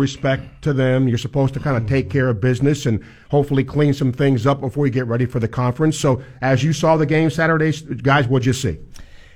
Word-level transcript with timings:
respect 0.00 0.60
to 0.60 0.72
them. 0.72 1.06
You're 1.06 1.18
supposed 1.18 1.54
to 1.54 1.60
kind 1.60 1.76
of 1.76 1.88
take 1.88 2.10
care 2.10 2.28
of 2.28 2.40
business 2.40 2.84
and 2.84 3.00
hopefully 3.30 3.62
clean 3.62 3.94
some 3.94 4.10
things 4.10 4.44
up 4.44 4.60
before 4.60 4.86
you 4.86 4.92
get 4.92 5.06
ready 5.06 5.24
for 5.24 5.38
the 5.38 5.46
conference. 5.46 5.96
So, 5.96 6.20
as 6.42 6.64
you 6.64 6.72
saw 6.72 6.96
the 6.96 7.06
game 7.06 7.30
Saturday, 7.30 7.70
guys, 8.02 8.26
what'd 8.26 8.44
you 8.44 8.54
see? 8.54 8.80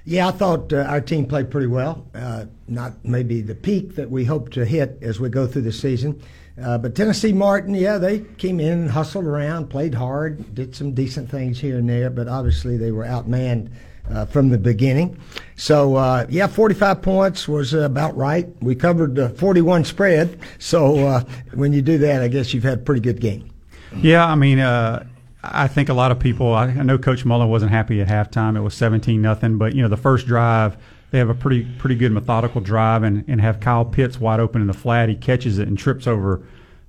Yeah, 0.04 0.26
I 0.26 0.30
thought 0.32 0.72
uh, 0.72 0.78
our 0.78 1.00
team 1.00 1.26
played 1.26 1.52
pretty 1.52 1.68
well. 1.68 2.08
Uh, 2.12 2.46
not 2.66 3.04
maybe 3.04 3.40
the 3.40 3.54
peak 3.54 3.94
that 3.94 4.10
we 4.10 4.24
hope 4.24 4.50
to 4.50 4.64
hit 4.64 4.98
as 5.00 5.20
we 5.20 5.28
go 5.28 5.46
through 5.46 5.62
the 5.62 5.70
season. 5.70 6.20
Uh, 6.60 6.76
but 6.76 6.96
Tennessee 6.96 7.32
Martin, 7.32 7.76
yeah, 7.76 7.96
they 7.96 8.18
came 8.18 8.58
in, 8.58 8.88
hustled 8.88 9.26
around, 9.26 9.70
played 9.70 9.94
hard, 9.94 10.56
did 10.56 10.74
some 10.74 10.92
decent 10.92 11.30
things 11.30 11.60
here 11.60 11.78
and 11.78 11.88
there, 11.88 12.10
but 12.10 12.26
obviously 12.26 12.76
they 12.76 12.90
were 12.90 13.04
outmanned 13.04 13.70
uh, 14.10 14.26
from 14.26 14.48
the 14.48 14.58
beginning. 14.58 15.18
So, 15.56 15.96
uh, 15.96 16.26
yeah, 16.28 16.46
45 16.46 17.02
points 17.02 17.48
was 17.48 17.74
about 17.74 18.16
right. 18.16 18.48
We 18.62 18.74
covered 18.74 19.14
the 19.14 19.28
41 19.30 19.84
spread. 19.84 20.38
So, 20.58 21.06
uh, 21.06 21.24
when 21.54 21.72
you 21.72 21.82
do 21.82 21.98
that, 21.98 22.22
I 22.22 22.28
guess 22.28 22.54
you've 22.54 22.64
had 22.64 22.78
a 22.78 22.82
pretty 22.82 23.00
good 23.00 23.20
game. 23.20 23.50
Yeah, 23.96 24.26
I 24.26 24.34
mean, 24.34 24.58
uh, 24.58 25.06
I 25.42 25.68
think 25.68 25.88
a 25.88 25.94
lot 25.94 26.10
of 26.10 26.18
people, 26.18 26.52
I, 26.52 26.66
I 26.66 26.82
know 26.82 26.98
Coach 26.98 27.24
Mullen 27.24 27.48
wasn't 27.48 27.70
happy 27.70 28.00
at 28.00 28.08
halftime. 28.08 28.56
It 28.56 28.60
was 28.60 28.74
17 28.74 29.20
nothing, 29.20 29.58
but, 29.58 29.74
you 29.74 29.82
know, 29.82 29.88
the 29.88 29.96
first 29.96 30.26
drive, 30.26 30.76
they 31.10 31.18
have 31.18 31.30
a 31.30 31.34
pretty 31.34 31.64
pretty 31.78 31.94
good 31.94 32.12
methodical 32.12 32.60
drive 32.60 33.02
and, 33.02 33.24
and 33.28 33.40
have 33.40 33.60
Kyle 33.60 33.84
Pitts 33.84 34.20
wide 34.20 34.40
open 34.40 34.60
in 34.60 34.66
the 34.66 34.74
flat. 34.74 35.08
He 35.08 35.14
catches 35.14 35.58
it 35.58 35.66
and 35.66 35.78
trips 35.78 36.06
over 36.06 36.42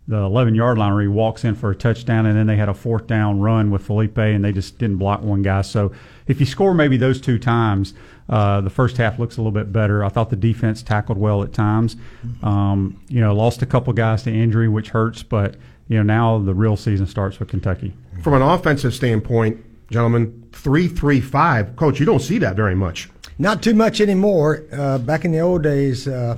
the 0.09 0.17
11 0.17 0.55
yard 0.55 0.77
line 0.77 0.91
where 0.91 1.03
he 1.03 1.07
walks 1.07 1.45
in 1.45 1.53
for 1.53 1.69
a 1.69 1.75
touchdown, 1.75 2.25
and 2.25 2.35
then 2.35 2.47
they 2.47 2.57
had 2.57 2.67
a 2.67 2.73
fourth 2.73 3.05
down 3.05 3.39
run 3.39 3.69
with 3.69 3.85
Felipe, 3.85 4.17
and 4.17 4.43
they 4.43 4.51
just 4.51 4.79
didn't 4.79 4.97
block 4.97 5.21
one 5.21 5.43
guy. 5.43 5.61
So 5.61 5.91
if 6.29 6.39
you 6.39 6.45
score 6.45 6.73
maybe 6.73 6.95
those 6.95 7.19
two 7.19 7.39
times, 7.39 7.95
uh, 8.29 8.61
the 8.61 8.69
first 8.69 8.97
half 8.97 9.17
looks 9.17 9.35
a 9.35 9.41
little 9.41 9.51
bit 9.51 9.73
better. 9.73 10.05
I 10.05 10.09
thought 10.09 10.29
the 10.29 10.35
defense 10.35 10.83
tackled 10.83 11.17
well 11.17 11.41
at 11.43 11.51
times. 11.51 11.97
Um, 12.43 13.01
you 13.09 13.19
know, 13.19 13.35
lost 13.35 13.63
a 13.63 13.65
couple 13.65 13.91
guys 13.93 14.23
to 14.23 14.31
injury, 14.31 14.69
which 14.69 14.89
hurts, 14.89 15.23
but 15.23 15.55
you 15.87 15.97
know 15.97 16.03
now 16.03 16.37
the 16.37 16.53
real 16.53 16.77
season 16.77 17.07
starts 17.07 17.39
with 17.39 17.49
Kentucky. 17.49 17.93
From 18.21 18.35
an 18.35 18.43
offensive 18.43 18.93
standpoint, 18.93 19.57
gentlemen, 19.89 20.47
three 20.51 20.87
three 20.87 21.19
five. 21.19 21.75
Coach, 21.75 21.99
you 21.99 22.05
don't 22.05 22.21
see 22.21 22.37
that 22.37 22.55
very 22.55 22.75
much. 22.75 23.09
Not 23.39 23.63
too 23.63 23.73
much 23.73 23.99
anymore. 23.99 24.65
Uh, 24.71 24.99
back 24.99 25.25
in 25.25 25.31
the 25.31 25.39
old 25.39 25.63
days, 25.63 26.07
uh, 26.07 26.37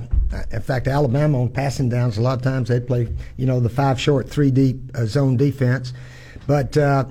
in 0.52 0.62
fact, 0.62 0.86
Alabama 0.86 1.42
on 1.42 1.48
passing 1.50 1.88
downs, 1.88 2.16
a 2.16 2.22
lot 2.22 2.38
of 2.38 2.42
times 2.42 2.68
they'd 2.68 2.86
play, 2.86 3.08
you 3.36 3.44
know, 3.44 3.60
the 3.60 3.68
five 3.68 4.00
short, 4.00 4.30
three 4.30 4.50
deep 4.52 4.80
uh, 4.94 5.04
zone 5.04 5.36
defense. 5.36 5.92
But 6.46 6.76
uh, 6.76 7.06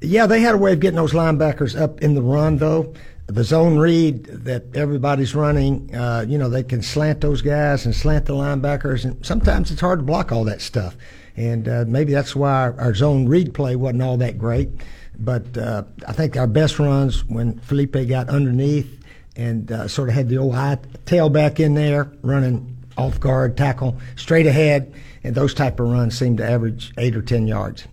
yeah, 0.00 0.26
they 0.26 0.40
had 0.40 0.54
a 0.54 0.58
way 0.58 0.72
of 0.72 0.80
getting 0.80 0.96
those 0.96 1.12
linebackers 1.12 1.78
up 1.80 2.00
in 2.02 2.14
the 2.14 2.22
run, 2.22 2.58
though. 2.58 2.94
The 3.26 3.44
zone 3.44 3.78
read 3.78 4.24
that 4.24 4.74
everybody's 4.74 5.34
running, 5.34 5.94
uh, 5.94 6.24
you 6.26 6.38
know, 6.38 6.48
they 6.48 6.62
can 6.62 6.80
slant 6.82 7.20
those 7.20 7.42
guys 7.42 7.84
and 7.84 7.94
slant 7.94 8.24
the 8.24 8.32
linebackers, 8.32 9.04
and 9.04 9.24
sometimes 9.24 9.70
it's 9.70 9.82
hard 9.82 9.98
to 9.98 10.02
block 10.02 10.32
all 10.32 10.44
that 10.44 10.62
stuff. 10.62 10.96
And 11.36 11.68
uh, 11.68 11.84
maybe 11.86 12.12
that's 12.12 12.34
why 12.34 12.52
our, 12.52 12.80
our 12.80 12.94
zone 12.94 13.28
read 13.28 13.52
play 13.52 13.76
wasn't 13.76 14.02
all 14.02 14.16
that 14.16 14.38
great. 14.38 14.70
But 15.18 15.56
uh, 15.58 15.84
I 16.06 16.12
think 16.12 16.36
our 16.36 16.46
best 16.46 16.78
runs 16.78 17.24
when 17.26 17.58
Felipe 17.60 18.08
got 18.08 18.28
underneath 18.28 18.98
and 19.36 19.70
uh, 19.70 19.88
sort 19.88 20.08
of 20.08 20.14
had 20.14 20.28
the 20.28 20.38
old 20.38 20.54
high 20.54 20.78
tailback 21.04 21.60
in 21.60 21.74
there, 21.74 22.10
running 22.22 22.76
off 22.96 23.20
guard, 23.20 23.56
tackle 23.56 23.98
straight 24.16 24.46
ahead, 24.46 24.92
and 25.22 25.34
those 25.34 25.54
type 25.54 25.78
of 25.80 25.88
runs 25.88 26.18
seem 26.18 26.36
to 26.38 26.48
average 26.48 26.92
eight 26.98 27.14
or 27.14 27.22
ten 27.22 27.46
yards. 27.46 27.84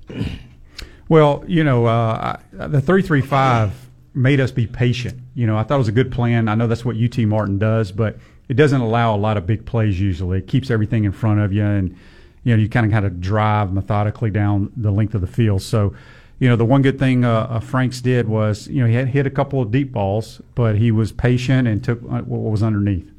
Well, 1.07 1.43
you 1.47 1.63
know, 1.63 1.85
uh, 1.85 2.37
the 2.51 2.81
three 2.81 3.01
three 3.01 3.21
five 3.21 3.73
made 4.13 4.39
us 4.39 4.51
be 4.51 4.65
patient. 4.65 5.19
You 5.33 5.45
know, 5.45 5.57
I 5.57 5.63
thought 5.63 5.75
it 5.75 5.79
was 5.79 5.87
a 5.87 5.93
good 5.93 6.11
plan. 6.11 6.47
I 6.47 6.55
know 6.55 6.67
that's 6.67 6.85
what 6.85 6.95
UT 6.95 7.17
Martin 7.19 7.59
does, 7.59 7.91
but 7.91 8.17
it 8.47 8.55
doesn't 8.55 8.81
allow 8.81 9.15
a 9.15 9.17
lot 9.17 9.37
of 9.37 9.45
big 9.45 9.65
plays 9.65 9.99
usually. 9.99 10.39
It 10.39 10.47
keeps 10.47 10.71
everything 10.71 11.03
in 11.03 11.11
front 11.11 11.39
of 11.39 11.53
you, 11.53 11.63
and 11.63 11.95
you 12.43 12.55
know, 12.55 12.61
you 12.61 12.69
kind 12.69 12.85
of 12.85 12.91
kind 12.91 13.05
of 13.05 13.21
drive 13.21 13.73
methodically 13.73 14.31
down 14.31 14.71
the 14.75 14.91
length 14.91 15.15
of 15.15 15.21
the 15.21 15.27
field. 15.27 15.61
So 15.61 15.93
you 16.39 16.49
know, 16.49 16.55
the 16.55 16.65
one 16.65 16.81
good 16.81 16.99
thing 16.99 17.23
uh, 17.23 17.47
uh, 17.49 17.59
Franks 17.59 18.01
did 18.01 18.27
was, 18.27 18.67
you 18.67 18.81
know, 18.81 18.87
he 18.87 18.95
had 18.95 19.07
hit 19.07 19.25
a 19.25 19.29
couple 19.29 19.61
of 19.61 19.71
deep 19.71 19.91
balls, 19.91 20.41
but 20.53 20.75
he 20.77 20.91
was 20.91 21.11
patient 21.11 21.67
and 21.67 21.83
took 21.83 22.01
uh, 22.03 22.21
what 22.21 22.51
was 22.51 22.61
underneath. 22.61 23.09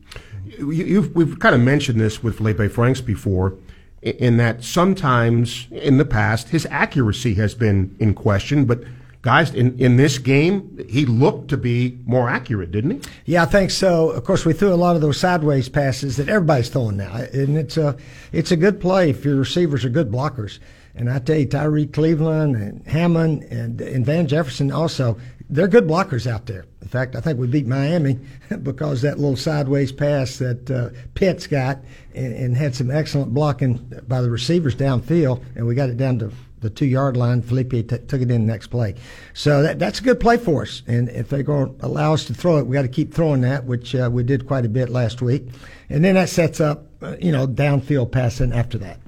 You've, 0.58 1.14
we've 1.14 1.38
kind 1.38 1.54
of 1.54 1.60
mentioned 1.60 2.00
this 2.00 2.22
with 2.22 2.36
Felipe 2.36 2.70
Franks 2.70 3.00
before, 3.00 3.54
in 4.06 4.36
that 4.36 4.62
sometimes 4.62 5.66
in 5.70 5.98
the 5.98 6.04
past 6.04 6.50
his 6.50 6.66
accuracy 6.70 7.34
has 7.34 7.54
been 7.54 7.96
in 7.98 8.14
question, 8.14 8.64
but 8.64 8.84
guys, 9.26 9.52
in, 9.52 9.76
in 9.78 9.96
this 9.96 10.18
game, 10.18 10.78
he 10.88 11.04
looked 11.04 11.48
to 11.48 11.56
be 11.56 11.98
more 12.06 12.28
accurate, 12.28 12.70
didn't 12.70 12.90
he? 12.92 13.10
Yeah, 13.32 13.42
I 13.42 13.46
think 13.46 13.72
so. 13.72 14.10
Of 14.10 14.22
course, 14.22 14.44
we 14.44 14.52
threw 14.52 14.72
a 14.72 14.76
lot 14.76 14.94
of 14.94 15.02
those 15.02 15.18
sideways 15.18 15.68
passes 15.68 16.16
that 16.16 16.28
everybody's 16.28 16.68
throwing 16.68 16.96
now, 16.96 17.12
and 17.12 17.58
it's 17.58 17.76
a 17.76 17.96
it's 18.30 18.52
a 18.52 18.56
good 18.56 18.80
play 18.80 19.10
if 19.10 19.24
your 19.24 19.36
receivers 19.36 19.84
are 19.84 19.88
good 19.88 20.12
blockers. 20.12 20.60
And 20.94 21.10
I 21.10 21.18
tell 21.18 21.36
you, 21.36 21.46
Tyrie 21.46 21.86
Cleveland 21.86 22.56
and 22.56 22.86
Hammond 22.86 23.42
and, 23.44 23.80
and 23.80 24.06
Van 24.06 24.28
Jefferson 24.28 24.70
also, 24.70 25.18
they're 25.50 25.68
good 25.68 25.86
blockers 25.86 26.26
out 26.26 26.46
there. 26.46 26.64
In 26.86 26.90
fact, 26.90 27.16
I 27.16 27.20
think 27.20 27.40
we 27.40 27.48
beat 27.48 27.66
Miami 27.66 28.16
because 28.62 29.02
that 29.02 29.18
little 29.18 29.34
sideways 29.34 29.90
pass 29.90 30.38
that 30.38 30.70
uh, 30.70 30.90
Pitts 31.14 31.48
got 31.48 31.80
and, 32.14 32.32
and, 32.32 32.56
had 32.56 32.76
some 32.76 32.92
excellent 32.92 33.34
blocking 33.34 33.92
by 34.06 34.20
the 34.20 34.30
receivers 34.30 34.76
downfield, 34.76 35.42
and 35.56 35.66
we 35.66 35.74
got 35.74 35.88
it 35.88 35.96
down 35.96 36.20
to 36.20 36.30
the 36.60 36.70
two 36.70 36.86
yard 36.86 37.16
line. 37.16 37.42
Felipe 37.42 37.72
t- 37.72 37.82
took 37.82 38.20
it 38.20 38.30
in 38.30 38.46
the 38.46 38.52
next 38.52 38.68
play. 38.68 38.94
So 39.34 39.64
that, 39.64 39.80
that's 39.80 39.98
a 39.98 40.02
good 40.04 40.20
play 40.20 40.36
for 40.36 40.62
us. 40.62 40.84
And 40.86 41.08
if 41.08 41.28
they're 41.28 41.42
going 41.42 41.76
to 41.76 41.86
allow 41.86 42.14
us 42.14 42.24
to 42.26 42.34
throw 42.34 42.58
it, 42.58 42.68
we 42.68 42.74
got 42.74 42.82
to 42.82 42.88
keep 42.88 43.12
throwing 43.12 43.40
that, 43.40 43.64
which 43.64 43.92
uh, 43.96 44.08
we 44.12 44.22
did 44.22 44.46
quite 44.46 44.64
a 44.64 44.68
bit 44.68 44.88
last 44.88 45.20
week. 45.20 45.48
And 45.90 46.04
then 46.04 46.14
that 46.14 46.28
sets 46.28 46.60
up, 46.60 46.86
uh, 47.02 47.16
you 47.20 47.32
know, 47.32 47.48
downfield 47.48 48.12
passing 48.12 48.52
after 48.52 48.78
that. 48.78 49.00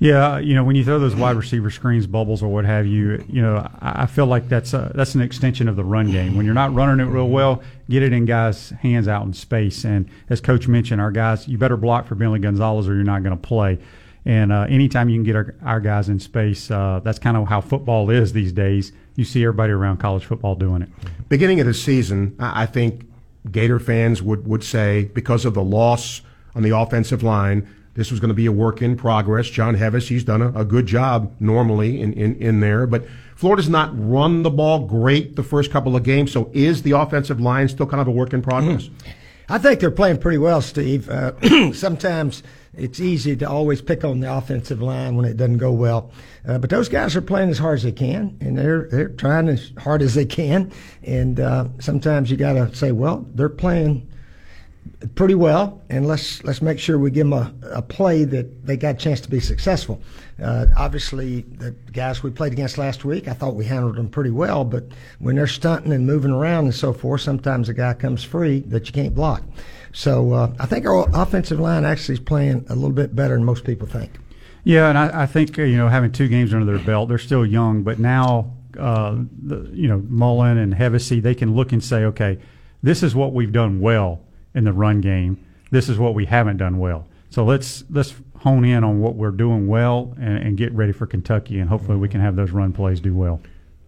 Yeah, 0.00 0.38
you 0.38 0.54
know, 0.54 0.64
when 0.64 0.76
you 0.76 0.84
throw 0.84 0.98
those 0.98 1.14
wide 1.14 1.36
receiver 1.36 1.70
screens, 1.70 2.06
bubbles, 2.06 2.42
or 2.42 2.48
what 2.48 2.64
have 2.64 2.86
you, 2.86 3.24
you 3.28 3.40
know, 3.40 3.66
I 3.80 4.06
feel 4.06 4.26
like 4.26 4.48
that's 4.48 4.74
a, 4.74 4.92
that's 4.94 5.14
an 5.14 5.20
extension 5.20 5.68
of 5.68 5.76
the 5.76 5.84
run 5.84 6.10
game. 6.10 6.36
When 6.36 6.44
you're 6.44 6.54
not 6.54 6.74
running 6.74 7.06
it 7.06 7.08
real 7.08 7.28
well, 7.28 7.62
get 7.88 8.02
it 8.02 8.12
in 8.12 8.24
guys' 8.24 8.70
hands 8.70 9.06
out 9.06 9.24
in 9.24 9.32
space. 9.32 9.84
And 9.84 10.08
as 10.28 10.40
Coach 10.40 10.66
mentioned, 10.66 11.00
our 11.00 11.12
guys, 11.12 11.46
you 11.46 11.58
better 11.58 11.76
block 11.76 12.06
for 12.06 12.16
Billy 12.16 12.40
Gonzales, 12.40 12.88
or 12.88 12.94
you're 12.94 13.04
not 13.04 13.22
going 13.22 13.36
to 13.36 13.42
play. 13.42 13.78
And 14.24 14.52
uh, 14.52 14.66
anytime 14.68 15.08
you 15.08 15.16
can 15.16 15.24
get 15.24 15.36
our, 15.36 15.54
our 15.62 15.80
guys 15.80 16.08
in 16.08 16.18
space, 16.18 16.70
uh, 16.70 17.00
that's 17.04 17.18
kind 17.18 17.36
of 17.36 17.46
how 17.48 17.60
football 17.60 18.10
is 18.10 18.32
these 18.32 18.52
days. 18.52 18.92
You 19.16 19.24
see 19.24 19.44
everybody 19.44 19.72
around 19.72 19.98
college 19.98 20.24
football 20.24 20.54
doing 20.54 20.82
it. 20.82 20.88
Beginning 21.28 21.60
of 21.60 21.66
the 21.66 21.74
season, 21.74 22.34
I 22.40 22.66
think 22.66 23.06
Gator 23.50 23.78
fans 23.78 24.22
would, 24.22 24.46
would 24.46 24.64
say 24.64 25.04
because 25.14 25.44
of 25.44 25.54
the 25.54 25.62
loss 25.62 26.22
on 26.54 26.62
the 26.62 26.76
offensive 26.76 27.22
line 27.22 27.68
this 27.94 28.10
was 28.10 28.20
going 28.20 28.28
to 28.28 28.34
be 28.34 28.46
a 28.46 28.52
work 28.52 28.82
in 28.82 28.96
progress. 28.96 29.48
John 29.48 29.76
Hevesy, 29.76 30.08
he's 30.08 30.24
done 30.24 30.42
a, 30.42 30.52
a 30.52 30.64
good 30.64 30.86
job 30.86 31.34
normally 31.40 32.00
in, 32.00 32.12
in, 32.12 32.36
in 32.36 32.60
there, 32.60 32.86
but 32.86 33.04
Florida's 33.36 33.68
not 33.68 33.90
run 33.94 34.42
the 34.42 34.50
ball 34.50 34.86
great 34.86 35.36
the 35.36 35.42
first 35.42 35.70
couple 35.70 35.96
of 35.96 36.02
games. 36.02 36.32
So 36.32 36.50
is 36.52 36.82
the 36.82 36.92
offensive 36.92 37.40
line 37.40 37.68
still 37.68 37.86
kind 37.86 38.00
of 38.00 38.08
a 38.08 38.10
work 38.10 38.32
in 38.32 38.42
progress? 38.42 38.90
I 39.48 39.58
think 39.58 39.80
they're 39.80 39.90
playing 39.90 40.18
pretty 40.18 40.38
well, 40.38 40.62
Steve. 40.62 41.08
Uh, 41.08 41.32
sometimes 41.72 42.42
it's 42.76 42.98
easy 42.98 43.36
to 43.36 43.48
always 43.48 43.82
pick 43.82 44.04
on 44.04 44.20
the 44.20 44.34
offensive 44.34 44.80
line 44.80 45.16
when 45.16 45.26
it 45.26 45.36
doesn't 45.36 45.58
go 45.58 45.70
well, 45.70 46.10
uh, 46.48 46.58
but 46.58 46.70
those 46.70 46.88
guys 46.88 47.14
are 47.14 47.20
playing 47.20 47.50
as 47.50 47.58
hard 47.58 47.76
as 47.76 47.82
they 47.82 47.92
can, 47.92 48.36
and 48.40 48.56
they're 48.56 48.88
they're 48.88 49.08
trying 49.08 49.48
as 49.48 49.72
hard 49.78 50.00
as 50.00 50.14
they 50.14 50.24
can. 50.24 50.72
And 51.02 51.38
uh, 51.38 51.68
sometimes 51.78 52.30
you 52.30 52.36
got 52.36 52.54
to 52.54 52.74
say, 52.74 52.92
well, 52.92 53.26
they're 53.34 53.50
playing 53.50 54.08
pretty 55.14 55.34
well, 55.34 55.82
and 55.90 56.06
let's 56.06 56.42
let's 56.44 56.62
make 56.62 56.78
sure 56.78 56.98
we 56.98 57.10
give 57.10 57.28
them 57.28 57.32
a, 57.32 57.52
a 57.72 57.82
play 57.82 58.24
that 58.24 58.66
they 58.66 58.76
got 58.76 58.94
a 58.94 58.98
chance 58.98 59.20
to 59.20 59.30
be 59.30 59.40
successful. 59.40 60.00
Uh, 60.42 60.66
obviously, 60.76 61.42
the 61.42 61.70
guys 61.92 62.22
we 62.22 62.30
played 62.30 62.52
against 62.52 62.78
last 62.78 63.04
week, 63.04 63.28
I 63.28 63.32
thought 63.32 63.54
we 63.54 63.64
handled 63.64 63.96
them 63.96 64.08
pretty 64.08 64.30
well, 64.30 64.64
but 64.64 64.84
when 65.18 65.36
they're 65.36 65.46
stunting 65.46 65.92
and 65.92 66.06
moving 66.06 66.30
around 66.30 66.64
and 66.64 66.74
so 66.74 66.92
forth, 66.92 67.20
sometimes 67.20 67.68
a 67.68 67.74
guy 67.74 67.94
comes 67.94 68.24
free 68.24 68.60
that 68.60 68.86
you 68.86 68.92
can't 68.92 69.14
block. 69.14 69.42
So 69.92 70.32
uh, 70.32 70.52
I 70.58 70.66
think 70.66 70.86
our 70.86 71.08
offensive 71.14 71.60
line 71.60 71.84
actually 71.84 72.14
is 72.14 72.20
playing 72.20 72.66
a 72.68 72.74
little 72.74 72.90
bit 72.90 73.14
better 73.14 73.34
than 73.34 73.44
most 73.44 73.64
people 73.64 73.86
think. 73.86 74.10
Yeah, 74.64 74.88
and 74.88 74.98
I, 74.98 75.22
I 75.22 75.26
think 75.26 75.58
uh, 75.58 75.62
you 75.62 75.76
know 75.76 75.88
having 75.88 76.10
two 76.10 76.28
games 76.28 76.52
under 76.52 76.66
their 76.66 76.84
belt, 76.84 77.08
they're 77.08 77.18
still 77.18 77.46
young, 77.46 77.82
but 77.82 77.98
now 77.98 78.54
uh, 78.78 79.16
the, 79.42 79.70
you 79.72 79.86
know 79.86 80.02
Mullen 80.08 80.58
and 80.58 80.74
Hevesy, 80.74 81.22
they 81.22 81.34
can 81.34 81.54
look 81.54 81.72
and 81.72 81.84
say, 81.84 82.04
okay, 82.04 82.38
this 82.82 83.02
is 83.02 83.14
what 83.14 83.32
we've 83.32 83.52
done 83.52 83.80
well 83.80 84.23
in 84.54 84.64
the 84.64 84.72
run 84.72 85.00
game. 85.00 85.44
This 85.70 85.88
is 85.88 85.98
what 85.98 86.14
we 86.14 86.26
haven't 86.26 86.58
done 86.58 86.78
well. 86.78 87.06
So 87.30 87.44
let's 87.44 87.84
let's 87.90 88.14
hone 88.38 88.64
in 88.64 88.84
on 88.84 89.00
what 89.00 89.16
we're 89.16 89.30
doing 89.30 89.66
well 89.66 90.14
and, 90.20 90.38
and 90.38 90.56
get 90.56 90.72
ready 90.72 90.92
for 90.92 91.06
Kentucky, 91.06 91.58
and 91.58 91.68
hopefully 91.68 91.96
we 91.96 92.08
can 92.08 92.20
have 92.20 92.36
those 92.36 92.50
run 92.50 92.72
plays 92.72 93.00
do 93.00 93.14
well. 93.14 93.40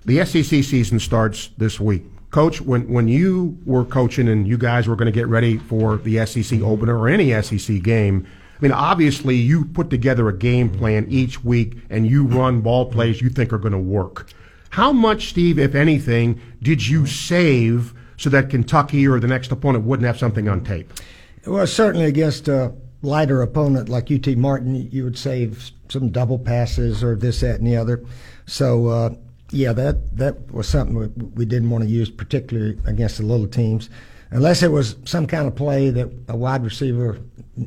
The 0.05 0.25
SEC 0.25 0.65
season 0.65 0.99
starts 0.99 1.51
this 1.59 1.79
week. 1.79 2.05
Coach, 2.31 2.61
when, 2.61 2.89
when 2.89 3.09
you 3.09 3.59
were 3.65 3.85
coaching 3.85 4.29
and 4.29 4.47
you 4.47 4.59
guys 4.59 4.89
were 4.89 4.97
going 4.97 5.07
to 5.07 5.13
get 5.13 5.27
ready 5.27 5.59
for 5.59 5.97
the 5.97 6.25
SEC 6.27 6.61
opener 6.61 6.99
or 6.99 7.09
any 7.09 7.31
SEC 7.43 7.83
game, 7.83 8.27
I 8.57 8.63
mean, 8.63 8.73
obviously 8.73 9.37
you 9.37 9.65
put 9.65 9.91
together 9.91 10.29
a 10.29 10.37
game 10.37 10.71
plan 10.71 11.07
each 11.09 11.45
week 11.45 11.77
and 11.91 12.07
you 12.07 12.25
run 12.27 12.61
ball 12.61 12.91
plays 12.91 13.21
you 13.21 13.31
think 13.31 13.53
are 13.53 13.59
going 13.59 13.73
to 13.73 13.79
work. 13.79 14.31
How 14.71 14.93
much, 14.93 15.29
Steve, 15.29 15.59
if 15.59 15.75
anything, 15.75 16.41
did 16.63 16.87
you 16.87 17.07
save 17.07 17.95
so 18.17 18.31
that 18.31 18.51
Kentucky 18.51 19.07
or 19.07 19.21
the 19.21 19.27
next 19.27 19.53
opponent 19.53 19.85
wouldn't 19.85 20.07
have 20.07 20.19
something 20.19 20.49
on 20.49 20.65
tape? 20.65 20.93
Well, 21.47 21.67
certainly 21.67 22.07
against 22.07 22.49
a 22.49 22.75
lighter 23.03 23.43
opponent 23.43 23.89
like 23.89 24.11
UT 24.11 24.27
Martin, 24.37 24.91
you 24.91 25.05
would 25.05 25.19
save 25.19 25.71
some 25.89 26.11
double 26.11 26.39
passes 26.39 27.05
or 27.05 27.15
this, 27.15 27.41
that, 27.41 27.57
and 27.57 27.67
the 27.67 27.77
other. 27.77 28.05
So, 28.47 28.89
uh, 28.89 29.11
yeah, 29.51 29.73
that 29.75 30.17
that 30.17 30.53
was 30.53 30.69
something 30.69 30.97
we, 30.97 31.07
we 31.07 31.45
didn't 31.45 31.71
want 31.71 31.85
to 31.85 31.91
use, 31.91 32.11
particularly 32.11 32.79
against 32.85 33.19
the 33.19 33.25
little 33.25 33.47
teams, 33.47 33.89
unless 34.31 34.63
it 34.63 34.71
was 34.71 34.97
some 35.05 35.27
kind 35.27 35.47
of 35.47 35.55
play 35.55 35.91
that 35.91 36.11
a 36.29 36.37
wide 36.37 36.65
receiver 36.65 37.19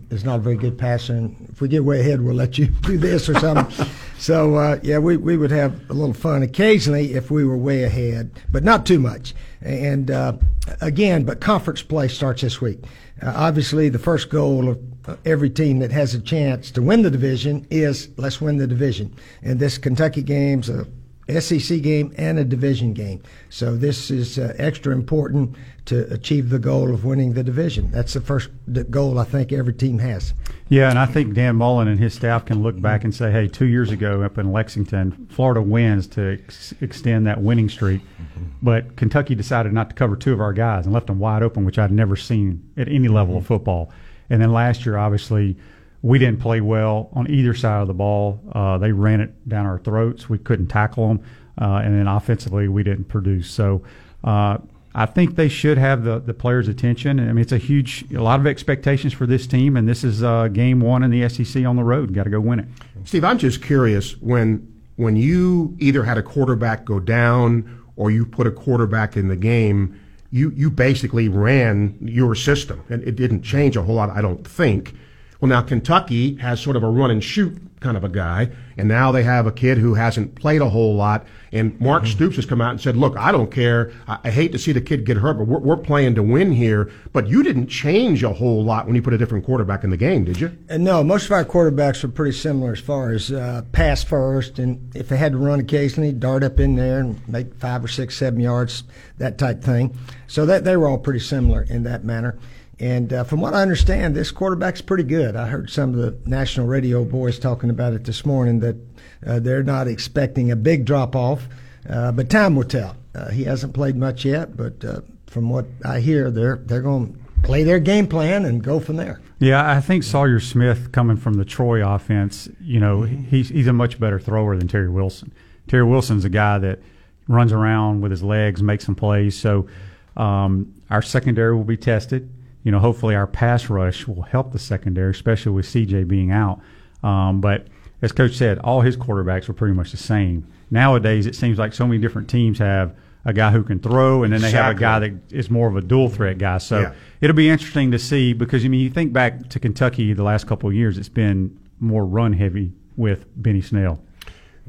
is 0.10 0.24
not 0.24 0.36
a 0.36 0.42
very 0.42 0.56
good 0.56 0.78
passer. 0.78 1.14
And 1.14 1.50
if 1.50 1.62
we 1.62 1.68
get 1.68 1.84
way 1.84 2.00
ahead, 2.00 2.22
we'll 2.22 2.36
let 2.36 2.58
you 2.58 2.68
do 2.84 2.98
this 2.98 3.30
or 3.30 3.36
something. 3.40 3.88
so, 4.18 4.56
uh, 4.56 4.80
yeah, 4.84 5.00
we, 5.00 5.18
we 5.18 5.38
would 5.38 5.52
have 5.52 5.90
a 5.90 5.94
little 5.94 6.14
fun 6.14 6.44
occasionally 6.44 7.14
if 7.14 7.32
we 7.32 7.44
were 7.44 7.58
way 7.58 7.84
ahead, 7.84 8.32
but 8.52 8.64
not 8.64 8.86
too 8.86 9.00
much. 9.00 9.34
And 9.62 10.12
uh, 10.12 10.34
again, 10.82 11.24
but 11.24 11.42
conference 11.42 11.82
play 11.82 12.08
starts 12.08 12.42
this 12.42 12.62
week. 12.62 12.84
Uh, 13.22 13.34
obviously, 13.36 13.90
the 13.90 14.00
first 14.00 14.30
goal 14.30 14.70
of 14.70 14.80
every 15.26 15.50
team 15.50 15.80
that 15.80 15.92
has 15.92 16.14
a 16.14 16.22
chance 16.22 16.72
to 16.72 16.82
win 16.82 17.02
the 17.02 17.10
division 17.10 17.66
is 17.70 18.10
let's 18.18 18.40
win 18.40 18.58
the 18.58 18.68
division. 18.68 19.14
And 19.42 19.60
this 19.60 19.78
Kentucky 19.78 20.22
game's 20.22 20.70
a 20.70 20.86
SEC 21.30 21.82
game 21.82 22.14
and 22.18 22.40
a 22.40 22.44
division 22.44 22.94
game. 22.94 23.22
So 23.50 23.76
this 23.76 24.10
is 24.10 24.40
uh, 24.40 24.54
extra 24.58 24.94
important 24.94 25.56
to 25.86 26.12
achieve 26.14 26.50
the 26.50 26.60
goal 26.60 26.94
of 26.94 27.04
winning 27.04 27.34
the 27.34 27.44
division. 27.44 27.90
That's 27.92 28.14
the 28.14 28.22
first 28.22 28.50
goal 28.90 29.18
I 29.18 29.24
think 29.24 29.52
every 29.52 29.74
team 29.74 30.00
has. 30.00 30.34
Yeah, 30.68 30.90
and 30.90 31.00
I 31.00 31.08
think 31.08 31.34
Dan 31.34 31.56
Mullen 31.56 31.88
and 31.88 32.00
his 32.00 32.14
staff 32.14 32.46
can 32.46 32.62
look 32.62 32.80
back 32.80 33.04
and 33.04 33.14
say, 33.14 33.32
hey, 33.32 33.48
two 33.48 33.66
years 33.66 33.90
ago 33.90 34.22
up 34.22 34.38
in 34.38 34.52
Lexington, 34.52 35.28
Florida 35.32 35.62
wins 35.62 36.06
to 36.08 36.34
ex- 36.34 36.74
extend 36.80 37.26
that 37.26 37.42
winning 37.42 37.70
streak. 37.70 38.02
Mm-hmm. 38.02 38.44
But 38.62 38.96
Kentucky 38.98 39.34
decided 39.34 39.74
not 39.74 39.90
to 39.90 39.96
cover 39.96 40.16
two 40.16 40.32
of 40.32 40.40
our 40.40 40.54
guys 40.54 40.86
and 40.86 40.94
left 40.94 41.08
them 41.08 41.18
wide 41.18 41.42
open, 41.42 41.66
which 41.66 41.80
I'd 41.80 41.92
never 41.92 42.16
seen 42.16 42.72
at 42.78 42.88
any 42.88 43.08
level 43.08 43.34
mm-hmm. 43.34 43.42
of 43.42 43.48
football. 43.48 43.92
And 44.30 44.42
then 44.42 44.54
last 44.54 44.86
year, 44.86 44.96
obviously, 44.96 45.58
we 46.02 46.20
didn't 46.20 46.40
play 46.40 46.62
well 46.62 47.10
on 47.14 47.30
either 47.30 47.54
side 47.54 47.82
of 47.82 47.88
the 47.88 47.94
ball. 47.94 48.42
Uh, 48.54 48.78
they 48.78 48.92
ran 48.92 49.22
it 49.22 49.48
down 49.50 49.66
our 49.66 49.80
throats. 49.80 50.30
We 50.30 50.38
couldn't 50.38 50.68
tackle 50.68 51.08
them. 51.10 51.24
Uh, 51.60 51.82
and 51.84 51.98
then 51.98 52.08
offensively, 52.08 52.68
we 52.68 52.84
didn't 52.84 53.06
produce. 53.06 53.52
So 53.52 53.84
uh, 54.24 54.60
I 54.96 55.06
think 55.06 55.36
they 55.36 55.50
should 55.50 55.78
have 55.78 56.04
the, 56.04 56.20
the 56.20 56.34
players' 56.34 56.70
attention. 56.70 57.20
I 57.20 57.26
mean, 57.34 57.40
it's 57.40 57.52
a 57.52 57.58
huge, 57.58 58.06
a 58.14 58.24
lot 58.24 58.40
of 58.40 58.48
expectations 58.48 59.12
for 59.12 59.26
this 59.26 59.46
team, 59.46 59.76
and 59.76 59.88
this 59.88 60.04
is 60.06 60.24
uh, 60.24 60.48
game 60.48 60.80
one 60.80 61.04
in 61.04 61.12
the 61.12 61.28
SEC 61.28 61.66
on 61.66 61.76
the 61.76 61.84
road. 61.84 62.14
Got 62.14 62.24
to 62.24 62.30
go 62.30 62.40
win 62.40 62.60
it. 62.60 62.68
Steve, 63.04 63.26
I'm 63.26 63.38
just 63.38 63.62
curious 63.62 64.18
when 64.22 64.74
when 64.96 65.16
you 65.16 65.76
either 65.80 66.04
had 66.04 66.18
a 66.18 66.24
quarterback 66.24 66.84
go 66.84 67.00
down 67.00 67.84
or 67.96 68.12
you 68.12 68.26
put 68.26 68.48
a 68.48 68.52
quarterback 68.52 69.16
in 69.16 69.30
the 69.30 69.36
game 69.36 69.98
you 70.32 70.52
you 70.52 70.70
basically 70.70 71.28
ran 71.28 71.98
your 72.02 72.36
system, 72.36 72.84
and 72.90 73.04
it 73.04 73.16
didn't 73.16 73.42
change 73.42 73.76
a 73.76 73.82
whole 73.82 73.96
lot, 73.96 74.10
I 74.10 74.22
don't 74.22 74.46
think. 74.46 74.94
Well, 75.40 75.50
now 75.50 75.62
Kentucky 75.62 76.36
has 76.38 76.60
sort 76.60 76.76
of 76.76 76.84
a 76.84 76.90
run 76.90 77.12
and 77.12 77.24
shoot 77.24 77.58
kind 77.80 77.96
of 77.96 78.04
a 78.04 78.10
guy, 78.10 78.50
and 78.78 78.90
now 78.90 79.12
they 79.12 79.24
have 79.24 79.48
a 79.48 79.54
kid 79.54 79.78
who 79.78 79.94
hasn't 79.94 80.36
played 80.36 80.62
a 80.62 80.70
whole 80.70 80.96
lot. 80.96 81.26
And 81.52 81.80
Mark 81.80 82.04
mm-hmm. 82.04 82.12
Stoops 82.12 82.36
has 82.36 82.46
come 82.46 82.60
out 82.62 82.72
and 82.72 82.82
said, 82.82 82.98
"Look, 82.98 83.16
I 83.18 83.32
don't 83.32 83.50
care. 83.50 83.92
I, 84.08 84.20
I 84.26 84.32
hate 84.32 84.52
to 84.52 84.60
see 84.60 84.72
the 84.74 84.82
kid 84.82 85.06
get 85.06 85.18
hurt, 85.18 85.36
but 85.36 85.48
we're, 85.48 85.60
we're, 85.60 85.78
playing 85.78 86.16
to 86.16 86.24
win 86.24 86.52
here." 86.52 86.92
But 87.14 87.28
you 87.28 87.42
didn't 87.42 87.68
change 87.68 88.22
a 88.22 88.34
whole 88.34 88.64
lot 88.64 88.86
when 88.86 88.96
you 88.96 89.02
put 89.02 89.14
a 89.14 89.18
different 89.18 89.46
quarterback 89.46 89.84
in 89.84 89.90
the 89.90 89.98
game, 89.98 90.26
did 90.26 90.42
you? 90.42 90.56
And 90.68 90.84
no, 90.84 91.04
most 91.04 91.26
of 91.26 91.32
our 91.32 91.46
quarterbacks 91.46 92.04
were 92.04 92.10
pretty 92.10 92.38
similar 92.38 92.74
as 92.74 92.80
far 92.80 93.12
as 93.12 93.32
uh, 93.32 93.64
pass 93.72 94.04
first, 94.04 94.60
and 94.60 94.94
if 94.96 95.08
they 95.08 95.18
had 95.18 95.32
to 95.32 95.38
run 95.38 95.62
occasionally, 95.62 96.12
dart 96.12 96.44
up 96.44 96.60
in 96.60 96.76
there 96.76 97.00
and 97.00 97.28
make 97.30 97.56
five 97.56 97.84
or 97.84 97.88
six, 97.88 98.18
seven 98.18 98.42
yards, 98.42 98.84
that 99.18 99.38
type 99.38 99.64
thing. 99.64 99.98
So 100.28 100.46
that 100.46 100.66
they 100.66 100.76
were 100.76 100.90
all 100.90 101.00
pretty 101.00 101.22
similar 101.22 101.64
in 101.64 101.84
that 101.84 102.04
manner. 102.04 102.38
And 102.80 103.12
uh, 103.12 103.24
from 103.26 103.42
what 103.42 103.54
I 103.54 103.62
understand, 103.62 104.16
this 104.16 104.32
quarterback's 104.32 104.82
pretty 104.82 105.04
good. 105.04 105.36
I 105.36 105.48
heard 105.48 105.70
some 105.70 105.94
of 105.94 105.98
the 105.98 106.18
national 106.30 106.68
radio 106.68 107.04
boys 107.04 107.38
talking 107.38 107.70
about 107.70 107.94
it 107.94 108.06
this 108.06 108.26
morning 108.26 108.62
that 108.62 108.78
uh, 109.26 109.40
they're 109.40 109.64
not 109.64 109.88
expecting 109.88 110.50
a 110.50 110.56
big 110.56 110.86
drop 110.86 111.16
off, 111.16 111.48
uh, 111.90 112.14
but 112.14 112.30
time 112.30 112.56
will 112.56 112.64
tell. 112.64 112.96
Uh, 113.14 113.30
he 113.32 113.44
hasn't 113.44 113.74
played 113.74 113.98
much 113.98 114.24
yet, 114.24 114.56
but 114.56 114.84
uh, 114.86 115.02
from 115.28 115.50
what 115.50 115.66
I 115.84 116.00
hear, 116.00 116.32
they're 116.32 116.58
they're 116.58 116.82
going 116.82 117.14
to 117.14 117.42
play 117.42 117.64
their 117.64 117.80
game 117.80 118.08
plan 118.08 118.46
and 118.46 118.64
go 118.64 118.80
from 118.80 118.96
there. 118.96 119.20
Yeah, 119.40 119.70
I 119.70 119.82
think 119.82 120.04
Sawyer 120.04 120.40
Smith 120.40 120.92
coming 120.92 121.18
from 121.18 121.36
the 121.36 121.46
Troy 121.46 121.86
offense, 121.86 122.48
you 122.62 122.80
know, 122.80 123.00
mm-hmm. 123.00 123.24
he's 123.24 123.50
he's 123.50 123.68
a 123.68 123.74
much 123.74 124.00
better 124.00 124.20
thrower 124.20 124.56
than 124.56 124.70
Terry 124.70 124.90
Wilson. 124.90 125.34
Terry 125.68 125.84
Wilson's 125.84 126.24
a 126.24 126.30
guy 126.30 126.58
that 126.60 126.80
runs 127.28 127.52
around 127.52 128.02
with 128.02 128.12
his 128.12 128.24
legs, 128.24 128.64
makes 128.64 128.86
some 128.86 128.96
plays. 128.96 129.38
So 129.38 129.68
um, 130.16 130.74
our 130.90 131.02
secondary 131.02 131.56
will 131.56 131.64
be 131.66 131.78
tested 131.78 132.30
you 132.64 132.72
know, 132.72 132.80
hopefully 132.80 133.16
our 133.16 133.28
pass 133.28 133.70
rush 133.70 134.08
will 134.08 134.24
help 134.24 134.52
the 134.52 134.60
secondary, 134.60 135.12
especially 135.12 135.52
with 135.52 135.66
CJ 135.66 136.08
being 136.08 136.32
out. 136.32 136.60
Um, 137.04 137.42
but 137.42 137.68
as 138.02 138.12
Coach 138.12 138.36
said, 138.36 138.60
all 138.60 138.82
his 138.82 138.98
quarterbacks 138.98 139.48
were 139.48 139.54
pretty 139.54 139.74
much 139.74 139.92
the 139.92 139.98
same. 139.98 140.48
Nowadays, 140.72 141.26
it 141.26 141.36
seems 141.36 141.58
like 141.58 141.74
so 141.74 141.88
many 141.88 142.00
different 142.00 142.30
teams 142.30 142.60
have 142.60 142.96
a 143.26 143.34
guy 143.34 143.52
who 143.52 143.64
can 143.64 143.80
throw, 143.80 144.24
and 144.24 144.32
then 144.32 144.42
they 144.42 144.48
exactly. 144.48 144.66
have 144.66 144.78
a 144.78 144.80
guy 144.80 145.00
that 145.08 145.34
is 145.34 145.50
more 145.50 145.68
of 145.68 145.76
a 145.76 145.82
dual 145.82 146.10
threat 146.10 146.38
guy. 146.38 146.58
So 146.58 146.80
yeah. 146.82 146.94
it'll 147.22 147.36
be 147.36 147.50
interesting 147.50 147.92
to 147.92 148.00
see 148.00 148.34
because 148.34 148.64
I 148.64 148.68
mean, 148.68 148.82
you 148.82 148.90
think 148.90 149.14
back 149.14 149.50
to 149.50 149.60
Kentucky 149.60 150.14
the 150.14 150.24
last 150.24 150.48
couple 150.48 150.70
of 150.70 150.76
years, 150.76 150.98
it's 150.98 151.10
been 151.10 151.58
more 151.80 152.06
run 152.06 152.34
heavy 152.34 152.72
with 152.96 153.26
Benny 153.42 153.62
Snell. 153.62 154.02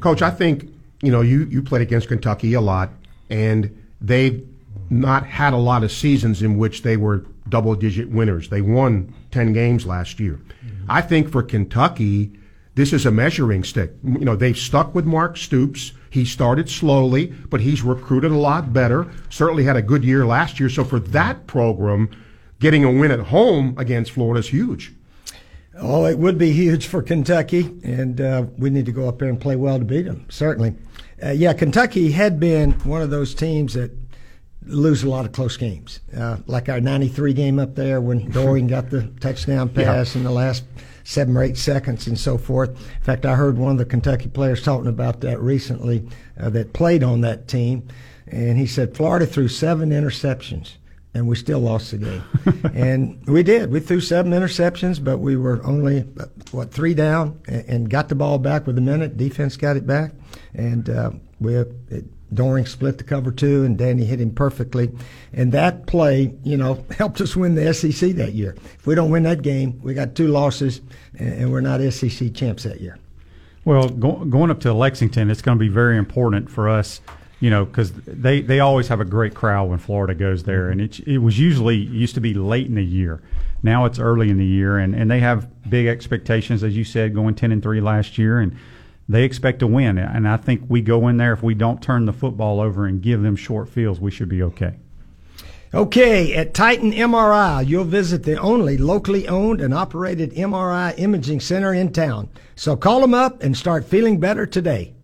Coach, 0.00 0.22
I 0.22 0.30
think 0.30 0.72
you 1.02 1.12
know 1.12 1.20
you 1.20 1.44
you 1.44 1.62
played 1.62 1.82
against 1.82 2.08
Kentucky 2.08 2.54
a 2.54 2.60
lot, 2.60 2.90
and 3.28 3.76
they've 4.00 4.46
not 4.88 5.26
had 5.26 5.52
a 5.52 5.58
lot 5.58 5.84
of 5.84 5.92
seasons 5.92 6.42
in 6.42 6.56
which 6.56 6.82
they 6.82 6.96
were 6.96 7.24
double 7.50 7.74
digit 7.74 8.10
winners. 8.10 8.48
They 8.48 8.62
won 8.62 9.14
10 9.30 9.52
games 9.52 9.86
last 9.86 10.20
year. 10.20 10.40
Mm-hmm. 10.64 10.90
I 10.90 11.02
think 11.02 11.30
for 11.30 11.42
Kentucky, 11.42 12.32
this 12.74 12.92
is 12.92 13.04
a 13.04 13.10
measuring 13.10 13.64
stick. 13.64 13.92
You 14.02 14.24
know, 14.24 14.36
they've 14.36 14.56
stuck 14.56 14.94
with 14.94 15.04
Mark 15.04 15.36
Stoops. 15.36 15.92
He 16.08 16.24
started 16.24 16.68
slowly, 16.68 17.26
but 17.26 17.60
he's 17.60 17.82
recruited 17.82 18.32
a 18.32 18.36
lot 18.36 18.72
better. 18.72 19.10
Certainly 19.28 19.64
had 19.64 19.76
a 19.76 19.82
good 19.82 20.04
year 20.04 20.24
last 20.24 20.58
year. 20.58 20.68
So 20.68 20.84
for 20.84 20.98
that 20.98 21.46
program, 21.46 22.10
getting 22.58 22.84
a 22.84 22.90
win 22.90 23.10
at 23.10 23.20
home 23.20 23.74
against 23.76 24.12
Florida 24.12 24.40
is 24.40 24.48
huge. 24.48 24.94
Oh, 25.78 26.04
it 26.04 26.18
would 26.18 26.36
be 26.36 26.52
huge 26.52 26.86
for 26.86 27.02
Kentucky, 27.02 27.74
and 27.82 28.20
uh, 28.20 28.44
we 28.58 28.70
need 28.70 28.86
to 28.86 28.92
go 28.92 29.08
up 29.08 29.18
there 29.18 29.28
and 29.28 29.40
play 29.40 29.56
well 29.56 29.78
to 29.78 29.84
beat 29.84 30.02
them, 30.02 30.26
certainly. 30.28 30.74
Uh, 31.22 31.30
yeah, 31.30 31.52
Kentucky 31.52 32.12
had 32.12 32.38
been 32.38 32.72
one 32.80 33.02
of 33.02 33.10
those 33.10 33.34
teams 33.34 33.74
that 33.74 33.90
lose 34.62 35.02
a 35.02 35.08
lot 35.08 35.24
of 35.24 35.32
close 35.32 35.56
games. 35.56 36.00
Uh, 36.16 36.38
like 36.46 36.68
our 36.68 36.80
93 36.80 37.32
game 37.32 37.58
up 37.58 37.74
there 37.74 38.00
when 38.00 38.30
Doering 38.32 38.66
got 38.66 38.90
the 38.90 39.06
touchdown 39.20 39.68
pass 39.68 40.14
yeah. 40.14 40.18
in 40.18 40.24
the 40.24 40.30
last 40.30 40.64
seven 41.04 41.36
or 41.36 41.42
eight 41.42 41.56
seconds 41.56 42.06
and 42.06 42.18
so 42.18 42.38
forth. 42.38 42.70
In 42.70 43.02
fact, 43.02 43.26
I 43.26 43.34
heard 43.34 43.58
one 43.58 43.72
of 43.72 43.78
the 43.78 43.84
Kentucky 43.84 44.28
players 44.28 44.62
talking 44.62 44.88
about 44.88 45.20
that 45.22 45.40
recently 45.40 46.08
uh, 46.38 46.50
that 46.50 46.72
played 46.72 47.02
on 47.02 47.22
that 47.22 47.48
team. 47.48 47.88
And 48.26 48.58
he 48.58 48.66
said 48.66 48.96
Florida 48.96 49.26
threw 49.26 49.48
seven 49.48 49.90
interceptions 49.90 50.76
and 51.12 51.26
we 51.26 51.34
still 51.34 51.58
lost 51.58 51.90
the 51.90 51.98
game. 51.98 52.22
and 52.74 53.26
we 53.26 53.42
did. 53.42 53.72
We 53.72 53.80
threw 53.80 54.00
seven 54.00 54.32
interceptions, 54.32 55.02
but 55.02 55.18
we 55.18 55.36
were 55.36 55.64
only, 55.64 56.06
uh, 56.18 56.26
what, 56.52 56.72
three 56.72 56.94
down 56.94 57.40
and, 57.48 57.64
and 57.68 57.90
got 57.90 58.08
the 58.08 58.14
ball 58.14 58.38
back 58.38 58.66
with 58.66 58.78
a 58.78 58.82
minute. 58.82 59.16
Defense 59.16 59.56
got 59.56 59.76
it 59.76 59.86
back. 59.86 60.12
And 60.54 60.88
uh, 60.88 61.10
we, 61.40 61.56
it, 61.56 62.04
Doering 62.32 62.66
split 62.66 62.98
the 62.98 63.04
cover 63.04 63.32
two, 63.32 63.64
and 63.64 63.76
Danny 63.76 64.04
hit 64.04 64.20
him 64.20 64.30
perfectly. 64.30 64.90
And 65.32 65.50
that 65.52 65.86
play, 65.86 66.34
you 66.44 66.56
know, 66.56 66.84
helped 66.96 67.20
us 67.20 67.34
win 67.34 67.54
the 67.54 67.74
SEC 67.74 68.12
that 68.12 68.34
year. 68.34 68.56
If 68.78 68.86
we 68.86 68.94
don't 68.94 69.10
win 69.10 69.24
that 69.24 69.42
game, 69.42 69.80
we 69.82 69.94
got 69.94 70.14
two 70.14 70.28
losses, 70.28 70.80
and 71.18 71.50
we're 71.50 71.60
not 71.60 71.80
SEC 71.92 72.32
champs 72.34 72.62
that 72.62 72.80
year. 72.80 72.98
Well, 73.64 73.88
go, 73.88 74.24
going 74.24 74.50
up 74.50 74.60
to 74.60 74.72
Lexington, 74.72 75.30
it's 75.30 75.42
going 75.42 75.58
to 75.58 75.60
be 75.60 75.68
very 75.68 75.98
important 75.98 76.50
for 76.50 76.68
us, 76.68 77.00
you 77.40 77.50
know, 77.50 77.64
because 77.64 77.92
they, 77.92 78.40
they 78.40 78.60
always 78.60 78.88
have 78.88 79.00
a 79.00 79.04
great 79.04 79.34
crowd 79.34 79.68
when 79.68 79.78
Florida 79.78 80.14
goes 80.14 80.44
there, 80.44 80.70
and 80.70 80.80
it 80.80 81.00
it 81.00 81.18
was 81.18 81.38
usually 81.38 81.76
used 81.76 82.14
to 82.14 82.20
be 82.20 82.32
late 82.32 82.66
in 82.66 82.74
the 82.74 82.84
year. 82.84 83.20
Now 83.62 83.84
it's 83.84 83.98
early 83.98 84.30
in 84.30 84.38
the 84.38 84.46
year, 84.46 84.78
and, 84.78 84.94
and 84.94 85.10
they 85.10 85.20
have 85.20 85.48
big 85.68 85.86
expectations, 85.86 86.64
as 86.64 86.76
you 86.76 86.84
said, 86.84 87.14
going 87.14 87.34
ten 87.34 87.52
and 87.52 87.62
three 87.62 87.80
last 87.80 88.16
year, 88.16 88.40
and 88.40 88.56
they 89.10 89.24
expect 89.24 89.58
to 89.58 89.66
win. 89.66 89.98
And 89.98 90.28
I 90.28 90.36
think 90.36 90.62
we 90.68 90.80
go 90.80 91.08
in 91.08 91.16
there, 91.16 91.32
if 91.32 91.42
we 91.42 91.54
don't 91.54 91.82
turn 91.82 92.06
the 92.06 92.12
football 92.12 92.60
over 92.60 92.86
and 92.86 93.02
give 93.02 93.22
them 93.22 93.36
short 93.36 93.68
fields, 93.68 94.00
we 94.00 94.10
should 94.10 94.28
be 94.28 94.42
okay. 94.42 94.76
Okay, 95.72 96.34
at 96.34 96.52
Titan 96.52 96.92
MRI, 96.92 97.66
you'll 97.66 97.84
visit 97.84 98.24
the 98.24 98.36
only 98.40 98.76
locally 98.76 99.28
owned 99.28 99.60
and 99.60 99.72
operated 99.72 100.32
MRI 100.32 100.98
imaging 100.98 101.40
center 101.40 101.72
in 101.72 101.92
town. 101.92 102.28
So 102.56 102.76
call 102.76 103.00
them 103.00 103.14
up 103.14 103.42
and 103.42 103.56
start 103.56 103.84
feeling 103.84 104.18
better 104.18 104.46
today. 104.46 104.94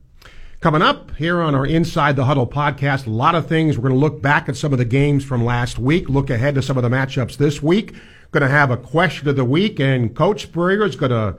Coming 0.60 0.82
up 0.82 1.14
here 1.16 1.40
on 1.40 1.54
our 1.54 1.66
Inside 1.66 2.16
the 2.16 2.24
Huddle 2.24 2.46
podcast, 2.46 3.06
a 3.06 3.10
lot 3.10 3.36
of 3.36 3.46
things. 3.46 3.76
We're 3.76 3.90
going 3.90 3.94
to 3.94 4.00
look 4.00 4.20
back 4.20 4.48
at 4.48 4.56
some 4.56 4.72
of 4.72 4.78
the 4.78 4.84
games 4.84 5.24
from 5.24 5.44
last 5.44 5.78
week, 5.78 6.08
look 6.08 6.30
ahead 6.30 6.56
to 6.56 6.62
some 6.62 6.76
of 6.76 6.82
the 6.82 6.88
matchups 6.88 7.36
this 7.36 7.62
week. 7.62 7.94
Going 8.32 8.42
to 8.42 8.48
have 8.48 8.72
a 8.72 8.76
question 8.76 9.28
of 9.28 9.36
the 9.36 9.44
week, 9.44 9.78
and 9.78 10.16
Coach 10.16 10.42
Spurrier 10.42 10.84
is 10.84 10.96
going 10.96 11.10
to 11.10 11.36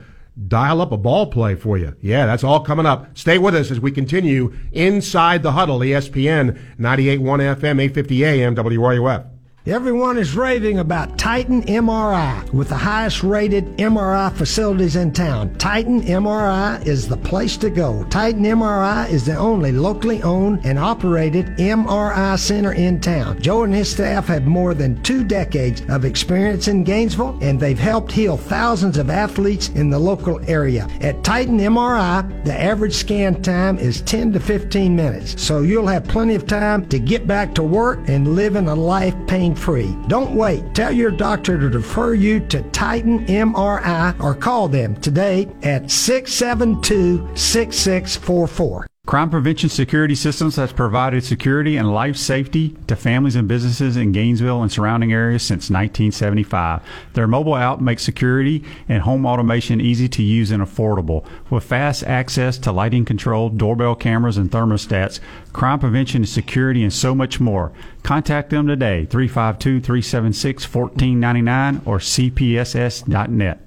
dial 0.48 0.82
up 0.82 0.92
a 0.92 0.98
ball 0.98 1.28
play 1.28 1.56
for 1.56 1.78
you. 1.78 1.96
Yeah, 2.02 2.26
that's 2.26 2.44
all 2.44 2.60
coming 2.60 2.86
up. 2.86 3.18
Stay 3.18 3.38
with 3.38 3.56
us 3.56 3.72
as 3.72 3.80
we 3.80 3.92
continue 3.92 4.54
inside 4.72 5.44
the 5.44 5.54
huddle, 5.54 5.80
ESPN 5.80 6.60
98.1 6.78 7.20
FM, 7.56 7.82
850 7.82 8.26
AM, 8.26 8.56
WRUF. 8.56 9.37
Everyone 9.68 10.18
is 10.18 10.34
raving 10.34 10.80
about 10.80 11.18
Titan 11.18 11.62
MRI 11.64 12.54
with 12.54 12.70
the 12.70 12.78
highest 12.78 13.22
rated 13.22 13.66
MRI 13.76 14.34
facilities 14.34 14.96
in 14.96 15.12
town. 15.12 15.54
Titan 15.56 16.04
MRI 16.04 16.88
is 16.88 17.06
the 17.06 17.18
place 17.18 17.58
to 17.58 17.70
go. 17.70 18.06
Titan 18.06 18.44
MRI 18.44 19.10
is 19.10 19.26
the 19.26 19.36
only 19.36 19.74
locally 19.74 20.24
owned 20.24 20.66
and 20.66 20.80
operated 20.80 21.48
MRI 21.58 22.40
center 22.40 22.72
in 22.72 23.02
town. 23.02 23.42
Joe 23.42 23.64
and 23.64 23.74
his 23.74 23.92
staff 23.92 24.28
have 24.28 24.46
more 24.46 24.74
than 24.74 25.04
two 25.04 25.26
decades 25.26 25.82
of 25.90 26.06
experience 26.06 26.70
in 26.70 26.86
Gainesville 26.86 27.38
and 27.42 27.60
they've 27.60 27.78
helped 27.78 28.14
heal 28.14 28.38
thousands 28.38 28.98
of 28.98 29.10
athletes 29.10 29.68
in 29.68 29.90
the 29.90 30.00
local 30.00 30.40
area. 30.50 30.88
At 31.02 31.26
Titan 31.26 31.60
MRI, 31.60 32.46
the 32.46 32.58
average 32.58 32.96
scan 32.96 33.42
time 33.42 33.78
is 33.80 34.02
10 34.04 34.32
to 34.32 34.40
15 34.40 34.96
minutes, 34.96 35.42
so 35.44 35.60
you'll 35.60 35.88
have 35.88 36.08
plenty 36.08 36.36
of 36.36 36.48
time 36.48 36.88
to 36.88 37.00
get 37.00 37.28
back 37.28 37.54
to 37.56 37.64
work 37.64 38.00
and 38.08 38.34
living 38.34 38.70
a 38.70 38.76
life 38.76 39.14
pain 39.28 39.57
free. 39.58 39.98
Don't 40.08 40.36
wait. 40.36 40.74
Tell 40.74 40.92
your 40.92 41.12
doctor 41.12 41.58
to 41.60 41.70
refer 41.70 42.14
you 42.14 42.40
to 42.48 42.62
Titan 42.72 43.26
MRI 43.26 44.20
or 44.22 44.36
call 44.36 44.68
them 44.68 44.96
today 45.02 45.48
at 45.64 45.92
672 45.92 47.36
6644. 47.36 48.88
Crime 49.08 49.30
Prevention 49.30 49.70
Security 49.70 50.16
Systems 50.16 50.58
has 50.58 50.74
provided 50.74 51.24
security 51.24 51.78
and 51.78 51.94
life 51.94 52.18
safety 52.18 52.76
to 52.88 52.96
families 52.98 53.38
and 53.38 53.48
businesses 53.48 53.96
in 53.96 54.12
Gainesville 54.12 54.62
and 54.62 54.70
surrounding 54.70 55.14
areas 55.14 55.44
since 55.44 55.70
1975. 55.70 56.82
Their 57.14 57.26
mobile 57.26 57.56
app 57.56 57.80
makes 57.80 58.04
security 58.04 58.66
and 58.90 59.04
home 59.04 59.26
automation 59.26 59.80
easy 59.80 60.10
to 60.10 60.22
use 60.22 60.52
and 60.52 60.62
affordable. 60.62 61.26
With 61.50 61.64
fast 61.64 62.04
access 62.04 62.58
to 62.58 62.74
lighting 62.74 63.06
control, 63.06 63.48
doorbell 63.48 63.96
cameras, 63.96 64.36
and 64.36 64.52
thermostats, 64.52 65.22
crime 65.54 65.80
prevention 65.80 66.24
and 66.24 66.30
security, 66.30 66.84
and 66.84 66.92
so 66.92 67.16
much 67.16 67.40
more. 67.40 67.72
Contact 68.04 68.50
them 68.50 68.68
today, 68.68 69.06
352 69.06 69.80
376 69.80 70.66
1499 70.66 71.82
or 71.86 72.00
cpss.net. 72.00 73.67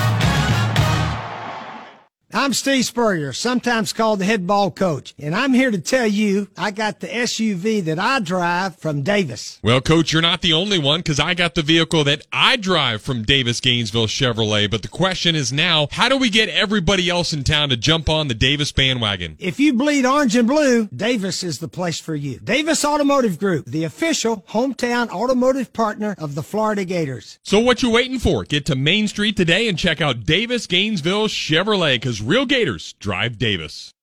I'm 2.33 2.53
Steve 2.53 2.85
Spurrier, 2.85 3.33
sometimes 3.33 3.91
called 3.91 4.19
the 4.19 4.25
head 4.25 4.47
ball 4.47 4.71
coach, 4.71 5.13
and 5.19 5.35
I'm 5.35 5.53
here 5.53 5.69
to 5.69 5.79
tell 5.79 6.07
you 6.07 6.47
I 6.55 6.71
got 6.71 7.01
the 7.01 7.07
SUV 7.07 7.83
that 7.83 7.99
I 7.99 8.21
drive 8.21 8.77
from 8.77 9.01
Davis. 9.01 9.59
Well, 9.61 9.81
coach, 9.81 10.13
you're 10.13 10.21
not 10.21 10.41
the 10.41 10.53
only 10.53 10.79
one 10.79 11.01
because 11.01 11.19
I 11.19 11.33
got 11.33 11.55
the 11.55 11.61
vehicle 11.61 12.05
that 12.05 12.25
I 12.31 12.55
drive 12.55 13.01
from 13.01 13.23
Davis 13.23 13.59
Gainesville 13.59 14.07
Chevrolet. 14.07 14.71
But 14.71 14.81
the 14.81 14.87
question 14.87 15.35
is 15.35 15.51
now, 15.51 15.89
how 15.91 16.07
do 16.07 16.15
we 16.17 16.29
get 16.29 16.47
everybody 16.47 17.09
else 17.09 17.33
in 17.33 17.43
town 17.43 17.67
to 17.69 17.75
jump 17.77 18.07
on 18.07 18.29
the 18.29 18.33
Davis 18.33 18.71
bandwagon? 18.71 19.35
If 19.37 19.59
you 19.59 19.73
bleed 19.73 20.05
orange 20.05 20.37
and 20.37 20.47
blue, 20.47 20.87
Davis 20.87 21.43
is 21.43 21.59
the 21.59 21.67
place 21.67 21.99
for 21.99 22.15
you. 22.15 22.39
Davis 22.39 22.85
Automotive 22.85 23.39
Group, 23.39 23.65
the 23.65 23.83
official 23.83 24.45
hometown 24.49 25.09
automotive 25.09 25.73
partner 25.73 26.15
of 26.17 26.35
the 26.35 26.43
Florida 26.43 26.85
Gators. 26.85 27.39
So 27.43 27.59
what 27.59 27.83
you 27.83 27.89
waiting 27.89 28.19
for? 28.19 28.45
Get 28.45 28.65
to 28.67 28.75
Main 28.75 29.09
Street 29.09 29.35
today 29.35 29.67
and 29.67 29.77
check 29.77 29.99
out 29.99 30.25
Davis 30.25 30.65
Gainesville 30.65 31.27
Chevrolet 31.27 31.95
because 31.95 32.20
real 32.21 32.45
Gators 32.45 32.93
drive 32.93 33.37
Davis. 33.37 33.93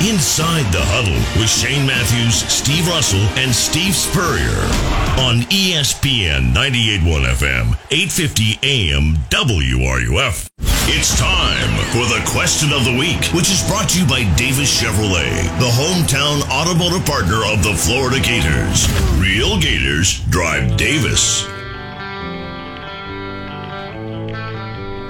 Inside 0.00 0.64
the 0.72 0.80
Huddle 0.80 1.20
with 1.38 1.50
Shane 1.50 1.86
Matthews, 1.86 2.36
Steve 2.48 2.88
Russell, 2.88 3.20
and 3.36 3.54
Steve 3.54 3.94
Spurrier 3.94 4.56
on 5.20 5.44
ESPN 5.52 6.54
98.1 6.56 7.28
FM, 7.36 7.76
850 7.92 8.58
AM 8.62 9.16
WRUF. 9.28 10.48
It's 10.88 11.18
time 11.20 11.70
for 11.92 12.08
the 12.08 12.24
question 12.26 12.72
of 12.72 12.84
the 12.84 12.96
week, 12.98 13.26
which 13.36 13.50
is 13.50 13.62
brought 13.68 13.90
to 13.90 14.00
you 14.00 14.06
by 14.08 14.24
Davis 14.36 14.72
Chevrolet, 14.72 15.44
the 15.60 15.68
hometown 15.68 16.40
automotive 16.48 17.04
partner 17.04 17.44
of 17.44 17.62
the 17.62 17.74
Florida 17.76 18.18
Gators. 18.20 18.88
Real 19.20 19.60
Gators 19.60 20.20
drive 20.30 20.78
Davis. 20.78 21.44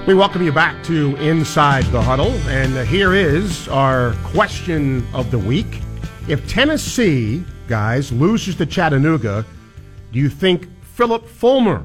We 0.06 0.14
welcome 0.14 0.42
you 0.42 0.50
back 0.50 0.82
to 0.84 1.14
Inside 1.16 1.84
the 1.84 2.00
Huddle, 2.00 2.32
and 2.48 2.88
here 2.88 3.12
is 3.12 3.68
our 3.68 4.14
question 4.24 5.06
of 5.12 5.30
the 5.30 5.38
week. 5.38 5.82
If 6.26 6.48
Tennessee, 6.48 7.44
guys, 7.68 8.10
loses 8.10 8.56
to 8.56 8.66
Chattanooga, 8.66 9.44
do 10.10 10.18
you 10.18 10.30
think 10.30 10.68
Philip 10.82 11.28
Fulmer 11.28 11.84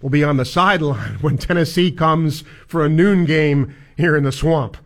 will 0.00 0.10
be 0.10 0.22
on 0.22 0.36
the 0.36 0.44
sideline 0.44 1.14
when 1.20 1.36
Tennessee 1.36 1.90
comes 1.90 2.44
for 2.68 2.84
a 2.84 2.88
noon 2.88 3.24
game 3.24 3.74
here 3.96 4.16
in 4.16 4.22
the 4.22 4.32
swamp? 4.32 4.76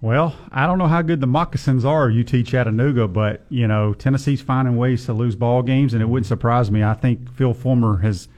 Well, 0.00 0.36
I 0.52 0.64
don't 0.64 0.78
know 0.78 0.86
how 0.86 1.02
good 1.02 1.20
the 1.20 1.26
moccasins 1.26 1.84
are, 1.84 2.08
UT 2.08 2.46
Chattanooga, 2.46 3.08
but 3.08 3.44
you 3.48 3.66
know 3.66 3.94
Tennessee's 3.94 4.40
finding 4.40 4.76
ways 4.76 5.04
to 5.06 5.12
lose 5.12 5.34
ball 5.34 5.62
games, 5.64 5.92
and 5.92 6.00
it 6.00 6.06
wouldn't 6.06 6.26
surprise 6.26 6.70
me. 6.70 6.84
I 6.84 6.94
think 6.94 7.28
Phil 7.32 7.52
Fulmer 7.52 7.98
has, 7.98 8.28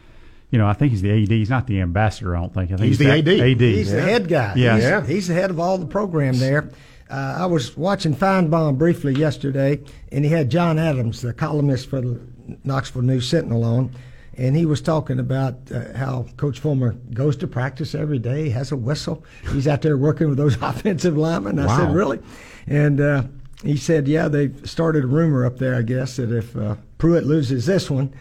you 0.50 0.58
know, 0.58 0.66
I 0.66 0.72
think 0.72 0.90
he's 0.90 1.02
the 1.02 1.10
AD. 1.22 1.28
He's 1.30 1.50
not 1.50 1.66
the 1.66 1.80
ambassador. 1.80 2.36
I 2.36 2.40
don't 2.40 2.52
think. 2.54 2.72
I 2.72 2.76
think 2.76 2.86
He's 2.88 2.98
the 2.98 3.10
AD. 3.10 3.28
AD. 3.28 3.60
He's 3.60 3.90
the 3.92 4.00
head 4.02 4.28
guy. 4.28 4.54
Yeah. 4.56 4.74
He's, 4.76 4.84
Yeah. 4.84 5.06
he's 5.06 5.28
the 5.28 5.34
head 5.34 5.50
of 5.50 5.60
all 5.60 5.78
the 5.78 5.86
program 5.86 6.38
there. 6.38 6.70
Uh, 7.08 7.36
I 7.40 7.46
was 7.46 7.76
watching 7.76 8.14
Finebaum 8.14 8.78
briefly 8.78 9.14
yesterday, 9.14 9.80
and 10.12 10.24
he 10.24 10.30
had 10.30 10.48
John 10.50 10.78
Adams, 10.78 11.22
the 11.22 11.32
columnist 11.32 11.88
for 11.90 12.00
the 12.00 12.20
Knoxville 12.64 13.02
News 13.02 13.28
Sentinel, 13.28 13.64
on, 13.64 13.90
and 14.36 14.56
he 14.56 14.64
was 14.64 14.80
talking 14.80 15.18
about 15.18 15.56
uh, 15.74 15.92
how 15.96 16.26
Coach 16.36 16.60
Fulmer 16.60 16.92
goes 17.12 17.36
to 17.38 17.48
practice 17.48 17.94
every 17.96 18.18
day, 18.20 18.48
has 18.50 18.70
a 18.70 18.76
whistle. 18.76 19.24
He's 19.52 19.66
out 19.66 19.82
there 19.82 19.96
working 19.98 20.28
with 20.28 20.38
those 20.38 20.56
offensive 20.62 21.16
linemen. 21.16 21.58
I 21.58 21.66
Wow. 21.66 21.78
said, 21.78 21.94
really? 21.94 22.20
And 22.68 23.00
uh, 23.00 23.22
he 23.64 23.76
said, 23.76 24.06
yeah, 24.06 24.28
they 24.28 24.52
started 24.64 25.02
a 25.02 25.08
rumor 25.08 25.44
up 25.44 25.58
there, 25.58 25.74
I 25.74 25.82
guess, 25.82 26.16
that 26.16 26.30
if 26.30 26.56
uh, 26.56 26.76
Pruitt 26.98 27.24
loses 27.24 27.66
this 27.66 27.90
one, 27.90 28.14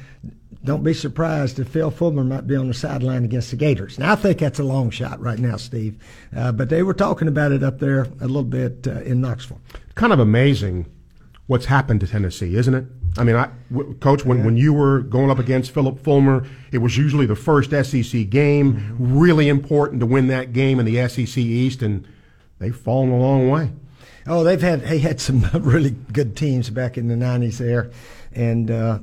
don't 0.64 0.84
be 0.84 0.94
surprised 0.94 1.58
if 1.60 1.70
Phil 1.70 1.90
Fulmer 1.90 2.24
might 2.24 2.46
be 2.46 2.56
on 2.56 2.68
the 2.68 2.74
sideline 2.74 3.24
against 3.24 3.52
the 3.52 3.56
Gators. 3.56 3.98
Now, 3.98 4.12
I 4.12 4.16
think 4.16 4.40
that's 4.40 4.60
a 4.60 4.64
long 4.64 4.90
shot 4.90 5.20
right 5.22 5.40
now, 5.40 5.56
Steve. 5.56 5.98
Uh, 6.36 6.52
but 6.52 6.70
they 6.70 6.84
were 6.84 6.94
talking 6.94 7.28
about 7.30 7.52
it 7.52 7.64
up 7.64 7.80
there 7.80 8.08
a 8.20 8.28
little 8.28 8.44
bit 8.44 8.86
uh, 8.86 9.02
in 9.02 9.22
Knoxville. 9.22 9.62
Kind 9.96 10.12
of 10.12 10.20
amazing 10.20 10.86
what's 11.48 11.66
happened 11.66 12.02
to 12.02 12.08
Tennessee, 12.08 12.56
isn't 12.56 12.74
it? 12.74 12.86
I 13.18 13.24
mean, 13.24 13.36
I, 13.36 13.50
w- 13.72 13.96
Coach, 13.96 14.26
when, 14.26 14.44
when 14.44 14.58
you 14.58 14.74
were 14.74 15.00
going 15.00 15.32
up 15.32 15.40
against 15.40 15.72
Philip 15.72 16.00
Fulmer, 16.04 16.46
it 16.72 16.78
was 16.80 16.98
usually 16.98 17.26
the 17.26 17.36
first 17.36 17.72
SEC 17.72 18.30
game, 18.30 18.96
really 19.00 19.50
important 19.50 20.00
to 20.02 20.06
win 20.06 20.28
that 20.28 20.54
game 20.54 20.80
in 20.80 20.86
the 20.86 21.08
SEC 21.08 21.38
East, 21.38 21.82
and 21.82 22.08
they've 22.60 22.76
fallen 22.76 23.10
a 23.10 23.18
long 23.18 23.50
way. 23.50 23.72
Oh, 24.28 24.44
they've 24.44 24.62
had 24.62 24.82
they 24.82 25.00
had 25.00 25.20
some 25.20 25.42
really 25.54 25.96
good 26.14 26.38
teams 26.38 26.70
back 26.70 26.98
in 26.98 27.08
the 27.08 27.16
'90s 27.16 27.58
there, 27.58 27.90
and 28.32 28.70
uh, 28.70 29.00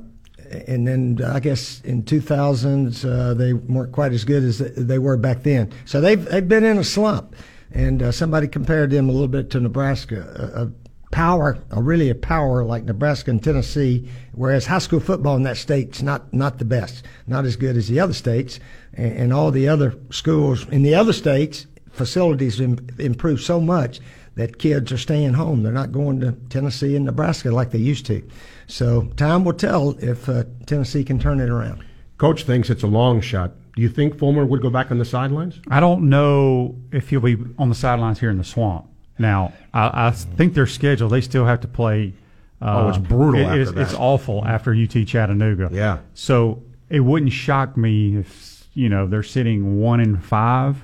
and 0.67 0.87
then 0.87 1.19
I 1.25 1.39
guess 1.39 1.81
in 1.81 2.03
2000s 2.03 3.05
uh, 3.05 3.33
they 3.33 3.53
weren't 3.53 3.91
quite 3.91 4.13
as 4.13 4.23
good 4.23 4.43
as 4.43 4.59
they 4.59 4.99
were 4.99 5.17
back 5.17 5.43
then. 5.43 5.71
So 5.85 6.01
they've 6.01 6.23
they've 6.23 6.47
been 6.47 6.63
in 6.63 6.77
a 6.77 6.83
slump, 6.83 7.35
and 7.71 8.01
uh, 8.01 8.11
somebody 8.11 8.47
compared 8.47 8.91
them 8.91 9.09
a 9.09 9.11
little 9.11 9.27
bit 9.27 9.49
to 9.51 9.59
Nebraska. 9.59 10.51
A, 10.55 10.63
a 10.63 10.71
power, 11.11 11.57
a 11.71 11.81
really 11.81 12.09
a 12.09 12.15
power 12.15 12.63
like 12.63 12.83
Nebraska 12.83 13.31
and 13.31 13.41
Tennessee, 13.43 14.09
whereas 14.33 14.65
high 14.65 14.79
school 14.79 14.99
football 14.99 15.35
in 15.35 15.43
that 15.43 15.57
state's 15.57 16.01
not 16.01 16.33
not 16.33 16.59
the 16.59 16.65
best, 16.65 17.05
not 17.27 17.45
as 17.45 17.55
good 17.55 17.77
as 17.77 17.87
the 17.87 17.99
other 17.99 18.13
states, 18.13 18.59
and, 18.93 19.13
and 19.13 19.33
all 19.33 19.51
the 19.51 19.67
other 19.67 19.95
schools 20.09 20.67
in 20.69 20.83
the 20.83 20.95
other 20.95 21.13
states 21.13 21.67
facilities 21.91 22.61
im- 22.61 22.87
improved 22.99 23.43
so 23.43 23.59
much 23.59 23.99
that 24.35 24.59
kids 24.59 24.91
are 24.91 24.97
staying 24.97 25.33
home. 25.33 25.63
They're 25.63 25.73
not 25.73 25.91
going 25.91 26.19
to 26.21 26.33
Tennessee 26.49 26.95
and 26.95 27.05
Nebraska 27.05 27.49
like 27.49 27.71
they 27.71 27.79
used 27.79 28.05
to. 28.05 28.21
So 28.67 29.03
time 29.15 29.43
will 29.45 29.53
tell 29.53 29.91
if 29.99 30.27
uh, 30.29 30.43
Tennessee 30.65 31.03
can 31.03 31.19
turn 31.19 31.39
it 31.39 31.49
around. 31.49 31.83
Coach 32.17 32.43
thinks 32.43 32.69
it's 32.69 32.83
a 32.83 32.87
long 32.87 33.21
shot. 33.21 33.51
Do 33.75 33.81
you 33.81 33.89
think 33.89 34.17
Fulmer 34.17 34.45
would 34.45 34.61
go 34.61 34.69
back 34.69 34.91
on 34.91 34.97
the 34.97 35.05
sidelines? 35.05 35.59
I 35.69 35.79
don't 35.79 36.09
know 36.09 36.75
if 36.91 37.09
he'll 37.09 37.19
be 37.21 37.37
on 37.59 37.69
the 37.69 37.75
sidelines 37.75 38.19
here 38.19 38.29
in 38.31 38.37
the 38.37 38.43
swamp. 38.43 38.87
Now, 39.19 39.53
I, 39.73 40.07
I 40.07 40.11
think 40.11 40.53
their 40.53 40.67
schedule, 40.67 41.09
they 41.09 41.21
still 41.21 41.45
have 41.45 41.61
to 41.61 41.67
play. 41.67 42.13
Uh, 42.61 42.85
Oh, 42.85 42.89
it's 42.89 42.97
brutal 42.97 43.41
it- 43.41 43.43
after 43.45 43.61
it's, 43.61 43.71
that. 43.71 43.81
it's 43.81 43.93
awful 43.93 44.43
after 44.45 44.73
UT 44.73 45.05
Chattanooga. 45.05 45.69
Yeah. 45.71 45.99
So 46.15 46.63
it 46.89 47.01
wouldn't 47.01 47.31
shock 47.31 47.77
me 47.77 48.17
if, 48.17 48.67
you 48.73 48.89
know, 48.89 49.05
they're 49.07 49.21
sitting 49.23 49.79
one 49.79 49.99
in 49.99 50.17
five. 50.17 50.83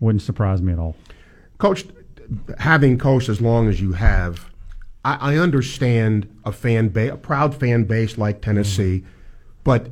Wouldn't 0.00 0.22
surprise 0.22 0.62
me 0.62 0.72
at 0.72 0.78
all. 0.78 0.94
Coach, 1.58 1.84
having 2.58 2.96
coached 2.98 3.28
as 3.28 3.40
long 3.40 3.68
as 3.68 3.80
you 3.80 3.92
have, 3.94 4.48
I, 5.04 5.34
I 5.34 5.36
understand 5.38 6.28
a 6.44 6.52
fan 6.52 6.88
base, 6.88 7.12
a 7.12 7.16
proud 7.16 7.54
fan 7.54 7.84
base 7.84 8.16
like 8.18 8.40
Tennessee, 8.40 9.04
but 9.62 9.88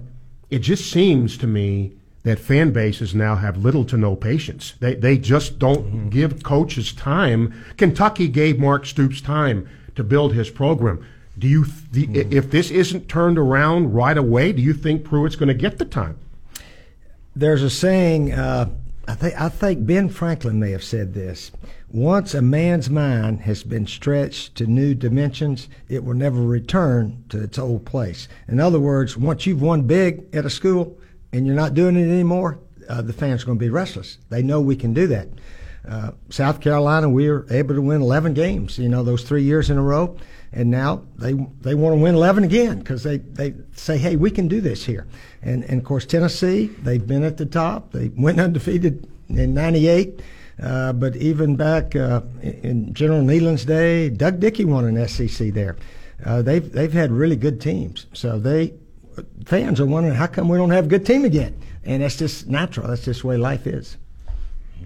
it 0.51 0.61
just 0.61 0.91
seems 0.91 1.37
to 1.39 1.47
me 1.47 1.93
that 2.25 2.39
fan 2.39 2.73
bases 2.73 3.15
now 3.15 3.37
have 3.37 3.57
little 3.57 3.85
to 3.87 3.97
no 3.97 4.15
patience. 4.15 4.75
They 4.81 4.95
they 4.95 5.19
just 5.19 5.59
don't 5.59 6.11
give 6.11 6.43
coaches 6.43 6.93
time. 6.93 7.53
Kentucky 7.77 8.29
gave 8.29 8.59
Mark 8.59 8.87
Stoops 8.87 9.21
time 9.21 9.69
to 9.97 10.05
build 10.05 10.33
his 10.35 10.51
program. 10.51 11.05
Do 11.39 11.49
you, 11.49 11.65
the, 11.91 12.27
if 12.31 12.51
this 12.51 12.71
isn't 12.71 13.09
turned 13.09 13.39
around 13.39 13.95
right 13.95 14.17
away, 14.17 14.53
do 14.53 14.61
you 14.61 14.75
think 14.75 15.03
Pruitt's 15.03 15.35
going 15.35 15.49
to 15.49 15.55
get 15.55 15.79
the 15.79 15.85
time? 15.85 16.19
There's 17.35 17.63
a 17.63 17.71
saying. 17.71 18.33
Uh, 18.33 18.71
I 19.09 19.15
think 19.15 19.41
I 19.41 19.49
think 19.49 19.87
Ben 19.87 20.09
Franklin 20.09 20.61
may 20.61 20.71
have 20.71 20.85
said 20.85 21.15
this. 21.15 21.51
Once 21.93 22.33
a 22.33 22.41
man's 22.41 22.89
mind 22.89 23.43
has 23.43 23.63
been 23.63 23.87
stretched 23.87 24.55
to 24.55 24.67
new 24.67 24.95
dimensions, 24.95 25.69
it 25.91 26.03
will 26.03 26.15
never 26.15 26.41
return 26.41 27.23
to 27.29 27.43
its 27.43 27.59
old 27.59 27.85
place. 27.85 28.29
In 28.49 28.59
other 28.59 28.81
words, 28.81 29.15
once 29.15 29.45
you've 29.45 29.61
won 29.61 29.83
big 29.83 30.25
at 30.35 30.47
a 30.47 30.51
school 30.51 30.99
and 31.35 31.47
you're 31.47 31.55
not 31.55 31.75
doing 31.75 31.97
it 31.97 32.11
anymore, 32.11 32.59
uh, 32.89 33.03
the 33.03 33.13
fans 33.13 33.43
are 33.43 33.47
going 33.47 33.59
to 33.59 33.65
be 33.65 33.69
restless. 33.69 34.17
They 34.31 34.43
know 34.43 34.59
we 34.59 34.75
can 34.75 34.95
do 34.95 35.07
that. 35.09 35.29
Uh, 35.87 36.13
South 36.31 36.63
Carolina, 36.63 37.11
we 37.11 37.29
were 37.29 37.47
able 37.51 37.75
to 37.75 37.83
win 37.83 38.01
11 38.01 38.33
games, 38.33 38.79
you 38.79 38.89
know, 38.89 39.03
those 39.03 39.25
three 39.25 39.43
years 39.43 39.69
in 39.69 39.77
a 39.77 39.83
row. 39.83 40.17
And 40.51 40.71
now 40.71 41.03
they 41.17 41.33
they 41.61 41.75
want 41.75 41.97
to 41.97 42.03
win 42.03 42.15
11 42.15 42.45
again 42.45 42.79
because 42.79 43.03
they, 43.03 43.19
they 43.19 43.55
say, 43.75 43.99
hey, 43.99 44.17
we 44.17 44.31
can 44.31 44.49
do 44.49 44.63
this 44.63 44.87
here. 44.87 45.07
And, 45.43 45.63
and 45.65 45.81
of 45.81 45.85
course, 45.85 46.07
Tennessee, 46.07 46.69
they've 46.83 47.07
been 47.07 47.23
at 47.23 47.37
the 47.37 47.47
top. 47.47 47.93
They 47.93 48.09
went 48.17 48.41
undefeated 48.41 49.11
in 49.29 49.53
98. 49.53 50.23
Uh, 50.61 50.93
but 50.93 51.17
even 51.17 51.57
back 51.57 51.95
uh, 51.97 52.21
in 52.43 52.93
General 52.95 53.23
Neyland's 53.23 53.65
day, 53.65 54.09
Doug 54.11 54.41
Dickey 54.41 54.65
won 54.65 54.85
an 54.85 55.09
SEC 55.09 55.53
there. 55.53 55.77
Uh, 56.25 56.43
they've 56.43 56.71
they've 56.71 56.93
had 56.93 57.11
really 57.11 57.37
good 57.37 57.61
teams. 57.61 58.07
So 58.13 58.39
they 58.39 58.75
fans 59.45 59.81
are 59.81 59.87
wondering 59.87 60.15
how 60.15 60.27
come 60.27 60.49
we 60.49 60.57
don't 60.57 60.71
have 60.71 60.87
a 60.87 60.89
good 60.89 61.07
team 61.07 61.25
again. 61.25 61.59
And 61.85 62.03
that's 62.03 62.17
just 62.17 62.47
natural. 62.47 62.89
That's 62.89 63.05
just 63.05 63.23
the 63.23 63.27
way 63.27 63.37
life 63.37 63.67
is. 63.67 63.97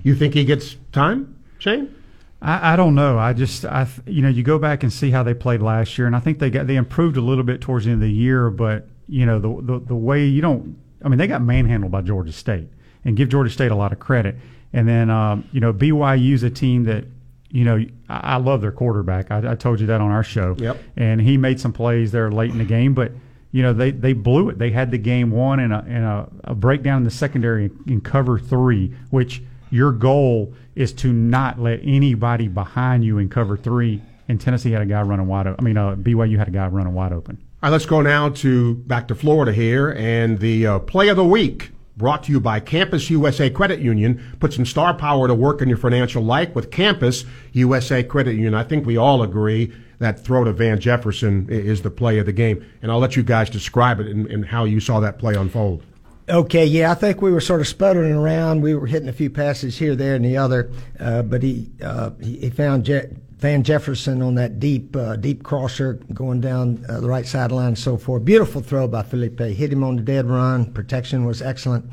You 0.02 0.14
think 0.14 0.34
he 0.34 0.44
gets 0.44 0.76
time, 0.92 1.36
Shane? 1.58 1.94
I, 2.40 2.74
I 2.74 2.76
don't 2.76 2.94
know. 2.94 3.18
I 3.18 3.32
just, 3.32 3.64
I, 3.64 3.86
you 4.06 4.22
know, 4.22 4.28
you 4.28 4.42
go 4.42 4.58
back 4.58 4.82
and 4.82 4.92
see 4.92 5.10
how 5.10 5.22
they 5.22 5.34
played 5.34 5.62
last 5.62 5.98
year, 5.98 6.06
and 6.06 6.14
I 6.14 6.20
think 6.20 6.38
they 6.38 6.50
got 6.50 6.66
they 6.66 6.76
improved 6.76 7.16
a 7.16 7.20
little 7.20 7.44
bit 7.44 7.60
towards 7.60 7.84
the 7.84 7.92
end 7.92 8.02
of 8.02 8.08
the 8.08 8.14
year. 8.14 8.50
But 8.50 8.88
you 9.08 9.26
know, 9.26 9.38
the 9.38 9.72
the, 9.72 9.78
the 9.86 9.94
way 9.94 10.26
you 10.26 10.40
don't, 10.40 10.78
I 11.04 11.08
mean, 11.08 11.18
they 11.18 11.26
got 11.26 11.42
manhandled 11.42 11.92
by 11.92 12.02
Georgia 12.02 12.32
State, 12.32 12.68
and 13.04 13.16
give 13.16 13.28
Georgia 13.28 13.50
State 13.50 13.70
a 13.70 13.76
lot 13.76 13.92
of 13.92 13.98
credit. 13.98 14.36
And 14.76 14.86
then, 14.86 15.08
um, 15.08 15.48
you 15.52 15.60
know, 15.60 15.72
BYU's 15.72 16.42
a 16.42 16.50
team 16.50 16.84
that, 16.84 17.06
you 17.50 17.64
know, 17.64 17.82
I, 18.10 18.34
I 18.34 18.36
love 18.36 18.60
their 18.60 18.70
quarterback. 18.70 19.30
I, 19.30 19.52
I 19.52 19.54
told 19.54 19.80
you 19.80 19.86
that 19.86 20.02
on 20.02 20.10
our 20.10 20.22
show. 20.22 20.54
Yep. 20.58 20.78
And 20.96 21.18
he 21.18 21.38
made 21.38 21.58
some 21.58 21.72
plays 21.72 22.12
there 22.12 22.30
late 22.30 22.50
in 22.50 22.58
the 22.58 22.64
game, 22.64 22.92
but 22.92 23.12
you 23.52 23.62
know 23.62 23.72
they, 23.72 23.90
they 23.90 24.12
blew 24.12 24.50
it. 24.50 24.58
They 24.58 24.70
had 24.70 24.90
the 24.90 24.98
game 24.98 25.30
won 25.30 25.60
and 25.60 25.72
a 25.72 25.78
and 25.88 26.04
a, 26.04 26.28
a 26.44 26.54
breakdown 26.54 26.98
in 26.98 27.04
the 27.04 27.10
secondary 27.10 27.70
in 27.86 28.02
cover 28.02 28.38
three, 28.38 28.92
which 29.08 29.42
your 29.70 29.92
goal 29.92 30.52
is 30.74 30.92
to 30.92 31.10
not 31.10 31.58
let 31.58 31.80
anybody 31.82 32.48
behind 32.48 33.02
you 33.02 33.16
in 33.16 33.30
cover 33.30 33.56
three. 33.56 34.02
And 34.28 34.38
Tennessee 34.38 34.72
had 34.72 34.82
a 34.82 34.86
guy 34.86 35.00
running 35.00 35.26
wide 35.26 35.46
open. 35.46 35.56
I 35.58 35.62
mean, 35.64 35.78
uh, 35.78 35.94
BYU 35.94 36.36
had 36.36 36.48
a 36.48 36.50
guy 36.50 36.66
running 36.66 36.92
wide 36.92 37.14
open. 37.14 37.38
All 37.62 37.70
right, 37.70 37.72
let's 37.72 37.86
go 37.86 38.02
now 38.02 38.28
to 38.28 38.74
back 38.74 39.08
to 39.08 39.14
Florida 39.14 39.54
here, 39.54 39.94
and 39.96 40.38
the 40.38 40.66
uh, 40.66 40.78
play 40.80 41.08
of 41.08 41.16
the 41.16 41.24
week 41.24 41.70
brought 41.96 42.24
to 42.24 42.32
you 42.32 42.40
by 42.40 42.60
Campus 42.60 43.08
USA 43.10 43.48
Credit 43.48 43.80
Union. 43.80 44.22
Put 44.38 44.52
some 44.52 44.66
star 44.66 44.94
power 44.94 45.26
to 45.26 45.34
work 45.34 45.62
in 45.62 45.68
your 45.68 45.78
financial 45.78 46.22
life 46.22 46.54
with 46.54 46.70
Campus 46.70 47.24
USA 47.52 48.02
Credit 48.02 48.34
Union. 48.34 48.54
I 48.54 48.64
think 48.64 48.86
we 48.86 48.96
all 48.96 49.22
agree 49.22 49.72
that 49.98 50.20
throw 50.20 50.44
to 50.44 50.52
Van 50.52 50.78
Jefferson 50.78 51.48
is 51.48 51.80
the 51.80 51.90
play 51.90 52.18
of 52.18 52.26
the 52.26 52.32
game, 52.32 52.64
and 52.82 52.92
I'll 52.92 52.98
let 52.98 53.16
you 53.16 53.22
guys 53.22 53.48
describe 53.48 53.98
it 53.98 54.06
and, 54.08 54.26
and 54.26 54.44
how 54.44 54.64
you 54.64 54.78
saw 54.78 55.00
that 55.00 55.18
play 55.18 55.34
unfold. 55.34 55.82
Okay, 56.28 56.66
yeah, 56.66 56.90
I 56.90 56.94
think 56.94 57.22
we 57.22 57.30
were 57.30 57.40
sort 57.40 57.60
of 57.60 57.68
sputtering 57.68 58.12
around. 58.12 58.60
We 58.60 58.74
were 58.74 58.86
hitting 58.86 59.08
a 59.08 59.12
few 59.12 59.30
passes 59.30 59.78
here, 59.78 59.94
there, 59.94 60.16
and 60.16 60.24
the 60.24 60.36
other, 60.36 60.70
uh, 60.98 61.22
but 61.22 61.42
he, 61.42 61.70
uh, 61.80 62.10
he 62.20 62.50
found 62.50 62.84
Je- 62.84 63.08
Van 63.38 63.62
Jefferson 63.62 64.22
on 64.22 64.34
that 64.36 64.58
deep 64.58 64.96
uh, 64.96 65.16
deep 65.16 65.42
crosser 65.42 65.94
going 66.14 66.40
down 66.40 66.84
uh, 66.88 67.00
the 67.00 67.08
right 67.08 67.26
sideline 67.26 67.68
and 67.68 67.78
so 67.78 67.96
forth. 67.98 68.24
Beautiful 68.24 68.62
throw 68.62 68.88
by 68.88 69.02
Felipe. 69.02 69.38
Hit 69.40 69.72
him 69.72 69.84
on 69.84 69.96
the 69.96 70.02
dead 70.02 70.26
run. 70.26 70.72
Protection 70.72 71.26
was 71.26 71.42
excellent, 71.42 71.84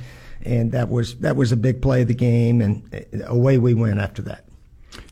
and 0.43 0.71
that 0.71 0.89
was 0.89 1.15
that 1.15 1.36
was 1.36 1.51
a 1.51 1.58
big 1.58 1.82
play 1.82 2.03
of 2.03 2.08
the 2.08 2.13
game. 2.13 2.62
And 2.62 3.08
uh, 3.13 3.25
away 3.27 3.58
we 3.58 3.73
went 3.73 3.99
after 3.99 4.21
that. 4.23 4.45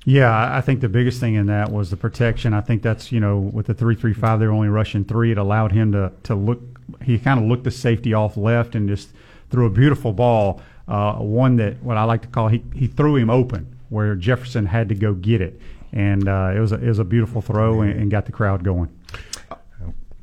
Yeah, 0.05 0.55
I 0.55 0.61
think 0.61 0.81
the 0.81 0.89
biggest 0.89 1.19
thing 1.19 1.35
in 1.35 1.47
that 1.47 1.69
was 1.71 1.89
the 1.89 1.97
protection. 1.97 2.53
I 2.53 2.61
think 2.61 2.81
that's 2.81 3.11
you 3.11 3.19
know 3.19 3.37
with 3.37 3.67
the 3.67 3.73
three 3.73 3.95
three 3.95 4.13
five, 4.13 4.39
they're 4.39 4.51
only 4.51 4.69
rushing 4.69 5.03
three. 5.03 5.31
It 5.31 5.37
allowed 5.37 5.73
him 5.73 5.91
to 5.91 6.13
to 6.23 6.35
look. 6.35 6.61
He 7.03 7.19
kind 7.19 7.39
of 7.39 7.45
looked 7.45 7.65
the 7.65 7.71
safety 7.71 8.13
off 8.13 8.37
left 8.37 8.73
and 8.73 8.87
just 8.87 9.09
threw 9.49 9.65
a 9.65 9.69
beautiful 9.69 10.13
ball. 10.13 10.61
Uh, 10.87 11.15
one 11.15 11.57
that 11.57 11.81
what 11.83 11.97
I 11.97 12.03
like 12.05 12.21
to 12.21 12.27
call 12.29 12.47
he 12.47 12.63
he 12.73 12.87
threw 12.87 13.17
him 13.17 13.29
open 13.29 13.77
where 13.89 14.15
Jefferson 14.15 14.65
had 14.65 14.87
to 14.87 14.95
go 14.95 15.13
get 15.13 15.41
it, 15.41 15.59
and 15.93 16.27
uh, 16.27 16.51
it 16.55 16.59
was 16.59 16.71
a, 16.71 16.75
it 16.75 16.87
was 16.87 16.99
a 16.99 17.03
beautiful 17.03 17.41
throw 17.41 17.81
and, 17.81 17.91
and 17.99 18.11
got 18.11 18.25
the 18.25 18.31
crowd 18.31 18.63
going. 18.63 18.89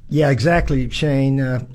Yeah, 0.09 0.31
exactly, 0.31 0.89
Shane. 0.91 1.41
Uh, 1.41 1.67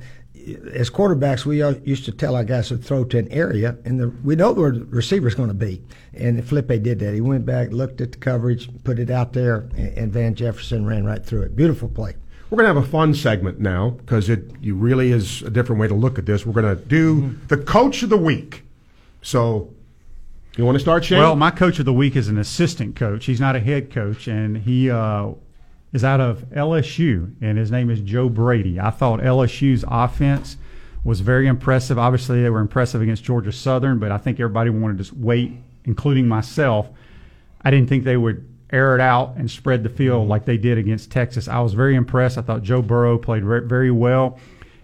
as 0.74 0.90
quarterbacks, 0.90 1.46
we 1.46 1.64
used 1.86 2.06
to 2.06 2.12
tell 2.12 2.36
our 2.36 2.44
guys 2.44 2.68
to 2.70 2.78
throw 2.78 3.06
to 3.06 3.18
an 3.18 3.32
area, 3.32 3.78
and 3.86 4.00
the, 4.00 4.10
we 4.24 4.36
know 4.36 4.52
where 4.52 4.72
the 4.72 4.84
receiver's 4.86 5.36
going 5.36 5.50
to 5.50 5.54
be. 5.54 5.82
And 6.14 6.44
Felipe 6.46 6.68
did 6.68 7.00
that. 7.00 7.14
He 7.14 7.22
went 7.22 7.46
back, 7.46 7.72
looked 7.72 8.02
at 8.02 8.12
the 8.12 8.18
coverage, 8.18 8.70
put 8.84 9.00
it 9.00 9.10
out 9.10 9.34
there, 9.34 9.70
and, 9.78 9.98
and 9.98 10.14
Van 10.14 10.36
Jefferson 10.36 10.86
ran 10.86 11.06
right 11.06 11.26
through 11.26 11.44
it. 11.44 11.56
Beautiful 11.56 11.88
play. 11.88 12.16
We're 12.50 12.58
going 12.58 12.76
to 12.76 12.80
have 12.80 12.88
a 12.88 12.92
fun 12.92 13.16
segment 13.16 13.60
now 13.60 13.92
because 13.92 14.30
it 14.30 14.52
you 14.62 14.76
really 14.76 15.12
is 15.12 15.42
a 15.42 15.50
different 15.50 15.80
way 15.80 15.88
to 15.88 15.96
look 15.96 16.20
at 16.20 16.26
this. 16.26 16.46
We're 16.46 16.62
going 16.62 16.78
to 16.78 16.84
do 16.84 17.36
the 17.48 17.58
coach 17.58 18.04
of 18.04 18.10
the 18.10 18.18
week. 18.18 18.64
So, 19.22 19.74
you 20.58 20.66
want 20.66 20.76
to 20.76 20.80
start, 20.80 21.06
Shane? 21.06 21.20
Well, 21.20 21.36
my 21.36 21.52
coach 21.52 21.80
of 21.80 21.86
the 21.86 21.94
week 21.94 22.16
is 22.16 22.28
an 22.28 22.38
assistant 22.38 22.96
coach. 22.96 23.26
He's 23.26 23.40
not 23.40 23.56
a 23.56 23.60
head 23.60 23.92
coach, 23.92 24.28
and 24.28 24.58
he 24.58 24.90
uh, 24.90 25.32
is 25.94 26.04
out 26.04 26.22
of 26.22 26.44
LSU, 26.52 27.34
and 27.42 27.58
his 27.58 27.72
name 27.72 27.90
is 27.90 28.02
Joe 28.02 28.30
Brady. 28.30 28.80
I 28.80 28.92
thought 28.92 29.20
LSU's 29.20 29.84
offense 29.88 30.58
was 31.04 31.22
very 31.22 31.48
impressive. 31.48 31.98
Obviously, 31.98 32.42
they 32.42 32.50
were 32.50 32.60
impressive 32.60 33.02
against 33.02 33.24
Georgia 33.24 33.52
Southern, 33.52 34.00
but 34.00 34.12
I 34.12 34.18
think 34.18 34.40
everybody 34.40 34.70
wanted 34.70 35.04
to 35.04 35.16
wait, 35.16 35.54
including 35.86 36.28
myself. 36.28 36.90
I 37.62 37.72
didn't 37.72 37.90
think 37.90 38.04
they 38.04 38.18
would 38.18 38.48
air 38.72 38.96
it 38.96 39.02
out 39.02 39.36
and 39.38 39.50
spread 39.50 39.84
the 39.84 39.90
field 39.90 40.28
like 40.28 40.46
they 40.46 40.58
did 40.58 40.78
against 40.78 41.12
Texas. 41.12 41.48
I 41.48 41.60
was 41.62 41.74
very 41.74 41.96
impressed. 41.96 42.38
I 42.38 42.42
thought 42.42 42.64
Joe 42.64 42.82
Burrow 42.82 43.18
played 43.18 43.44
very 43.44 43.92
well, 43.92 44.40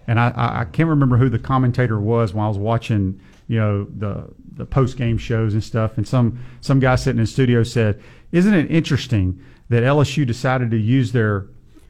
and 0.07 0.19
I, 0.19 0.31
I 0.35 0.65
can't 0.65 0.89
remember 0.89 1.17
who 1.17 1.29
the 1.29 1.39
commentator 1.39 1.99
was 1.99 2.33
when 2.33 2.45
I 2.45 2.47
was 2.47 2.57
watching, 2.57 3.19
you 3.47 3.59
know, 3.59 3.85
the 3.85 4.29
the 4.59 4.65
post 4.65 4.97
game 4.97 5.17
shows 5.17 5.53
and 5.53 5.63
stuff. 5.63 5.97
And 5.97 6.07
some 6.07 6.39
some 6.61 6.79
guy 6.79 6.95
sitting 6.95 7.17
in 7.17 7.23
the 7.23 7.27
studio 7.27 7.63
said, 7.63 7.99
"Isn't 8.31 8.53
it 8.53 8.69
interesting 8.69 9.39
that 9.69 9.81
LSU 9.81 10.27
decided 10.27 10.69
to 10.71 10.77
use 10.77 11.11
their 11.11 11.47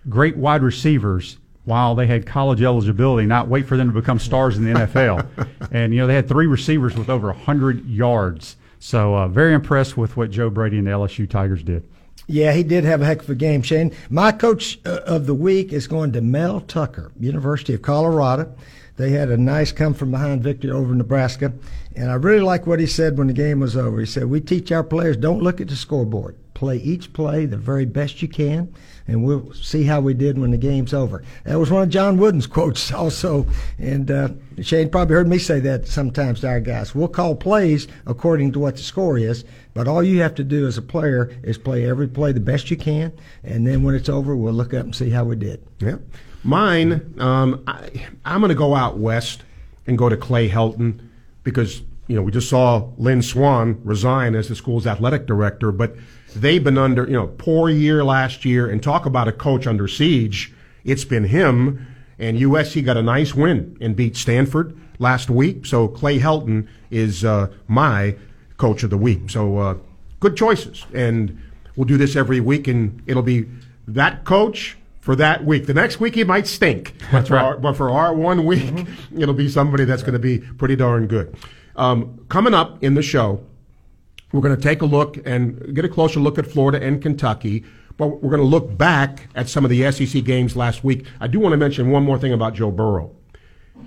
great 0.07 0.37
wide 0.37 0.63
receivers?" 0.63 1.37
While 1.65 1.93
they 1.93 2.07
had 2.07 2.25
college 2.25 2.63
eligibility, 2.63 3.27
not 3.27 3.47
wait 3.47 3.67
for 3.67 3.77
them 3.77 3.89
to 3.89 3.93
become 3.93 4.17
stars 4.17 4.57
in 4.57 4.63
the 4.63 4.79
NFL, 4.79 5.27
and 5.71 5.93
you 5.93 5.99
know 5.99 6.07
they 6.07 6.15
had 6.15 6.27
three 6.27 6.47
receivers 6.47 6.95
with 6.95 7.09
over 7.09 7.33
hundred 7.33 7.85
yards. 7.85 8.55
So 8.79 9.13
uh, 9.13 9.27
very 9.27 9.53
impressed 9.53 9.97
with 9.97 10.15
what 10.15 10.31
Joe 10.31 10.49
Brady 10.49 10.77
and 10.77 10.87
the 10.87 10.91
LSU 10.91 11.29
Tigers 11.29 11.61
did. 11.61 11.83
Yeah, 12.27 12.53
he 12.53 12.63
did 12.63 12.85
have 12.85 13.01
a 13.01 13.05
heck 13.05 13.21
of 13.21 13.29
a 13.29 13.35
game, 13.35 13.61
Shane. 13.63 13.91
My 14.09 14.31
coach 14.31 14.79
uh, 14.85 14.99
of 15.05 15.25
the 15.25 15.33
week 15.33 15.73
is 15.73 15.87
going 15.87 16.11
to 16.13 16.21
Mel 16.21 16.61
Tucker, 16.61 17.11
University 17.19 17.73
of 17.73 17.81
Colorado. 17.81 18.55
They 18.99 19.11
had 19.11 19.29
a 19.29 19.37
nice 19.37 19.71
come 19.71 19.93
from 19.93 20.11
behind 20.11 20.43
victory 20.43 20.71
over 20.71 20.93
Nebraska. 20.93 21.53
And 21.95 22.11
I 22.11 22.15
really 22.15 22.41
like 22.41 22.67
what 22.67 22.81
he 22.81 22.85
said 22.85 23.17
when 23.17 23.27
the 23.27 23.33
game 23.33 23.61
was 23.61 23.77
over. 23.77 23.97
He 23.97 24.05
said, 24.05 24.25
We 24.25 24.41
teach 24.41 24.73
our 24.73 24.83
players 24.83 25.15
don't 25.15 25.41
look 25.41 25.61
at 25.61 25.69
the 25.69 25.77
scoreboard. 25.77 26.35
Play 26.53 26.79
each 26.79 27.13
play 27.13 27.45
the 27.45 27.55
very 27.55 27.85
best 27.85 28.21
you 28.21 28.27
can, 28.27 28.73
and 29.07 29.23
we'll 29.23 29.53
see 29.53 29.85
how 29.85 30.01
we 30.01 30.13
did 30.13 30.37
when 30.37 30.51
the 30.51 30.57
game's 30.57 30.93
over. 30.93 31.23
That 31.45 31.57
was 31.57 31.71
one 31.71 31.83
of 31.83 31.89
John 31.89 32.17
Wooden's 32.17 32.45
quotes 32.55 32.91
also. 32.91 33.47
And 33.77 34.11
uh, 34.11 34.29
Shane 34.59 34.89
probably 34.89 35.15
heard 35.15 35.29
me 35.29 35.37
say 35.37 35.61
that 35.61 35.87
sometimes 35.87 36.41
to 36.41 36.49
our 36.49 36.59
guys. 36.59 36.93
We'll 36.93 37.07
call 37.07 37.37
plays 37.37 37.87
according 38.05 38.51
to 38.51 38.59
what 38.59 38.75
the 38.75 38.83
score 38.83 39.17
is, 39.17 39.45
but 39.73 39.87
all 39.87 40.03
you 40.03 40.19
have 40.19 40.35
to 40.35 40.43
do 40.43 40.67
as 40.67 40.77
a 40.77 40.81
player 40.81 41.33
is 41.41 41.57
play 41.57 41.89
every 41.89 42.09
play 42.09 42.33
the 42.33 42.41
best 42.41 42.69
you 42.69 42.75
can, 42.75 43.13
and 43.45 43.65
then 43.65 43.81
when 43.83 43.95
it's 43.95 44.09
over, 44.09 44.35
we'll 44.35 44.51
look 44.51 44.73
up 44.73 44.83
and 44.83 44.93
see 44.93 45.11
how 45.11 45.23
we 45.23 45.37
did. 45.37 45.65
Yeah. 45.79 45.99
Mine, 46.43 47.15
um, 47.19 47.63
I, 47.67 48.07
I'm 48.25 48.39
going 48.39 48.49
to 48.49 48.55
go 48.55 48.75
out 48.75 48.97
west 48.97 49.43
and 49.87 49.97
go 49.97 50.09
to 50.09 50.15
Clay 50.15 50.49
Helton 50.49 50.99
because, 51.43 51.81
you 52.07 52.15
know, 52.15 52.21
we 52.21 52.31
just 52.31 52.49
saw 52.49 52.89
Lynn 52.97 53.21
Swann 53.21 53.79
resign 53.83 54.35
as 54.35 54.47
the 54.47 54.55
school's 54.55 54.87
athletic 54.87 55.25
director, 55.25 55.71
but 55.71 55.95
they've 56.35 56.63
been 56.63 56.77
under, 56.77 57.05
you 57.05 57.13
know, 57.13 57.27
poor 57.27 57.69
year 57.69 58.03
last 58.03 58.45
year. 58.45 58.69
And 58.69 58.81
talk 58.81 59.05
about 59.05 59.27
a 59.27 59.31
coach 59.31 59.67
under 59.67 59.87
siege. 59.87 60.53
It's 60.83 61.05
been 61.05 61.25
him. 61.25 61.87
And 62.17 62.37
USC 62.37 62.83
got 62.83 62.97
a 62.97 63.03
nice 63.03 63.33
win 63.33 63.77
and 63.79 63.95
beat 63.95 64.15
Stanford 64.15 64.77
last 64.99 65.29
week. 65.29 65.65
So 65.65 65.87
Clay 65.87 66.19
Helton 66.19 66.67
is 66.91 67.23
uh, 67.23 67.47
my 67.67 68.15
coach 68.57 68.83
of 68.83 68.89
the 68.89 68.97
week. 68.97 69.29
So 69.29 69.57
uh, 69.57 69.77
good 70.19 70.35
choices. 70.35 70.85
And 70.93 71.41
we'll 71.75 71.87
do 71.87 71.97
this 71.97 72.15
every 72.15 72.39
week, 72.41 72.67
and 72.67 73.01
it'll 73.07 73.23
be 73.23 73.47
that 73.87 74.25
coach 74.25 74.77
for 75.09 75.15
that 75.15 75.43
week. 75.43 75.65
The 75.65 75.73
next 75.73 75.99
week 75.99 76.13
he 76.13 76.23
might 76.23 76.45
stink. 76.45 76.93
That's 77.11 77.29
for 77.29 77.33
right. 77.33 77.43
Our, 77.43 77.57
but 77.57 77.73
for 77.73 77.89
our 77.89 78.13
one 78.13 78.45
week, 78.45 78.85
it'll 79.17 79.33
be 79.33 79.49
somebody 79.49 79.83
that's 79.83 80.03
going 80.03 80.13
to 80.13 80.19
be 80.19 80.37
pretty 80.37 80.75
darn 80.75 81.07
good. 81.07 81.35
Um, 81.75 82.23
coming 82.29 82.53
up 82.53 82.83
in 82.83 82.93
the 82.93 83.01
show, 83.01 83.43
we're 84.31 84.41
going 84.41 84.55
to 84.55 84.61
take 84.61 84.83
a 84.83 84.85
look 84.85 85.17
and 85.25 85.73
get 85.73 85.83
a 85.83 85.89
closer 85.89 86.19
look 86.19 86.37
at 86.37 86.45
Florida 86.45 86.79
and 86.85 87.01
Kentucky, 87.01 87.65
but 87.97 88.21
we're 88.21 88.29
going 88.29 88.39
to 88.39 88.45
look 88.45 88.77
back 88.77 89.29
at 89.33 89.49
some 89.49 89.65
of 89.65 89.71
the 89.71 89.91
SEC 89.91 90.23
games 90.23 90.55
last 90.55 90.83
week. 90.83 91.07
I 91.19 91.25
do 91.25 91.39
want 91.39 91.53
to 91.53 91.57
mention 91.57 91.89
one 91.89 92.03
more 92.03 92.19
thing 92.19 92.31
about 92.31 92.53
Joe 92.53 92.69
Burrow, 92.69 93.09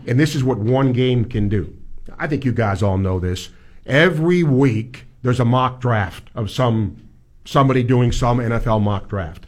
and 0.08 0.18
this 0.18 0.34
is 0.34 0.42
what 0.42 0.58
one 0.58 0.92
game 0.92 1.24
can 1.24 1.48
do. 1.48 1.72
I 2.18 2.26
think 2.26 2.44
you 2.44 2.50
guys 2.50 2.82
all 2.82 2.98
know 2.98 3.20
this. 3.20 3.50
Every 3.86 4.42
week 4.42 5.04
there's 5.22 5.38
a 5.38 5.44
mock 5.44 5.80
draft 5.80 6.30
of 6.34 6.50
some 6.50 6.96
somebody 7.44 7.84
doing 7.84 8.10
some 8.10 8.38
NFL 8.38 8.82
mock 8.82 9.08
draft. 9.08 9.46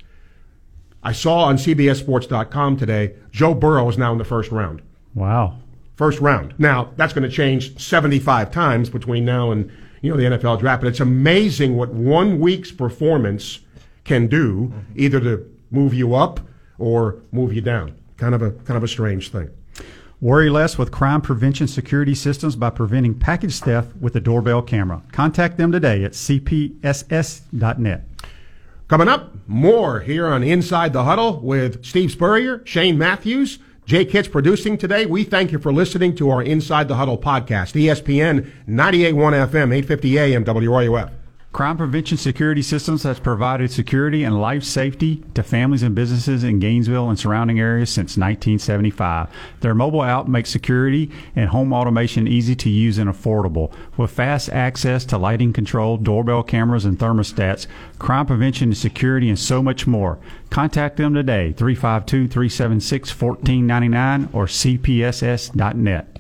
I 1.05 1.13
saw 1.13 1.45
on 1.45 1.57
CBSSports.com 1.57 2.77
today 2.77 3.15
Joe 3.31 3.55
Burrow 3.55 3.89
is 3.89 3.99
now 3.99 4.13
in 4.13 4.19
the 4.19 4.25
first 4.25 4.51
round 4.51 4.83
Wow. 5.15 5.59
first 5.97 6.19
round. 6.21 6.55
Now 6.59 6.91
that's 6.97 7.13
going 7.13 7.29
to 7.29 7.35
change 7.35 7.79
75 7.81 8.51
times 8.51 8.89
between 8.91 9.25
now 9.25 9.51
and 9.53 9.71
you 10.03 10.11
know 10.11 10.17
the 10.17 10.37
NFL 10.37 10.61
draft, 10.61 10.83
but 10.83 10.89
it's 10.89 11.01
amazing 11.01 11.77
what 11.77 11.91
one 11.91 12.39
week's 12.41 12.71
performance 12.71 13.61
can 14.05 14.27
do, 14.27 14.71
either 14.97 15.19
to 15.21 15.51
move 15.71 15.95
you 15.95 16.15
up 16.15 16.41
or 16.79 17.17
move 17.33 17.55
you 17.55 17.63
down. 17.63 17.95
Kind 18.19 18.35
of 18.35 18.43
a 18.43 18.51
kind 18.51 18.77
of 18.77 18.83
a 18.85 18.89
strange 18.89 19.31
thing. 19.31 19.49
Worry 20.21 20.49
less 20.51 20.77
with 20.79 20.91
crime 20.91 21.21
prevention 21.23 21.67
security 21.69 22.15
systems 22.15 22.55
by 22.57 22.71
preventing 22.71 23.15
package 23.19 23.61
theft 23.61 23.97
with 23.97 24.15
a 24.17 24.21
doorbell 24.21 24.63
camera. 24.63 25.03
Contact 25.13 25.57
them 25.57 25.73
today 25.73 26.05
at 26.05 26.13
cpss.net. 26.13 28.05
Coming 28.87 29.09
up, 29.09 29.33
more 29.47 30.01
here 30.01 30.27
on 30.27 30.43
Inside 30.43 30.93
the 30.93 31.05
Huddle 31.05 31.41
with 31.41 31.83
Steve 31.83 32.11
Spurrier, 32.11 32.61
Shane 32.67 32.99
Matthews, 32.99 33.59
Jay 33.87 34.05
Kitts 34.05 34.29
producing 34.29 34.77
today. 34.77 35.07
We 35.07 35.25
thank 35.25 35.53
you 35.53 35.59
for 35.59 35.73
listening 35.73 36.15
to 36.17 36.29
our 36.29 36.43
Inside 36.43 36.89
the 36.89 36.97
Huddle 36.97 37.17
podcast, 37.17 37.73
ESPN 37.73 38.51
98.1 38.69 39.49
FM, 39.49 39.75
850 39.75 40.19
AM, 40.19 40.45
WRUF. 40.45 41.11
Crime 41.55 41.77
Prevention 41.77 42.19
Security 42.19 42.63
Systems 42.63 43.05
has 43.05 43.21
provided 43.21 43.71
security 43.71 44.25
and 44.25 44.41
life 44.41 44.65
safety 44.65 45.23
to 45.35 45.45
families 45.45 45.85
and 45.85 45.95
businesses 45.95 46.43
in 46.43 46.59
Gainesville 46.59 47.09
and 47.09 47.17
surrounding 47.17 47.61
areas 47.61 47.91
since 47.91 48.17
1975. 48.17 49.29
Their 49.61 49.73
mobile 49.73 50.03
app 50.03 50.27
makes 50.27 50.51
security 50.51 51.13
and 51.37 51.51
home 51.51 51.73
automation 51.73 52.27
easy 52.27 52.57
to 52.57 52.69
use 52.69 52.99
and 52.99 53.09
affordable. 53.09 53.73
With 53.97 54.11
fast 54.11 54.49
access 54.49 55.05
to 55.05 55.17
lighting 55.17 55.53
control, 55.53 55.97
doorbell 55.97 56.43
cameras, 56.43 56.85
and 56.85 56.99
thermostats, 56.99 57.69
crime 58.01 58.27
prevention 58.27 58.71
and 58.71 58.77
security, 58.77 59.29
and 59.29 59.39
so 59.39 59.63
much 59.63 59.87
more. 59.87 60.19
Contact 60.51 60.97
them 60.97 61.15
today, 61.15 61.53
352 61.53 62.27
376 62.27 63.11
1499 63.11 64.29
or 64.33 64.47
cpss.net. 64.47 66.19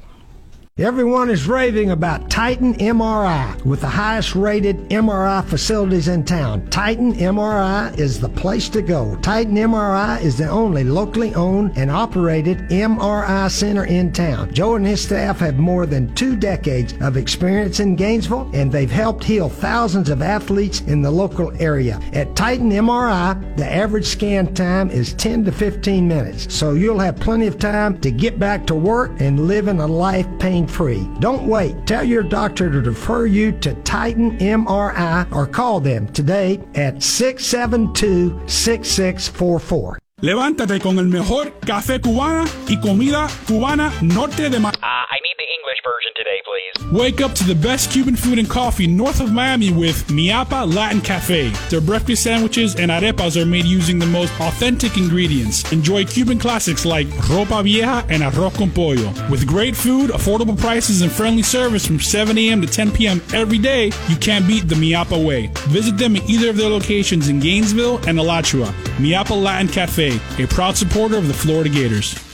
Everyone 0.76 1.30
is 1.30 1.46
raving 1.46 1.92
about 1.92 2.28
Titan 2.28 2.74
MRI 2.74 3.64
with 3.64 3.82
the 3.82 3.86
highest 3.86 4.34
rated 4.34 4.76
MRI 4.88 5.44
facilities 5.44 6.08
in 6.08 6.24
town. 6.24 6.66
Titan 6.66 7.12
MRI 7.12 7.96
is 7.96 8.18
the 8.18 8.28
place 8.28 8.68
to 8.70 8.82
go. 8.82 9.14
Titan 9.22 9.54
MRI 9.54 10.20
is 10.20 10.36
the 10.36 10.48
only 10.48 10.82
locally 10.82 11.32
owned 11.36 11.78
and 11.78 11.92
operated 11.92 12.58
MRI 12.70 13.48
center 13.48 13.84
in 13.84 14.12
town. 14.12 14.52
Joe 14.52 14.74
and 14.74 14.84
his 14.84 15.00
staff 15.00 15.38
have 15.38 15.60
more 15.60 15.86
than 15.86 16.12
two 16.16 16.34
decades 16.34 16.92
of 17.00 17.16
experience 17.16 17.78
in 17.78 17.94
Gainesville 17.94 18.50
and 18.52 18.72
they've 18.72 18.90
helped 18.90 19.22
heal 19.22 19.48
thousands 19.48 20.08
of 20.08 20.22
athletes 20.22 20.80
in 20.80 21.02
the 21.02 21.10
local 21.12 21.52
area. 21.62 22.00
At 22.14 22.34
Titan 22.34 22.70
MRI, 22.70 23.56
the 23.56 23.72
average 23.72 24.06
scan 24.06 24.52
time 24.54 24.90
is 24.90 25.14
10 25.14 25.44
to 25.44 25.52
15 25.52 26.08
minutes, 26.08 26.52
so 26.52 26.72
you'll 26.72 26.98
have 26.98 27.14
plenty 27.14 27.46
of 27.46 27.60
time 27.60 28.00
to 28.00 28.10
get 28.10 28.40
back 28.40 28.66
to 28.66 28.74
work 28.74 29.12
and 29.20 29.46
living 29.46 29.78
a 29.78 29.86
life 29.86 30.26
pain 30.40 30.63
free. 30.66 31.08
Don't 31.18 31.46
wait. 31.48 31.86
Tell 31.86 32.04
your 32.04 32.22
doctor 32.22 32.70
to 32.70 32.80
refer 32.80 33.26
you 33.26 33.52
to 33.60 33.74
Titan 33.82 34.38
MRI 34.38 35.30
or 35.32 35.46
call 35.46 35.80
them 35.80 36.06
today 36.08 36.60
at 36.74 37.02
672 37.02 38.40
6644. 38.46 39.98
Levántate 40.20 40.80
con 40.80 40.98
el 40.98 41.06
mejor 41.06 41.52
café 41.60 42.00
cubana 42.00 42.44
y 42.68 42.78
comida 42.80 43.26
cubana 43.46 43.92
norte 44.00 44.48
de 44.48 44.60
Miami. 44.60 44.78
Uh, 44.80 45.04
I 45.10 45.18
need 45.22 45.33
the 45.33 45.33
English 45.54 45.78
version 45.84 46.12
today, 46.16 46.40
please. 46.44 46.92
Wake 46.92 47.20
up 47.20 47.32
to 47.34 47.44
the 47.44 47.54
best 47.54 47.90
Cuban 47.90 48.16
food 48.16 48.38
and 48.38 48.48
coffee 48.48 48.86
north 48.86 49.20
of 49.20 49.32
Miami 49.32 49.72
with 49.72 50.06
Miapa 50.08 50.72
Latin 50.72 51.00
Cafe. 51.00 51.50
Their 51.70 51.80
breakfast 51.80 52.22
sandwiches 52.22 52.74
and 52.76 52.90
arepas 52.90 53.40
are 53.40 53.46
made 53.46 53.64
using 53.64 53.98
the 53.98 54.06
most 54.06 54.32
authentic 54.40 54.96
ingredients. 54.96 55.70
Enjoy 55.72 56.04
Cuban 56.04 56.38
classics 56.38 56.84
like 56.84 57.06
ropa 57.28 57.62
vieja 57.62 58.04
and 58.08 58.22
arroz 58.22 58.56
con 58.56 58.70
pollo. 58.70 59.12
With 59.30 59.46
great 59.46 59.76
food, 59.76 60.10
affordable 60.10 60.58
prices, 60.58 61.02
and 61.02 61.10
friendly 61.10 61.42
service 61.42 61.86
from 61.86 62.00
7 62.00 62.36
a.m. 62.38 62.60
to 62.60 62.66
10 62.66 62.92
p.m. 62.92 63.22
every 63.32 63.58
day, 63.58 63.86
you 64.08 64.16
can't 64.16 64.46
beat 64.46 64.68
the 64.68 64.74
Miapa 64.74 65.24
way. 65.24 65.50
Visit 65.68 65.96
them 65.96 66.16
at 66.16 66.28
either 66.28 66.50
of 66.50 66.56
their 66.56 66.70
locations 66.70 67.28
in 67.28 67.40
Gainesville 67.40 67.98
and 68.08 68.18
Alachua. 68.18 68.66
Miapa 68.98 69.40
Latin 69.40 69.68
Cafe, 69.68 70.18
a 70.42 70.46
proud 70.48 70.76
supporter 70.76 71.16
of 71.16 71.28
the 71.28 71.34
Florida 71.34 71.70
Gators. 71.70 72.33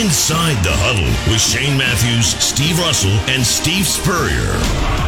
Inside 0.00 0.56
the 0.64 0.72
Huddle 0.72 1.04
with 1.30 1.38
Shane 1.38 1.76
Matthews, 1.76 2.28
Steve 2.42 2.78
Russell, 2.78 3.10
and 3.28 3.44
Steve 3.44 3.86
Spurrier 3.86 4.56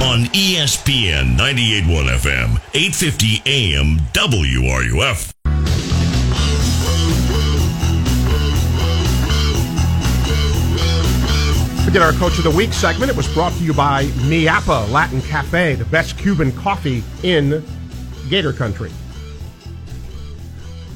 on 0.04 0.28
ESPN 0.36 1.38
98.1 1.38 2.12
FM, 2.20 2.60
850 2.74 3.42
AM, 3.46 3.96
WRUF. 4.12 5.32
We 11.86 11.92
did 11.94 12.02
our 12.02 12.12
Coach 12.12 12.36
of 12.36 12.44
the 12.44 12.52
Week 12.54 12.74
segment. 12.74 13.10
It 13.10 13.16
was 13.16 13.32
brought 13.32 13.54
to 13.54 13.64
you 13.64 13.72
by 13.72 14.04
Miapa 14.28 14.90
Latin 14.92 15.22
Cafe, 15.22 15.76
the 15.76 15.86
best 15.86 16.18
Cuban 16.18 16.52
coffee 16.52 17.02
in 17.22 17.64
Gator 18.28 18.52
Country. 18.52 18.90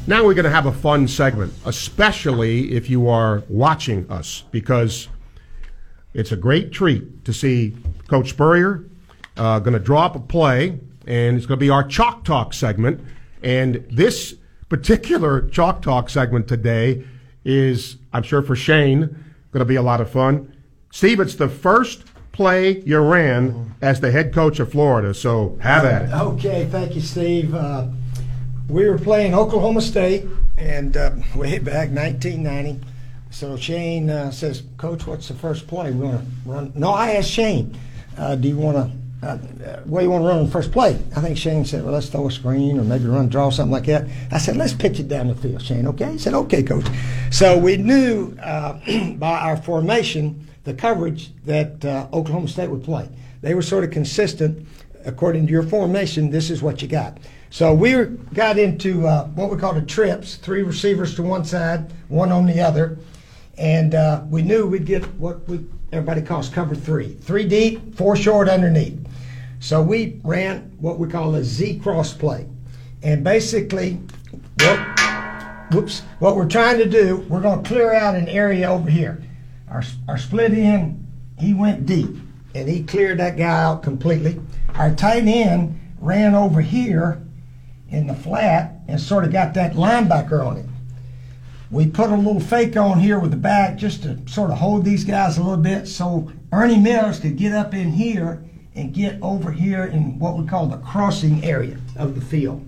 Now 0.09 0.25
we're 0.25 0.33
going 0.33 0.45
to 0.45 0.51
have 0.51 0.65
a 0.65 0.73
fun 0.73 1.07
segment, 1.07 1.53
especially 1.67 2.73
if 2.73 2.89
you 2.89 3.11
are 3.11 3.43
watching 3.47 4.11
us, 4.11 4.43
because 4.51 5.07
it's 6.15 6.33
a 6.33 6.37
great 6.37 6.73
treat 6.73 7.27
to 7.27 7.35
see 7.35 7.77
Coach 8.09 8.31
Spurrier 8.31 8.87
uh, 9.37 9.59
going 9.59 9.75
to 9.75 9.79
draw 9.79 10.07
up 10.07 10.17
a 10.17 10.21
play, 10.21 10.81
and 11.07 11.37
it's 11.37 11.45
going 11.45 11.59
to 11.59 11.61
be 11.63 11.69
our 11.69 11.85
Chalk 11.85 12.25
Talk 12.25 12.55
segment. 12.55 13.03
And 13.43 13.87
this 13.91 14.35
particular 14.71 15.47
Chalk 15.51 15.83
Talk 15.83 16.09
segment 16.09 16.49
today 16.49 17.05
is, 17.45 17.99
I'm 18.11 18.23
sure 18.23 18.41
for 18.41 18.57
Shane, 18.57 19.09
going 19.53 19.61
to 19.61 19.67
be 19.67 19.77
a 19.77 19.83
lot 19.83 20.01
of 20.01 20.09
fun. 20.09 20.57
Steve, 20.91 21.21
it's 21.21 21.35
the 21.35 21.51
first 21.51 22.05
play 22.33 22.81
you 22.81 22.99
ran 22.99 23.75
as 23.83 24.01
the 24.01 24.11
head 24.11 24.33
coach 24.33 24.59
of 24.59 24.73
Florida, 24.73 25.13
so 25.13 25.59
have 25.61 25.85
at 25.85 26.09
it. 26.09 26.13
Okay, 26.15 26.67
thank 26.71 26.95
you, 26.95 27.03
Steve. 27.03 27.55
Uh, 27.55 27.89
we 28.69 28.89
were 28.89 28.99
playing 28.99 29.35
Oklahoma 29.35 29.81
State, 29.81 30.27
and 30.57 30.97
uh, 30.97 31.13
way 31.35 31.59
back 31.59 31.91
1990. 31.91 32.85
So 33.31 33.57
Shane 33.57 34.11
uh, 34.11 34.31
says, 34.31 34.63
"Coach, 34.77 35.07
what's 35.07 35.29
the 35.29 35.35
first 35.35 35.67
play? 35.67 35.91
We 35.91 36.07
want 36.07 36.21
to 36.21 36.51
run." 36.51 36.73
No, 36.75 36.91
I 36.91 37.13
asked 37.13 37.31
Shane, 37.31 37.77
uh, 38.17 38.37
"Do 38.37 38.49
you 38.49 38.57
want 38.57 38.77
to? 38.77 38.99
Uh, 39.21 39.31
uh, 39.31 39.37
do 39.81 40.03
you 40.03 40.11
want 40.11 40.23
to 40.23 40.29
run 40.29 40.45
the 40.45 40.51
first 40.51 40.71
play?" 40.71 40.99
I 41.17 41.21
think 41.21 41.37
Shane 41.37 41.65
said, 41.65 41.85
"Well, 41.85 41.93
let's 41.93 42.09
throw 42.09 42.27
a 42.27 42.31
screen 42.31 42.79
or 42.79 42.85
maybe 42.85 43.07
run 43.07 43.29
draw 43.29 43.51
something 43.51 43.73
like 43.73 43.87
that." 43.87 44.07
I 44.31 44.39
said, 44.39 44.57
"Let's 44.57 44.75
pitch 44.75 45.01
it 45.01 45.09
down 45.09 45.29
the 45.29 45.35
field, 45.35 45.63
Shane." 45.63 45.87
Okay, 45.87 46.13
he 46.13 46.19
said, 46.19 46.35
"Okay, 46.35 46.63
Coach." 46.63 46.87
So 47.31 47.59
we 47.59 47.77
knew 47.77 48.37
uh, 48.43 48.79
by 49.17 49.39
our 49.39 49.57
formation 49.57 50.47
the 50.65 50.75
coverage 50.75 51.31
that 51.45 51.85
uh, 51.85 52.09
Oklahoma 52.13 52.49
State 52.49 52.71
would 52.71 52.85
play. 52.85 53.09
They 53.41 53.55
were 53.55 53.63
sort 53.63 53.85
of 53.85 53.91
consistent 53.91 54.67
according 55.05 55.47
to 55.47 55.53
your 55.53 55.63
formation. 55.63 56.31
This 56.31 56.51
is 56.51 56.61
what 56.63 56.83
you 56.83 56.89
got. 56.89 57.19
So 57.51 57.73
we 57.73 57.93
got 58.35 58.59
into 58.59 59.07
uh, 59.07 59.27
what 59.29 59.51
we 59.51 59.57
call 59.57 59.73
the 59.73 59.83
trips: 59.83 60.37
three 60.37 60.63
receivers 60.63 61.15
to 61.17 61.23
one 61.23 61.45
side, 61.45 61.93
one 62.09 62.31
on 62.31 62.47
the 62.47 62.61
other, 62.61 62.99
and 63.57 63.95
uh, 63.95 64.23
we 64.29 64.43
knew 64.43 64.67
we'd 64.67 64.85
get 64.85 65.05
what 65.15 65.49
we 65.49 65.65
everybody 65.93 66.21
calls 66.21 66.49
cover 66.49 66.75
three: 66.75 67.15
three 67.15 67.47
deep, 67.47 67.95
four 67.95 68.17
short 68.17 68.49
underneath. 68.49 68.99
So 69.61 69.83
we 69.83 70.21
ran 70.25 70.77
what 70.79 70.99
we 70.99 71.09
call 71.09 71.35
a 71.35 71.43
Z 71.43 71.79
cross 71.79 72.13
play, 72.13 72.47
and 73.03 73.25
basically, 73.25 73.99
what 74.61 74.99
whoops, 75.73 76.03
what 76.19 76.37
we're 76.37 76.49
trying 76.49 76.79
to 76.79 76.89
do, 76.89 77.17
we're 77.29 77.41
going 77.41 77.63
to 77.63 77.69
clear 77.69 77.95
out 77.95 78.15
an 78.15 78.29
area 78.29 78.71
over 78.71 78.91
here. 78.91 79.23
Our, 79.71 79.83
our 80.07 80.19
split 80.19 80.53
end, 80.53 81.07
he 81.39 81.55
went 81.55 81.87
deep, 81.87 82.17
and 82.55 82.69
he 82.69 82.83
cleared 82.85 83.19
that 83.19 83.37
guy 83.37 83.63
out 83.63 83.83
completely. 83.83 84.41
Our 84.75 84.95
tight 84.95 85.27
end 85.27 85.79
ran 86.01 86.35
over 86.35 86.61
here 86.61 87.23
in 87.91 88.07
the 88.07 88.15
flat 88.15 88.81
and 88.87 89.01
sort 89.01 89.25
of 89.25 89.33
got 89.33 89.55
that 89.55 89.75
linebacker 89.75 90.45
on 90.45 90.57
him. 90.57 90.73
We 91.71 91.87
put 91.87 92.11
a 92.11 92.17
little 92.17 92.41
fake 92.41 92.77
on 92.77 92.99
here 93.01 93.19
with 93.19 93.31
the 93.31 93.37
back 93.37 93.77
just 93.77 94.03
to 94.05 94.19
sort 94.27 94.51
of 94.51 94.59
hold 94.59 94.85
these 94.85 95.05
guys 95.05 95.37
a 95.37 95.43
little 95.43 95.63
bit 95.63 95.87
so 95.87 96.33
Ernie 96.53 96.79
Mills 96.79 97.21
could 97.21 97.37
get 97.37 97.53
up 97.53 97.75
in 97.75 97.93
here 97.93 98.43
and 98.75 98.95
get 98.95 99.21
over 99.21 99.51
here 99.51 99.85
in 99.85 100.19
what 100.19 100.39
we 100.39 100.47
call 100.47 100.67
the 100.67 100.79
crossing 100.79 101.45
area 101.45 101.77
of 101.97 102.15
the 102.15 102.21
field. 102.21 102.67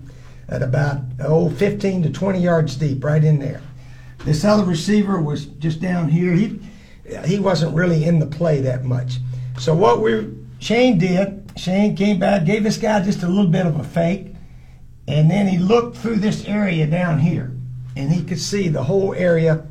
at 0.49 0.61
about 0.61 0.99
oh 1.21 1.49
15 1.49 2.03
to 2.03 2.09
20 2.09 2.39
yards 2.39 2.75
deep, 2.75 3.03
right 3.03 3.23
in 3.23 3.39
there. 3.39 3.61
This 4.25 4.43
other 4.43 4.65
receiver 4.65 5.19
was 5.19 5.45
just 5.45 5.81
down 5.81 6.09
here. 6.09 6.33
He 6.33 6.59
he 7.25 7.39
wasn't 7.39 7.75
really 7.75 8.03
in 8.03 8.19
the 8.19 8.25
play 8.25 8.61
that 8.61 8.83
much. 8.83 9.17
So 9.57 9.73
what 9.73 10.01
we 10.01 10.29
Shane 10.59 10.99
did, 10.99 11.51
Shane 11.55 11.95
came 11.95 12.19
back, 12.19 12.45
gave 12.45 12.63
this 12.63 12.77
guy 12.77 13.01
just 13.01 13.23
a 13.23 13.27
little 13.27 13.49
bit 13.49 13.65
of 13.65 13.79
a 13.79 13.83
fake, 13.83 14.30
and 15.11 15.29
then 15.29 15.45
he 15.45 15.57
looked 15.57 15.97
through 15.97 16.15
this 16.15 16.45
area 16.45 16.87
down 16.87 17.19
here, 17.19 17.51
and 17.97 18.09
he 18.09 18.23
could 18.23 18.39
see 18.39 18.69
the 18.69 18.81
whole 18.81 19.13
area, 19.13 19.65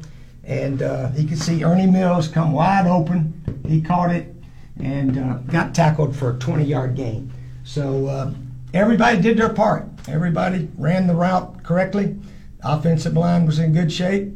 and 0.44 0.83
uh, 0.83 1.09
he 1.12 1.24
could 1.24 1.38
see 1.38 1.64
Ernie 1.64 1.87
Mills 1.87 2.29
come 2.29 2.53
wide 2.53 2.87
open. 2.87 3.33
He 3.66 3.81
caught 3.81 4.11
it 4.11 4.35
and 4.79 5.18
uh, 5.18 5.35
got 5.50 5.74
tackled 5.74 6.14
for 6.14 6.31
a 6.31 6.35
20-yard 6.35 6.94
gain. 6.94 7.33
So 7.64 8.07
uh, 8.07 8.35
everybody 8.74 9.18
did 9.18 9.38
their 9.38 9.48
part. 9.48 9.87
Everybody 10.09 10.68
ran 10.76 11.07
the 11.07 11.14
route 11.14 11.62
correctly. 11.62 12.16
Offensive 12.62 13.14
line 13.14 13.46
was 13.46 13.59
in 13.59 13.72
good 13.72 13.90
shape, 13.90 14.29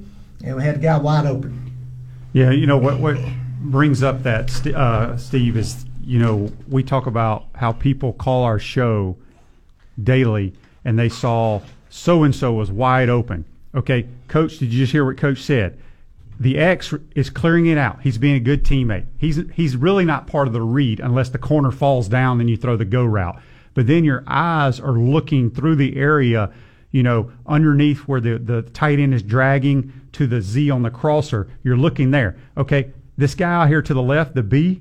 and 0.43 0.57
we 0.57 0.63
had 0.63 0.77
a 0.77 0.79
guy 0.79 0.97
wide 0.97 1.27
open. 1.27 1.71
Yeah, 2.33 2.51
you 2.51 2.67
know 2.67 2.79
what 2.79 2.99
what 2.99 3.19
brings 3.61 4.03
up 4.03 4.23
that 4.23 4.67
uh, 4.69 5.19
Steve 5.19 5.59
is 5.59 5.85
you 6.03 6.19
know 6.19 6.51
we 6.67 6.83
talk 6.83 7.07
about 7.07 7.45
how 7.55 7.73
people 7.73 8.15
call 8.15 8.45
our 8.45 8.59
show 8.59 9.17
daily 10.03 10.55
and 10.85 10.99
they 10.99 11.09
saw 11.09 11.61
so 11.89 12.23
and 12.23 12.35
so 12.35 12.53
was 12.53 12.71
wide 12.71 13.09
open. 13.09 13.45
Okay, 13.75 14.07
coach, 14.29 14.59
did 14.59 14.73
you 14.73 14.81
just 14.81 14.93
hear 14.93 15.05
what 15.05 15.17
coach 15.17 15.43
said? 15.43 15.79
The 16.39 16.59
X 16.59 16.93
is 17.15 17.31
clearing 17.31 17.67
it 17.67 17.79
out. 17.79 18.03
He's 18.03 18.19
being 18.19 18.35
a 18.35 18.41
good 18.41 18.65
teammate. 18.65 19.07
He's 19.19 19.41
he's 19.55 19.77
really 19.77 20.05
not 20.05 20.27
part 20.27 20.47
of 20.49 20.53
the 20.53 20.63
read 20.63 21.01
unless 21.01 21.31
the 21.31 21.39
corner 21.39 21.71
falls 21.71 22.09
down, 22.09 22.39
then 22.39 22.49
you 22.49 22.57
throw 22.57 22.77
the 22.77 22.85
go 22.85 23.05
route. 23.05 23.41
But 23.75 23.87
then 23.87 24.05
your 24.05 24.25
eyes 24.27 24.81
are 24.81 24.93
looking 24.93 25.51
through 25.51 25.77
the 25.77 25.97
area, 25.97 26.53
you 26.93 27.03
know, 27.03 27.33
underneath 27.47 28.01
where 28.01 28.21
the, 28.21 28.39
the 28.39 28.63
tight 28.63 28.99
end 29.01 29.15
is 29.15 29.23
dragging 29.23 29.93
to 30.13 30.27
the 30.27 30.41
Z 30.41 30.71
on 30.71 30.83
the 30.83 30.91
crosser. 30.91 31.49
You're 31.63 31.77
looking 31.77 32.13
there. 32.13 32.37
Okay, 32.57 32.93
this 33.17 33.35
guy 33.35 33.53
out 33.53 33.69
here 33.69 33.83
to 33.83 33.95
the 33.95 34.03
left, 34.03 34.35
the 34.35 34.43
B, 34.43 34.81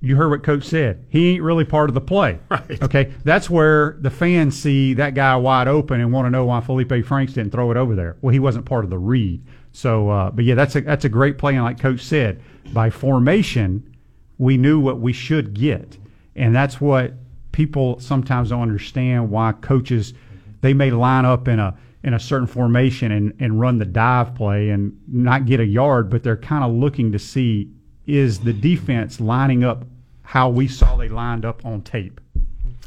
you 0.00 0.16
heard 0.16 0.30
what 0.30 0.42
coach 0.42 0.64
said. 0.64 1.04
He 1.08 1.30
ain't 1.30 1.42
really 1.42 1.64
part 1.64 1.90
of 1.90 1.94
the 1.94 2.00
play. 2.00 2.38
Right. 2.48 2.82
Okay. 2.82 3.12
That's 3.24 3.50
where 3.50 3.96
the 4.00 4.10
fans 4.10 4.60
see 4.60 4.94
that 4.94 5.14
guy 5.14 5.36
wide 5.36 5.68
open 5.68 6.00
and 6.00 6.12
want 6.12 6.26
to 6.26 6.30
know 6.30 6.44
why 6.44 6.60
Felipe 6.60 7.04
Franks 7.04 7.32
didn't 7.32 7.52
throw 7.52 7.70
it 7.70 7.76
over 7.76 7.94
there. 7.94 8.16
Well, 8.20 8.32
he 8.32 8.38
wasn't 8.38 8.66
part 8.66 8.84
of 8.84 8.90
the 8.90 8.98
read. 8.98 9.44
So, 9.72 10.08
uh, 10.08 10.30
but 10.30 10.44
yeah, 10.44 10.54
that's 10.54 10.74
a 10.76 10.80
that's 10.80 11.04
a 11.04 11.08
great 11.08 11.38
play. 11.38 11.54
And 11.54 11.64
like 11.64 11.78
coach 11.78 12.00
said, 12.00 12.40
by 12.72 12.88
formation, 12.88 13.94
we 14.38 14.56
knew 14.56 14.80
what 14.80 15.00
we 15.00 15.12
should 15.12 15.52
get, 15.52 15.98
and 16.34 16.54
that's 16.56 16.80
what 16.80 17.12
people 17.52 18.00
sometimes 18.00 18.50
don't 18.50 18.62
understand 18.62 19.30
why 19.30 19.52
coaches 19.52 20.14
they 20.62 20.72
may 20.72 20.90
line 20.90 21.24
up 21.26 21.46
in 21.46 21.58
a 21.58 21.76
in 22.02 22.14
a 22.14 22.20
certain 22.20 22.46
formation 22.46 23.10
and, 23.12 23.34
and 23.40 23.60
run 23.60 23.78
the 23.78 23.84
dive 23.84 24.34
play 24.34 24.70
and 24.70 24.98
not 25.08 25.44
get 25.44 25.58
a 25.58 25.66
yard, 25.66 26.08
but 26.08 26.22
they're 26.22 26.36
kind 26.36 26.64
of 26.64 26.72
looking 26.72 27.12
to 27.12 27.18
see 27.18 27.68
is 28.06 28.40
the 28.40 28.52
defense 28.52 29.20
lining 29.20 29.64
up 29.64 29.84
how 30.22 30.48
we 30.48 30.68
saw 30.68 30.96
they 30.96 31.08
lined 31.08 31.44
up 31.44 31.64
on 31.64 31.82
tape. 31.82 32.20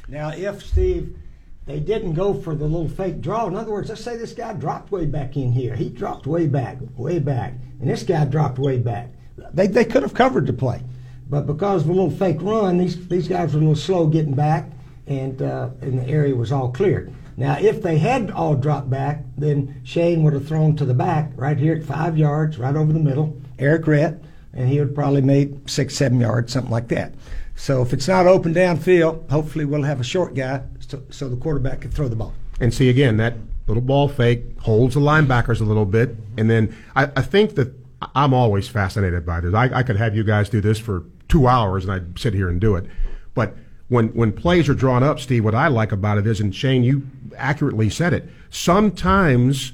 Now, 0.08 0.30
if 0.30 0.66
Steve, 0.66 1.18
they 1.66 1.80
didn't 1.80 2.14
go 2.14 2.34
for 2.34 2.56
the 2.56 2.66
little 2.66 2.90
fake 2.90 3.22
draw. 3.22 3.48
In 3.48 3.56
other 3.56 3.72
words, 3.72 3.90
let's 3.90 4.04
say 4.04 4.18
this 4.18 4.34
guy 4.34 4.54
dropped 4.54 4.92
way 4.92 5.06
back 5.06 5.38
in 5.38 5.52
here. 5.52 5.76
He 5.76 5.90
dropped 5.90 6.26
way 6.26 6.48
back, 6.48 6.78
way 6.98 7.20
back, 7.20 7.54
and 7.80 7.90
this 7.90 8.04
guy 8.04 8.26
dropped 8.26 8.60
way 8.60 8.80
back. 8.80 9.10
They, 9.54 9.68
they 9.68 9.86
could 9.86 10.04
have 10.04 10.14
covered 10.14 10.48
the 10.48 10.54
play, 10.54 10.82
but 11.30 11.46
because 11.46 11.84
of 11.84 11.90
a 11.90 11.94
little 11.94 12.12
fake 12.12 12.42
run, 12.42 12.78
these 12.78 13.08
these 13.08 13.28
guys 13.28 13.54
were 13.54 13.60
a 13.60 13.62
little 13.62 13.76
slow 13.76 14.08
getting 14.08 14.34
back, 14.34 14.70
and 15.08 15.42
uh, 15.42 15.70
and 15.82 16.00
the 16.00 16.08
area 16.08 16.36
was 16.36 16.52
all 16.52 16.72
cleared. 16.72 17.14
Now, 17.38 17.58
if 17.58 17.82
they 17.82 18.00
had 18.00 18.32
all 18.32 18.56
dropped 18.56 18.90
back, 18.90 19.24
then 19.38 19.82
Shane 19.86 20.24
would 20.24 20.34
have 20.34 20.46
thrown 20.46 20.76
to 20.76 20.86
the 20.86 20.94
back 20.94 21.32
right 21.38 21.58
here 21.58 21.74
at 21.74 21.84
five 21.84 22.18
yards, 22.18 22.58
right 22.58 22.76
over 22.76 22.92
the 22.92 23.00
middle. 23.00 23.40
Errict 23.58 23.88
Rhett 23.88 24.22
and 24.54 24.70
he 24.70 24.80
would 24.80 24.96
probably 24.96 25.22
made 25.22 25.70
six, 25.70 25.96
seven 25.96 26.20
yards, 26.20 26.54
something 26.54 26.72
like 26.72 26.88
that. 26.90 27.14
So 27.56 27.82
if 27.82 27.94
it's 27.94 28.08
not 28.08 28.26
open 28.26 28.54
downfield, 28.54 29.30
hopefully 29.30 29.66
we'll 29.66 29.84
have 29.84 30.00
a 30.00 30.04
short 30.04 30.34
guy 30.34 30.62
so, 30.80 31.04
so 31.10 31.30
the 31.30 31.36
quarterback 31.36 31.82
can 31.82 31.92
throw 31.92 32.08
the 32.08 32.16
ball. 32.16 32.34
And 32.60 32.74
see 32.74 32.90
again 32.90 33.18
that 33.18 33.36
little 33.68 33.82
ball 33.82 34.10
fake 34.10 34.60
holds 34.62 34.96
the 34.96 35.02
linebackers 35.02 35.62
a 35.62 35.64
little 35.64 35.86
bit, 35.86 36.16
and 36.38 36.50
then 36.50 36.76
I, 36.96 37.04
I 37.16 37.22
think 37.22 37.56
that 37.56 37.74
I'm 38.16 38.34
always 38.34 38.68
fascinated 38.68 39.26
by 39.26 39.42
this. 39.42 39.54
I, 39.54 39.70
I 39.74 39.84
could 39.84 39.98
have 39.98 40.16
you 40.16 40.24
guys 40.24 40.50
do 40.50 40.62
this 40.62 40.80
for 40.80 41.04
two 41.28 41.48
hours, 41.48 41.84
and 41.84 41.94
I'd 41.94 42.18
sit 42.18 42.34
here 42.34 42.50
and 42.50 42.60
do 42.60 42.76
it. 42.76 42.86
But 43.34 43.56
when 43.88 44.08
when 44.10 44.32
plays 44.34 44.68
are 44.68 44.74
drawn 44.74 45.04
up, 45.04 45.20
Steve, 45.20 45.46
what 45.46 45.56
I 45.56 45.68
like 45.68 45.92
about 45.92 46.18
it 46.18 46.26
is, 46.26 46.40
and 46.40 46.54
Shane, 46.54 46.84
you 46.84 47.08
accurately 47.38 47.90
said 47.90 48.14
it. 48.14 48.30
Sometimes 48.50 49.74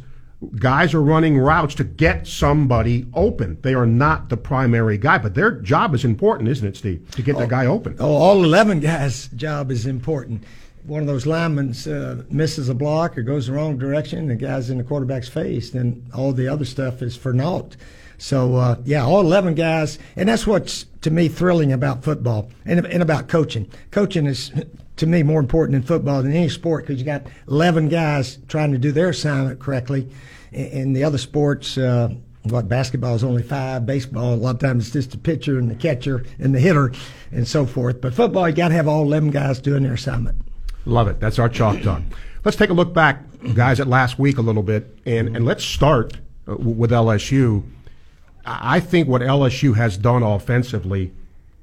guys 0.58 0.94
are 0.94 1.02
running 1.02 1.38
routes 1.38 1.76
to 1.76 1.84
get 1.84 2.28
somebody 2.28 3.06
open. 3.14 3.58
They 3.62 3.74
are 3.74 3.86
not 3.86 4.30
the 4.30 4.38
primary 4.38 4.98
guy, 4.98 5.18
but 5.18 5.34
their 5.34 5.52
job 5.52 5.96
is 5.96 6.06
important, 6.06 6.50
isn't 6.50 6.68
it, 6.68 6.78
Steve? 6.78 7.10
To 7.12 7.22
get 7.22 7.36
oh, 7.36 7.40
that 7.40 7.50
guy 7.50 7.66
open. 7.66 7.96
Oh, 8.00 8.16
all 8.16 8.44
11 8.44 8.80
guys' 8.80 9.28
job 9.30 9.72
is 9.72 9.86
important. 9.86 10.44
One 10.86 11.02
of 11.02 11.08
those 11.08 11.26
linemen 11.26 11.74
uh, 11.88 12.24
misses 12.30 12.70
a 12.70 12.76
block 12.76 13.18
or 13.18 13.24
goes 13.24 13.48
the 13.48 13.54
wrong 13.54 13.78
direction, 13.78 14.28
the 14.28 14.36
guy's 14.36 14.70
in 14.70 14.78
the 14.78 14.84
quarterback's 14.84 15.30
face, 15.30 15.72
then 15.72 16.06
all 16.14 16.32
the 16.32 16.48
other 16.48 16.66
stuff 16.66 17.02
is 17.02 17.16
for 17.16 17.34
naught. 17.34 17.76
So, 18.18 18.56
uh, 18.56 18.78
yeah, 18.86 19.04
all 19.04 19.22
11 19.22 19.56
guys, 19.56 20.00
and 20.16 20.30
that's 20.30 20.48
what's 20.48 20.86
to 21.02 21.12
me 21.12 21.28
thrilling 21.28 21.74
about 21.74 22.04
football 22.04 22.50
and, 22.66 22.86
and 22.86 23.02
about 23.02 23.28
coaching. 23.28 23.70
Coaching 23.92 24.26
is 24.26 24.52
to 24.98 25.06
me 25.06 25.24
more 25.24 25.40
important 25.40 25.76
in 25.76 25.84
football 25.84 26.22
than 26.24 26.32
any 26.32 26.50
sport 26.50 26.86
because 26.86 27.00
you 27.00 27.06
got 27.06 27.24
11 27.48 27.90
guys 27.90 28.40
trying 28.48 28.72
to 28.72 28.78
do 28.78 28.92
their 28.92 29.10
assignment 29.10 29.60
correctly. 29.60 30.10
In 30.52 30.94
the 30.94 31.04
other 31.04 31.18
sports, 31.18 31.78
uh, 31.78 32.10
what 32.44 32.70
basketball 32.70 33.16
is 33.16 33.24
only 33.24 33.44
five, 33.44 33.86
baseball 33.86 34.34
a 34.34 34.36
lot 34.36 34.56
of 34.56 34.62
times 34.62 34.86
it's 34.86 34.94
just 34.94 35.12
the 35.12 35.18
pitcher 35.18 35.58
and 35.58 35.70
the 35.70 35.76
catcher 35.76 36.26
and 36.40 36.54
the 36.54 36.60
hitter 36.60 36.92
and 37.32 37.48
so 37.48 37.66
forth. 37.66 38.00
But 38.02 38.14
football, 38.14 38.48
you 38.48 38.56
got 38.56 38.70
to 38.70 38.76
have 38.76 38.88
all 38.88 39.04
11 39.04 39.32
guys 39.32 39.60
doing 39.60 39.84
their 39.84 39.94
assignment. 39.94 40.38
Love 40.86 41.08
it. 41.08 41.20
That's 41.20 41.40
our 41.40 41.50
chalk 41.50 41.82
talk. 41.82 42.02
Let's 42.44 42.56
take 42.56 42.70
a 42.70 42.74
look 42.74 42.94
back, 42.94 43.24
guys, 43.56 43.80
at 43.80 43.88
last 43.88 44.20
week 44.20 44.38
a 44.38 44.42
little 44.42 44.62
bit, 44.62 45.00
and, 45.06 45.36
and 45.36 45.46
let's 45.46 45.66
start 45.66 46.18
uh, 46.48 46.56
with 46.56 46.92
LSU. 46.92 47.64
I 48.46 48.80
think 48.80 49.08
what 49.08 49.24
LSU 49.24 49.76
has 49.76 49.98
done 49.98 50.22
offensively 50.22 51.12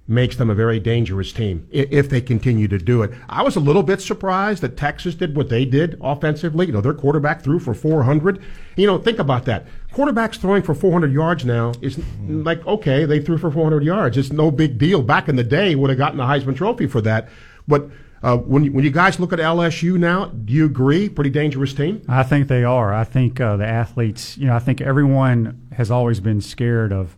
makes 0.08 0.36
them 0.36 0.50
a 0.50 0.54
very 0.54 0.80
dangerous 0.80 1.32
team 1.32 1.66
if 1.70 2.08
they 2.08 2.20
continue 2.20 2.66
to 2.68 2.78
do 2.78 3.02
it. 3.02 3.12
I 3.28 3.42
was 3.42 3.54
a 3.54 3.60
little 3.60 3.82
bit 3.82 4.00
surprised 4.00 4.62
that 4.62 4.76
Texas 4.76 5.14
did 5.14 5.36
what 5.36 5.48
they 5.48 5.64
did 5.64 5.96
offensively. 6.00 6.66
You 6.66 6.72
know, 6.72 6.80
their 6.80 6.94
quarterback 6.94 7.42
threw 7.42 7.60
for 7.60 7.72
400. 7.72 8.42
You 8.76 8.86
know, 8.86 8.98
think 8.98 9.18
about 9.18 9.44
that. 9.44 9.66
Quarterbacks 9.92 10.36
throwing 10.36 10.62
for 10.62 10.74
400 10.74 11.12
yards 11.12 11.44
now 11.44 11.72
is 11.80 12.00
like, 12.26 12.66
okay, 12.66 13.04
they 13.04 13.20
threw 13.20 13.38
for 13.38 13.50
400 13.50 13.84
yards. 13.84 14.16
It's 14.16 14.32
no 14.32 14.50
big 14.50 14.76
deal. 14.76 15.02
Back 15.02 15.28
in 15.28 15.36
the 15.36 15.44
day, 15.44 15.74
would 15.74 15.90
have 15.90 15.98
gotten 15.98 16.18
the 16.18 16.24
Heisman 16.24 16.56
Trophy 16.56 16.86
for 16.86 17.00
that. 17.02 17.28
But 17.68 17.88
uh, 18.22 18.36
when, 18.38 18.64
you, 18.64 18.72
when 18.72 18.84
you 18.84 18.90
guys 18.90 19.20
look 19.20 19.32
at 19.32 19.38
LSU 19.38 19.98
now, 19.98 20.26
do 20.26 20.52
you 20.52 20.64
agree? 20.64 21.08
Pretty 21.08 21.30
dangerous 21.30 21.74
team? 21.74 22.02
I 22.08 22.22
think 22.22 22.48
they 22.48 22.64
are. 22.64 22.92
I 22.92 23.04
think 23.04 23.40
uh, 23.40 23.56
the 23.56 23.66
athletes, 23.66 24.36
you 24.38 24.46
know, 24.46 24.54
I 24.54 24.60
think 24.60 24.80
everyone 24.80 25.68
has 25.72 25.90
always 25.90 26.20
been 26.20 26.40
scared 26.40 26.92
of 26.92 27.16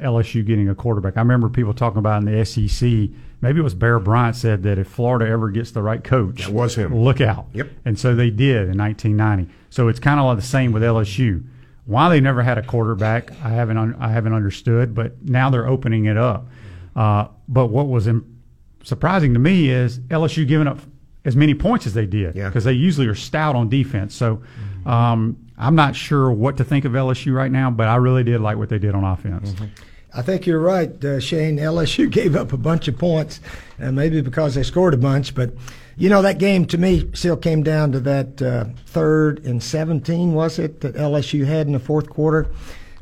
LSU 0.00 0.44
getting 0.44 0.68
a 0.68 0.74
quarterback. 0.74 1.16
I 1.16 1.20
remember 1.20 1.48
people 1.48 1.74
talking 1.74 1.98
about 1.98 2.22
in 2.22 2.32
the 2.32 2.44
SEC. 2.44 3.10
Maybe 3.40 3.60
it 3.60 3.62
was 3.62 3.74
Bear 3.74 3.98
Bryant 3.98 4.36
said 4.36 4.62
that 4.64 4.78
if 4.78 4.88
Florida 4.88 5.30
ever 5.30 5.50
gets 5.50 5.70
the 5.70 5.82
right 5.82 6.02
coach, 6.02 6.44
that 6.44 6.52
was 6.52 6.74
him. 6.74 6.94
Look 6.94 7.20
out. 7.20 7.46
Yep. 7.54 7.70
And 7.84 7.98
so 7.98 8.14
they 8.14 8.30
did 8.30 8.68
in 8.68 8.78
1990. 8.78 9.52
So 9.70 9.88
it's 9.88 10.00
kind 10.00 10.20
of 10.20 10.26
like 10.26 10.36
the 10.36 10.42
same 10.42 10.72
with 10.72 10.82
LSU. 10.82 11.44
Why 11.86 12.08
they 12.08 12.20
never 12.20 12.42
had 12.42 12.58
a 12.58 12.62
quarterback, 12.62 13.32
I 13.42 13.50
haven't 13.50 13.78
un- 13.78 13.96
I 13.98 14.08
haven't 14.08 14.34
understood. 14.34 14.94
But 14.94 15.22
now 15.22 15.50
they're 15.50 15.66
opening 15.66 16.04
it 16.04 16.16
up. 16.16 16.46
Uh, 16.94 17.28
but 17.48 17.68
what 17.68 17.88
was 17.88 18.06
Im- 18.06 18.42
surprising 18.82 19.32
to 19.34 19.40
me 19.40 19.70
is 19.70 19.98
LSU 20.00 20.46
giving 20.46 20.66
up 20.66 20.78
as 21.24 21.36
many 21.36 21.54
points 21.54 21.86
as 21.86 21.94
they 21.94 22.06
did 22.06 22.34
because 22.34 22.64
yeah. 22.64 22.72
they 22.72 22.76
usually 22.76 23.06
are 23.06 23.14
stout 23.14 23.54
on 23.54 23.68
defense. 23.68 24.14
So 24.14 24.42
um, 24.86 25.36
I'm 25.58 25.74
not 25.74 25.94
sure 25.94 26.30
what 26.30 26.56
to 26.56 26.64
think 26.64 26.84
of 26.84 26.92
LSU 26.92 27.34
right 27.34 27.50
now, 27.50 27.70
but 27.70 27.88
I 27.88 27.96
really 27.96 28.24
did 28.24 28.40
like 28.40 28.56
what 28.56 28.68
they 28.68 28.78
did 28.78 28.94
on 28.94 29.04
offense. 29.04 29.50
Mm-hmm. 29.50 29.64
I 30.12 30.22
think 30.22 30.46
you're 30.46 30.60
right, 30.60 31.04
uh, 31.04 31.20
Shane. 31.20 31.58
LSU 31.58 32.10
gave 32.10 32.34
up 32.34 32.52
a 32.52 32.56
bunch 32.56 32.88
of 32.88 32.98
points, 32.98 33.40
uh, 33.80 33.92
maybe 33.92 34.20
because 34.20 34.54
they 34.54 34.62
scored 34.62 34.94
a 34.94 34.98
bunch. 34.98 35.34
But, 35.34 35.52
you 35.96 36.08
know, 36.08 36.22
that 36.22 36.38
game 36.38 36.66
to 36.66 36.78
me 36.78 37.08
still 37.14 37.36
came 37.36 37.62
down 37.62 37.92
to 37.92 38.00
that 38.00 38.42
uh, 38.42 38.64
third 38.86 39.44
and 39.44 39.62
17, 39.62 40.32
was 40.32 40.58
it, 40.58 40.80
that 40.80 40.94
LSU 40.94 41.46
had 41.46 41.66
in 41.66 41.72
the 41.72 41.78
fourth 41.78 42.10
quarter. 42.10 42.48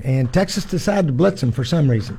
And 0.04 0.32
Texas 0.32 0.64
decided 0.64 1.08
to 1.08 1.12
blitz 1.12 1.40
them 1.40 1.50
for 1.50 1.64
some 1.64 1.90
reason. 1.90 2.18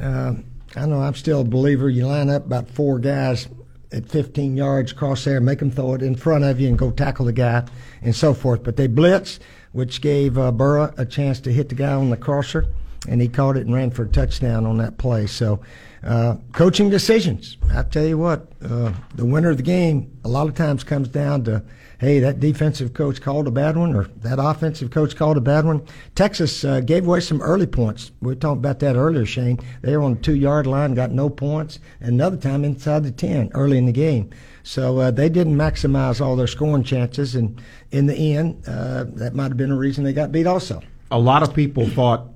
Uh, 0.00 0.34
I 0.76 0.86
know 0.86 1.00
I'm 1.00 1.14
still 1.14 1.40
a 1.40 1.44
believer. 1.44 1.90
You 1.90 2.06
line 2.06 2.30
up 2.30 2.46
about 2.46 2.70
four 2.70 2.98
guys 2.98 3.48
at 3.90 4.08
15 4.08 4.56
yards 4.56 4.92
across 4.92 5.24
there, 5.24 5.40
make 5.40 5.58
them 5.58 5.70
throw 5.70 5.94
it 5.94 6.02
in 6.02 6.14
front 6.14 6.44
of 6.44 6.60
you 6.60 6.68
and 6.68 6.78
go 6.78 6.90
tackle 6.90 7.24
the 7.24 7.32
guy 7.32 7.66
and 8.02 8.14
so 8.14 8.34
forth. 8.34 8.62
But 8.62 8.76
they 8.76 8.86
blitzed, 8.86 9.40
which 9.72 10.00
gave 10.00 10.38
uh, 10.38 10.52
a 10.96 11.06
chance 11.06 11.40
to 11.40 11.52
hit 11.52 11.70
the 11.70 11.74
guy 11.74 11.92
on 11.92 12.10
the 12.10 12.16
crosser 12.16 12.68
and 13.08 13.20
he 13.20 13.28
caught 13.28 13.56
it 13.56 13.66
and 13.66 13.74
ran 13.74 13.90
for 13.90 14.04
a 14.04 14.08
touchdown 14.08 14.66
on 14.66 14.78
that 14.78 14.98
play. 14.98 15.26
So 15.26 15.60
Uh, 16.00 16.36
coaching 16.52 16.90
decisions. 16.90 17.56
I 17.74 17.82
tell 17.82 18.06
you 18.06 18.16
what, 18.16 18.46
uh, 18.62 18.92
the 19.16 19.24
winner 19.24 19.50
of 19.50 19.56
the 19.56 19.64
game 19.64 20.16
a 20.24 20.28
lot 20.28 20.46
of 20.46 20.54
times 20.54 20.84
comes 20.84 21.08
down 21.08 21.42
to, 21.42 21.60
hey, 21.98 22.20
that 22.20 22.38
defensive 22.38 22.94
coach 22.94 23.20
called 23.20 23.48
a 23.48 23.50
bad 23.50 23.76
one, 23.76 23.96
or 23.96 24.04
that 24.22 24.38
offensive 24.38 24.92
coach 24.92 25.16
called 25.16 25.36
a 25.36 25.40
bad 25.40 25.64
one. 25.64 25.82
Texas 26.14 26.64
uh, 26.64 26.78
gave 26.78 27.04
away 27.04 27.18
some 27.18 27.42
early 27.42 27.66
points. 27.66 28.12
We 28.22 28.36
talked 28.36 28.58
about 28.58 28.78
that 28.78 28.94
earlier, 28.94 29.26
Shane. 29.26 29.58
They 29.82 29.96
were 29.96 30.04
on 30.04 30.14
the 30.14 30.20
two 30.20 30.36
yard 30.36 30.68
line, 30.68 30.94
got 30.94 31.10
no 31.10 31.28
points. 31.28 31.80
Another 31.98 32.36
time 32.36 32.64
inside 32.64 33.02
the 33.02 33.10
ten 33.10 33.50
early 33.54 33.76
in 33.76 33.86
the 33.86 33.92
game. 33.92 34.30
So 34.62 34.98
uh, 34.98 35.10
they 35.10 35.28
didn't 35.28 35.56
maximize 35.56 36.24
all 36.24 36.36
their 36.36 36.46
scoring 36.46 36.84
chances, 36.84 37.34
and 37.34 37.60
in 37.90 38.06
the 38.06 38.36
end, 38.36 38.62
uh, 38.68 39.04
that 39.16 39.34
might 39.34 39.48
have 39.48 39.56
been 39.56 39.72
a 39.72 39.76
reason 39.76 40.04
they 40.04 40.12
got 40.12 40.30
beat. 40.30 40.46
Also, 40.46 40.80
a 41.10 41.18
lot 41.18 41.42
of 41.42 41.52
people 41.54 41.88
thought 41.88 42.28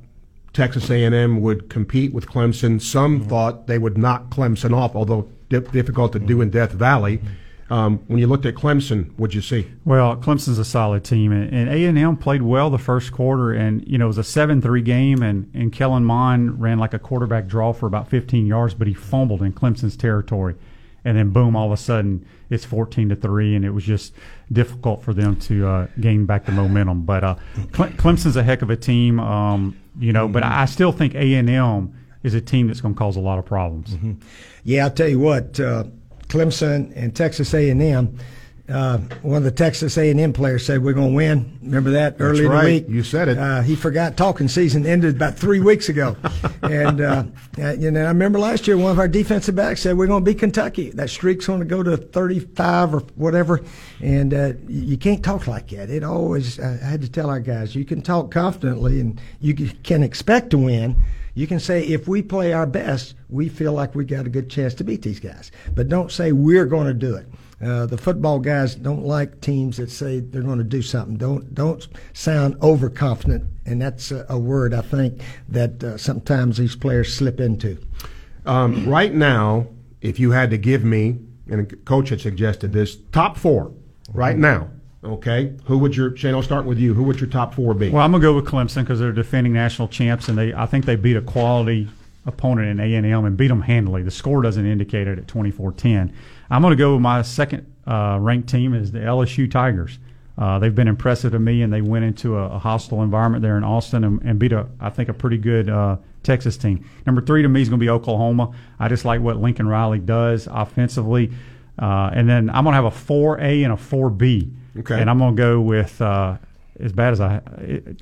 Texas 0.52 0.90
A&M 0.90 1.40
would 1.40 1.70
compete 1.70 2.12
with 2.12 2.26
Clemson. 2.26 2.80
Some 2.80 3.20
mm-hmm. 3.20 3.28
thought 3.28 3.66
they 3.66 3.78
would 3.78 3.96
knock 3.96 4.30
Clemson 4.30 4.74
off, 4.74 4.94
although 4.94 5.28
difficult 5.48 6.12
to 6.12 6.18
do 6.18 6.40
in 6.40 6.50
Death 6.50 6.72
Valley. 6.72 7.20
Um, 7.70 8.00
when 8.06 8.18
you 8.18 8.26
looked 8.26 8.44
at 8.44 8.54
Clemson, 8.54 9.16
what'd 9.16 9.34
you 9.34 9.40
see? 9.40 9.66
Well, 9.86 10.16
Clemson's 10.16 10.58
a 10.58 10.64
solid 10.64 11.04
team, 11.04 11.32
and 11.32 11.70
A 11.70 11.86
and 11.86 11.96
M 11.96 12.18
played 12.18 12.42
well 12.42 12.68
the 12.68 12.78
first 12.78 13.12
quarter, 13.12 13.50
and 13.50 13.86
you 13.88 13.96
know 13.96 14.04
it 14.04 14.08
was 14.08 14.18
a 14.18 14.24
seven-three 14.24 14.82
game, 14.82 15.22
and 15.22 15.50
and 15.54 15.72
Kellen 15.72 16.04
Mond 16.04 16.60
ran 16.60 16.78
like 16.78 16.92
a 16.92 16.98
quarterback 16.98 17.46
draw 17.46 17.72
for 17.72 17.86
about 17.86 18.08
15 18.08 18.44
yards, 18.46 18.74
but 18.74 18.88
he 18.88 18.94
fumbled 18.94 19.40
in 19.40 19.54
Clemson's 19.54 19.96
territory, 19.96 20.54
and 21.02 21.16
then 21.16 21.30
boom, 21.30 21.56
all 21.56 21.66
of 21.66 21.72
a 21.72 21.78
sudden 21.78 22.26
it's 22.52 22.64
14 22.64 23.08
to 23.08 23.16
three, 23.16 23.56
and 23.56 23.64
it 23.64 23.70
was 23.70 23.84
just 23.84 24.14
difficult 24.52 25.02
for 25.02 25.14
them 25.14 25.36
to 25.40 25.66
uh, 25.66 25.86
gain 26.00 26.26
back 26.26 26.44
the 26.44 26.52
momentum. 26.52 27.02
But 27.02 27.24
uh, 27.24 27.36
Clemson's 27.72 28.36
a 28.36 28.42
heck 28.42 28.62
of 28.62 28.70
a 28.70 28.76
team. 28.76 29.18
Um, 29.18 29.76
you 29.98 30.12
know. 30.12 30.24
Mm-hmm. 30.24 30.32
But 30.32 30.44
I 30.44 30.64
still 30.66 30.92
think 30.92 31.14
A 31.14 31.34
and 31.34 31.48
M 31.48 31.94
is 32.22 32.34
a 32.34 32.40
team 32.40 32.68
that's 32.68 32.80
going 32.80 32.94
to 32.94 32.98
cause 32.98 33.16
a 33.16 33.20
lot 33.20 33.38
of 33.38 33.44
problems. 33.44 33.90
Mm-hmm. 33.90 34.12
Yeah, 34.64 34.84
I'll 34.84 34.90
tell 34.90 35.08
you 35.08 35.18
what, 35.18 35.58
uh, 35.58 35.84
Clemson 36.28 36.92
and 36.94 37.14
Texas 37.14 37.52
A 37.54 37.70
and 37.70 37.82
M 37.82 38.18
uh, 38.68 38.98
one 39.22 39.38
of 39.38 39.44
the 39.44 39.51
Texas 39.51 39.98
A&M 39.98 40.33
players 40.33 40.64
said 40.64 40.83
we're 40.83 40.92
going 40.92 41.11
to 41.11 41.14
win. 41.14 41.59
Remember 41.62 41.90
that 41.90 42.16
early 42.20 42.46
right. 42.46 42.59
in 42.59 42.64
the 42.64 42.72
week? 42.81 42.88
You 42.88 43.03
said 43.03 43.29
it. 43.29 43.37
Uh, 43.37 43.61
he 43.61 43.75
forgot 43.75 44.16
talking 44.16 44.46
season 44.46 44.87
ended 44.87 45.16
about 45.16 45.37
three 45.37 45.59
weeks 45.59 45.88
ago, 45.88 46.16
and 46.62 47.01
uh, 47.01 47.25
you 47.79 47.90
know 47.90 48.05
I 48.05 48.09
remember 48.09 48.38
last 48.38 48.68
year 48.68 48.77
one 48.77 48.92
of 48.92 48.98
our 48.98 49.09
defensive 49.09 49.57
backs 49.57 49.83
said 49.83 49.96
we're 49.96 50.07
going 50.07 50.25
to 50.25 50.31
beat 50.31 50.38
Kentucky. 50.38 50.90
That 50.90 51.11
streak's 51.11 51.46
going 51.46 51.59
to 51.59 51.64
go 51.64 51.83
to 51.83 51.96
35 51.96 52.94
or 52.94 53.01
whatever, 53.16 53.62
and 54.01 54.33
uh, 54.33 54.53
you 54.68 54.96
can't 54.96 55.25
talk 55.25 55.48
like 55.48 55.68
that. 55.70 55.90
It 55.90 56.05
always 56.05 56.61
I 56.61 56.77
had 56.77 57.03
to 57.03 57.11
tell 57.11 57.31
our 57.31 57.40
guys 57.40 57.75
you 57.75 57.85
can 57.85 58.01
talk 58.01 58.31
confidently 58.31 59.01
and 59.01 59.20
you 59.40 59.55
can 59.55 60.03
expect 60.03 60.51
to 60.51 60.59
win. 60.59 61.03
You 61.35 61.46
can 61.46 61.61
say 61.61 61.83
if 61.85 62.07
we 62.07 62.22
play 62.22 62.53
our 62.53 62.66
best, 62.66 63.14
we 63.29 63.48
feel 63.48 63.72
like 63.72 63.94
we 63.94 64.05
got 64.05 64.27
a 64.27 64.31
good 64.31 64.51
chance 64.51 64.75
to 64.75 64.85
beat 64.85 65.03
these 65.03 65.18
guys, 65.18 65.51
but 65.75 65.88
don't 65.88 66.12
say 66.12 66.33
we're 66.33 66.66
going 66.66 66.87
to 66.87 66.94
do 66.94 67.16
it. 67.16 67.27
Uh, 67.62 67.87
the 67.87 67.96
football 67.96 68.40
guys 68.40 68.75
don't 68.75 69.05
like 69.05 69.40
teams 69.40 69.77
that 69.77 69.90
say 69.90 70.18
they're 70.18 70.42
going 70.42 70.59
to 70.59 70.64
do 70.64 70.83
something. 70.83 71.16
Don't 71.16 71.55
don't 71.55 71.87
sound 72.12 72.57
overconfident, 72.61 73.44
and 73.64 73.81
that's 73.81 74.11
a, 74.11 74.27
a 74.29 74.38
word 74.38 74.75
I 74.75 74.81
think 74.81 75.22
that 75.48 75.85
uh, 75.85 75.96
sometimes 75.96 76.57
these 76.57 76.75
players 76.75 77.14
slip 77.14 77.38
into. 77.38 77.79
Um, 78.46 78.88
right 78.88 79.14
now, 79.14 79.68
if 80.01 80.18
you 80.18 80.33
had 80.33 80.51
to 80.51 80.59
give 80.59 80.83
me, 80.83 81.18
and 81.48 81.61
a 81.72 81.77
coach 81.77 82.09
had 82.09 82.20
suggested 82.20 82.72
this, 82.72 82.96
top 83.12 83.37
four 83.37 83.72
right 84.12 84.37
now. 84.37 84.68
Okay, 85.05 85.53
who 85.64 85.79
would 85.79 85.96
your 85.96 86.16
Shane? 86.16 86.35
I'll 86.35 86.42
start 86.42 86.64
with 86.64 86.79
you. 86.79 86.94
Who 86.94 87.05
would 87.05 87.20
your 87.20 87.31
top 87.31 87.55
four 87.55 87.75
be? 87.75 87.90
Well, 87.90 88.05
I'm 88.05 88.11
gonna 88.11 88.22
go 88.22 88.35
with 88.35 88.46
Clemson 88.46 88.83
because 88.83 88.98
they're 88.98 89.12
defending 89.12 89.53
national 89.53 89.87
champs, 89.87 90.29
and 90.29 90.37
they 90.37 90.53
I 90.53 90.66
think 90.66 90.85
they 90.85 90.96
beat 90.96 91.16
a 91.16 91.22
quality 91.22 91.88
opponent 92.27 92.68
in 92.68 92.81
A 92.81 92.94
and 92.94 93.07
M 93.07 93.25
and 93.25 93.37
beat 93.37 93.48
them 93.48 93.62
handily. 93.62 94.03
The 94.03 94.11
score 94.11 94.42
doesn't 94.42 94.64
indicate 94.64 95.09
it 95.09 95.18
at 95.18 95.27
24-10. 95.27 96.12
I'm 96.52 96.60
going 96.60 96.72
to 96.72 96.76
go 96.76 96.92
with 96.92 97.00
my 97.00 97.22
second 97.22 97.66
uh, 97.86 98.18
ranked 98.20 98.50
team 98.50 98.74
is 98.74 98.92
the 98.92 98.98
LSU 98.98 99.50
Tigers. 99.50 99.98
Uh, 100.36 100.58
they've 100.58 100.74
been 100.74 100.86
impressive 100.86 101.32
to 101.32 101.38
me, 101.38 101.62
and 101.62 101.72
they 101.72 101.80
went 101.80 102.04
into 102.04 102.36
a, 102.36 102.50
a 102.50 102.58
hostile 102.58 103.02
environment 103.02 103.40
there 103.40 103.56
in 103.56 103.64
Austin 103.64 104.04
and, 104.04 104.20
and, 104.22 104.38
beat 104.38 104.52
a, 104.52 104.66
I 104.78 104.90
think, 104.90 105.08
a 105.08 105.14
pretty 105.14 105.38
good 105.38 105.70
uh, 105.70 105.96
Texas 106.22 106.58
team. 106.58 106.86
Number 107.06 107.22
three 107.22 107.40
to 107.40 107.48
me 107.48 107.62
is 107.62 107.70
going 107.70 107.80
to 107.80 107.84
be 107.84 107.88
Oklahoma. 107.88 108.52
I 108.78 108.88
just 108.88 109.06
like 109.06 109.22
what 109.22 109.38
Lincoln 109.38 109.66
Riley 109.66 109.98
does 109.98 110.46
offensively, 110.50 111.32
uh, 111.78 112.10
and 112.12 112.28
then 112.28 112.50
I'm 112.50 112.64
going 112.64 112.72
to 112.72 112.82
have 112.82 112.84
a 112.84 112.90
4A 112.90 113.64
and 113.64 113.72
a 113.72 113.76
4B. 113.76 114.54
Okay. 114.80 115.00
And 115.00 115.08
I'm 115.08 115.18
going 115.18 115.34
to 115.34 115.42
go 115.42 115.60
with 115.60 116.00
uh, 116.02 116.36
as 116.78 116.92
bad 116.92 117.12
as 117.12 117.20
I 117.20 117.40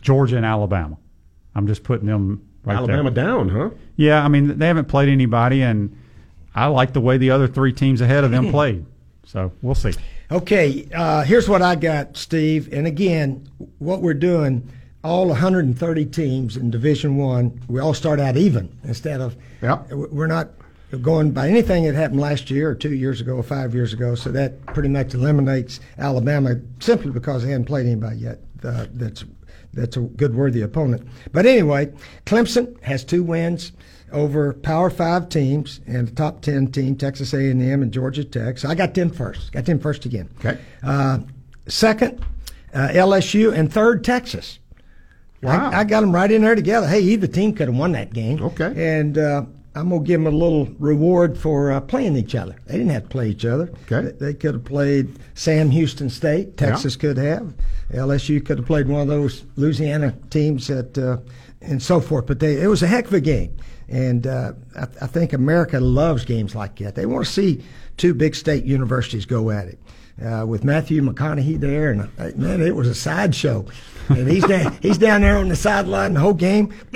Georgia 0.01 0.37
and 0.37 0.47
Alabama. 0.47 0.97
I'm 1.55 1.69
just 1.69 1.85
putting 1.85 2.07
them 2.07 2.49
right 2.65 2.77
Alabama 2.77 3.11
there. 3.11 3.25
down, 3.25 3.49
huh? 3.49 3.71
Yeah, 3.97 4.25
I 4.25 4.29
mean 4.29 4.59
they 4.59 4.67
haven't 4.67 4.87
played 4.87 5.09
anybody, 5.09 5.63
and 5.63 5.97
I 6.55 6.67
like 6.67 6.93
the 6.93 7.01
way 7.01 7.19
the 7.19 7.31
other 7.31 7.49
three 7.49 7.73
teams 7.73 8.01
ahead 8.01 8.25
of 8.25 8.31
them 8.31 8.51
played. 8.53 8.85
So 9.25 9.53
we'll 9.63 9.75
see. 9.75 9.93
Okay, 10.33 10.89
uh, 10.95 11.23
here's 11.23 11.49
what 11.49 11.63
I 11.63 11.75
got, 11.75 12.17
Steve. 12.17 12.73
And 12.73 12.87
again, 12.87 13.49
what 13.79 14.01
we're 14.01 14.15
doing, 14.15 14.69
all 15.03 15.29
130 15.29 16.07
teams 16.07 16.57
in 16.57 16.71
Division 16.71 17.17
One, 17.17 17.61
we 17.69 17.81
all 17.81 17.95
start 17.95 18.21
out 18.21 18.37
even 18.37 18.77
instead 18.85 19.21
of. 19.21 19.37
Yep. 19.63 19.91
We're 19.91 20.27
not 20.27 20.51
going 21.03 21.31
by 21.31 21.49
anything 21.49 21.85
that 21.85 21.95
happened 21.95 22.21
last 22.21 22.51
year 22.51 22.71
or 22.71 22.75
two 22.75 22.95
years 22.95 23.21
ago 23.21 23.37
or 23.37 23.43
five 23.43 23.75
years 23.75 23.93
ago. 23.93 24.15
So 24.15 24.31
that 24.33 24.65
pretty 24.67 24.89
much 24.89 25.15
eliminates 25.15 25.81
Alabama 25.99 26.57
simply 26.81 27.13
because 27.13 27.45
they 27.45 27.51
hadn't 27.51 27.67
played 27.67 27.87
anybody 27.87 28.19
yet. 28.19 28.41
Uh, 28.63 28.87
that's 28.93 29.25
that's 29.73 29.97
a 29.97 30.01
good 30.01 30.35
worthy 30.35 30.63
opponent. 30.63 31.07
But 31.33 31.47
anyway, 31.47 31.93
Clemson 32.27 32.81
has 32.83 33.05
two 33.05 33.23
wins 33.23 33.73
over 34.13 34.53
Power 34.55 34.91
Five 34.91 35.29
teams 35.29 35.81
and 35.87 36.09
the 36.09 36.13
top 36.13 36.43
ten 36.43 36.71
team, 36.71 36.97
Texas 36.97 37.33
A&M 37.33 37.61
and 37.61 37.93
Georgia 37.93 38.25
Tech. 38.25 38.59
So 38.59 38.69
I 38.69 38.75
got 38.75 38.95
them 38.95 39.11
first. 39.11 39.53
Got 39.53 39.65
them 39.65 39.79
first 39.79 40.05
again. 40.05 40.29
Okay. 40.39 40.59
Uh, 40.83 41.21
second, 41.67 42.25
uh, 42.75 42.89
LSU, 42.89 43.53
and 43.53 43.73
third, 43.73 44.05
Texas. 44.05 44.59
Wow. 45.43 45.71
I, 45.71 45.81
I, 45.81 45.85
got 45.85 46.03
them 46.03 46.13
right 46.13 46.31
in 46.31 46.43
there 46.43 46.55
together. 46.55 46.87
Hey, 46.87 47.01
either 47.01 47.27
team 47.27 47.55
could 47.55 47.69
have 47.69 47.77
won 47.77 47.93
that 47.93 48.13
game. 48.13 48.43
Okay. 48.43 48.75
And 48.77 49.17
uh, 49.17 49.45
I'm 49.75 49.89
gonna 49.89 50.03
give 50.03 50.23
them 50.23 50.33
a 50.33 50.37
little 50.37 50.67
reward 50.79 51.39
for 51.39 51.71
uh, 51.71 51.81
playing 51.81 52.17
each 52.17 52.35
other. 52.35 52.57
They 52.67 52.75
didn't 52.75 52.91
have 52.91 53.05
to 53.05 53.09
play 53.09 53.29
each 53.29 53.45
other. 53.45 53.73
Okay. 53.91 54.11
They, 54.11 54.27
they 54.27 54.35
could 54.35 54.55
have 54.55 54.65
played 54.65 55.17
Sam 55.35 55.71
Houston 55.71 56.11
State. 56.11 56.57
Texas 56.57 56.97
yeah. 56.97 57.01
could 57.01 57.17
have. 57.19 57.55
LSU 57.93 58.45
could 58.45 58.59
have 58.59 58.67
played 58.67 58.89
one 58.89 59.01
of 59.01 59.09
those 59.09 59.45
Louisiana 59.57 60.15
teams 60.29 60.67
that, 60.67 60.99
uh, 60.99 61.19
and 61.61 61.83
so 61.83 62.01
forth. 62.01 62.27
But 62.27 62.41
they, 62.41 62.61
it 62.61 62.67
was 62.67 62.83
a 62.83 62.87
heck 62.87 63.07
of 63.07 63.15
a 63.15 63.21
game. 63.21 63.57
And 63.91 64.27
uh, 64.27 64.53
I, 64.77 64.83
I, 64.83 65.07
think 65.09 65.33
America 65.33 65.81
loves 65.81 66.25
games 66.25 66.55
like 66.55 66.77
that. 66.77 66.95
They 66.95 67.07
want 67.07 67.27
to 67.27 67.31
see 67.31 67.65
two 67.97 68.15
big 68.15 68.37
state 68.37 68.65
universities 68.65 69.27
go 69.27 69.51
at 69.51 69.67
it. 69.67 69.79
Uh, 70.25 70.45
with 70.47 70.65
Matthew 70.65 71.01
McConaughey 71.01 71.59
there, 71.59 71.91
and 71.91 72.03
uh, 72.19 72.31
man, 72.37 72.61
it 72.61 72.77
was 72.77 72.87
a 72.87 72.95
sideshow. 72.95 73.65
And 74.11 74.29
he's 74.29 74.47
down, 74.47 74.77
he's 74.83 74.99
down 74.99 75.23
there 75.23 75.39
on 75.39 75.49
the 75.49 75.57
sideline 75.57 76.13
the 76.15 76.21
whole 76.21 76.35
game. 76.35 76.75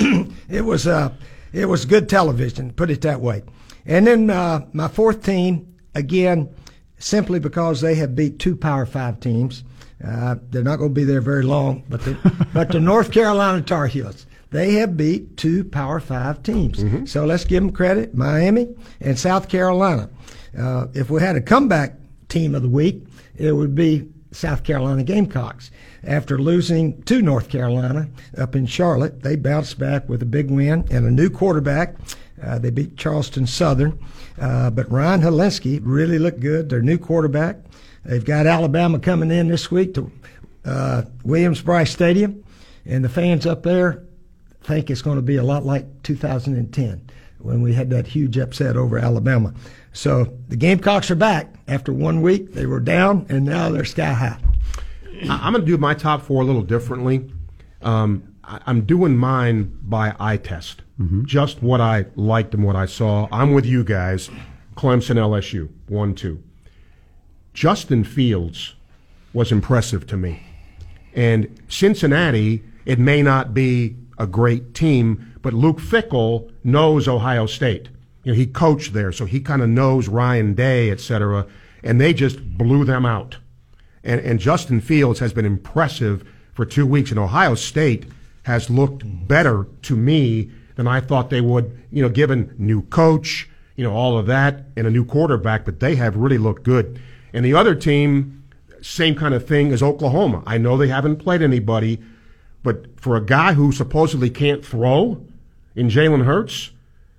it 0.48 0.64
was 0.64 0.86
uh, 0.86 1.10
it 1.52 1.64
was 1.66 1.84
good 1.86 2.08
television, 2.08 2.72
put 2.72 2.90
it 2.90 3.00
that 3.00 3.20
way. 3.20 3.42
And 3.86 4.06
then 4.06 4.30
uh, 4.30 4.66
my 4.72 4.88
fourth 4.88 5.24
team, 5.24 5.74
again, 5.94 6.54
simply 6.98 7.40
because 7.40 7.80
they 7.80 7.94
have 7.94 8.14
beat 8.14 8.38
two 8.38 8.56
Power 8.56 8.86
Five 8.86 9.20
teams. 9.20 9.64
Uh, 10.06 10.36
they're 10.50 10.62
not 10.62 10.76
going 10.76 10.90
to 10.90 10.94
be 10.94 11.04
there 11.04 11.22
very 11.22 11.44
long, 11.44 11.82
but 11.88 12.02
the, 12.02 12.46
but 12.52 12.70
the 12.70 12.80
North 12.80 13.10
Carolina 13.10 13.62
Tar 13.62 13.86
Heels. 13.86 14.26
They 14.50 14.74
have 14.74 14.96
beat 14.96 15.36
two 15.36 15.64
Power 15.64 16.00
Five 16.00 16.42
teams. 16.42 16.78
Mm-hmm. 16.78 17.06
So 17.06 17.24
let's 17.24 17.44
give 17.44 17.62
them 17.62 17.72
credit 17.72 18.14
Miami 18.14 18.74
and 19.00 19.18
South 19.18 19.48
Carolina. 19.48 20.08
Uh, 20.58 20.86
if 20.94 21.10
we 21.10 21.20
had 21.20 21.36
a 21.36 21.40
comeback 21.40 21.94
team 22.28 22.54
of 22.54 22.62
the 22.62 22.68
week, 22.68 23.04
it 23.36 23.52
would 23.52 23.74
be 23.74 24.08
South 24.30 24.62
Carolina 24.62 25.02
Gamecocks. 25.02 25.70
After 26.04 26.38
losing 26.38 27.02
to 27.04 27.22
North 27.22 27.48
Carolina 27.48 28.08
up 28.36 28.54
in 28.54 28.66
Charlotte, 28.66 29.22
they 29.22 29.36
bounced 29.36 29.78
back 29.78 30.08
with 30.08 30.22
a 30.22 30.26
big 30.26 30.50
win 30.50 30.86
and 30.90 31.06
a 31.06 31.10
new 31.10 31.30
quarterback. 31.30 31.96
Uh, 32.42 32.58
they 32.58 32.70
beat 32.70 32.96
Charleston 32.96 33.46
Southern. 33.46 33.98
Uh, 34.38 34.70
but 34.70 34.90
Ryan 34.90 35.22
Hilinski 35.22 35.80
really 35.82 36.18
looked 36.18 36.40
good, 36.40 36.68
their 36.68 36.82
new 36.82 36.98
quarterback. 36.98 37.56
They've 38.04 38.24
got 38.24 38.46
Alabama 38.46 38.98
coming 38.98 39.30
in 39.30 39.48
this 39.48 39.70
week 39.70 39.94
to 39.94 40.10
uh, 40.64 41.02
Williams-Brice 41.24 41.90
Stadium, 41.90 42.44
and 42.84 43.04
the 43.04 43.08
fans 43.08 43.46
up 43.46 43.62
there 43.62 44.02
think 44.64 44.90
it's 44.90 45.02
going 45.02 45.16
to 45.16 45.22
be 45.22 45.36
a 45.36 45.42
lot 45.42 45.64
like 45.64 46.02
2010 46.02 47.10
when 47.38 47.60
we 47.60 47.74
had 47.74 47.90
that 47.90 48.06
huge 48.06 48.38
upset 48.38 48.76
over 48.76 48.98
Alabama. 48.98 49.52
So 49.92 50.34
the 50.48 50.56
Gamecocks 50.56 51.10
are 51.10 51.16
back 51.16 51.54
after 51.68 51.92
one 51.92 52.22
week. 52.22 52.52
They 52.52 52.66
were 52.66 52.80
down, 52.80 53.26
and 53.28 53.44
now 53.44 53.70
they're 53.70 53.84
sky 53.84 54.12
high. 54.12 54.38
I'm 55.28 55.52
going 55.52 55.64
to 55.64 55.70
do 55.70 55.78
my 55.78 55.94
top 55.94 56.22
four 56.22 56.42
a 56.42 56.44
little 56.44 56.62
differently. 56.62 57.30
Um, 57.82 58.34
I'm 58.42 58.84
doing 58.84 59.16
mine 59.16 59.78
by 59.82 60.14
eye 60.18 60.38
test, 60.38 60.82
mm-hmm. 61.00 61.24
just 61.24 61.62
what 61.62 61.80
I 61.80 62.06
liked 62.16 62.54
and 62.54 62.64
what 62.64 62.76
I 62.76 62.86
saw. 62.86 63.28
I'm 63.30 63.52
with 63.52 63.64
you 63.64 63.84
guys. 63.84 64.30
Clemson, 64.76 65.16
LSU, 65.16 65.68
one, 65.88 66.14
two. 66.14 66.42
Justin 67.52 68.04
Fields 68.04 68.74
was 69.32 69.52
impressive 69.52 70.06
to 70.08 70.16
me. 70.16 70.42
And 71.14 71.60
Cincinnati, 71.68 72.64
it 72.84 72.98
may 72.98 73.22
not 73.22 73.54
be 73.54 73.96
a 74.18 74.26
great 74.26 74.74
team, 74.74 75.34
but 75.42 75.52
Luke 75.52 75.78
Fickell 75.78 76.50
knows 76.62 77.08
Ohio 77.08 77.46
State. 77.46 77.88
You 78.22 78.32
know, 78.32 78.36
he 78.36 78.46
coached 78.46 78.92
there, 78.92 79.12
so 79.12 79.26
he 79.26 79.40
kind 79.40 79.62
of 79.62 79.68
knows 79.68 80.08
Ryan 80.08 80.54
Day, 80.54 80.90
et 80.90 81.00
cetera, 81.00 81.46
and 81.82 82.00
they 82.00 82.14
just 82.14 82.42
blew 82.56 82.84
them 82.84 83.04
out. 83.04 83.36
And, 84.02 84.20
and 84.20 84.40
Justin 84.40 84.80
Fields 84.80 85.20
has 85.20 85.32
been 85.32 85.44
impressive 85.44 86.24
for 86.52 86.64
two 86.64 86.86
weeks, 86.86 87.10
and 87.10 87.18
Ohio 87.18 87.54
State 87.54 88.06
has 88.44 88.70
looked 88.70 89.02
better 89.26 89.66
to 89.82 89.96
me 89.96 90.50
than 90.76 90.86
I 90.86 91.00
thought 91.00 91.30
they 91.30 91.40
would, 91.40 91.78
you 91.90 92.02
know, 92.02 92.08
given 92.08 92.54
new 92.58 92.82
coach, 92.82 93.48
you 93.76 93.84
know, 93.84 93.92
all 93.92 94.18
of 94.18 94.26
that, 94.26 94.64
and 94.76 94.86
a 94.86 94.90
new 94.90 95.04
quarterback, 95.04 95.64
but 95.64 95.80
they 95.80 95.96
have 95.96 96.16
really 96.16 96.38
looked 96.38 96.62
good. 96.62 97.00
And 97.32 97.44
the 97.44 97.54
other 97.54 97.74
team, 97.74 98.44
same 98.80 99.14
kind 99.14 99.34
of 99.34 99.46
thing 99.46 99.72
as 99.72 99.82
Oklahoma. 99.82 100.42
I 100.46 100.58
know 100.58 100.76
they 100.76 100.88
haven't 100.88 101.16
played 101.16 101.42
anybody, 101.42 102.00
but 102.64 102.98
for 102.98 103.16
a 103.16 103.24
guy 103.24 103.52
who 103.52 103.70
supposedly 103.70 104.30
can't 104.30 104.64
throw 104.64 105.24
in 105.76 105.88
Jalen 105.88 106.24
Hurts, 106.24 106.70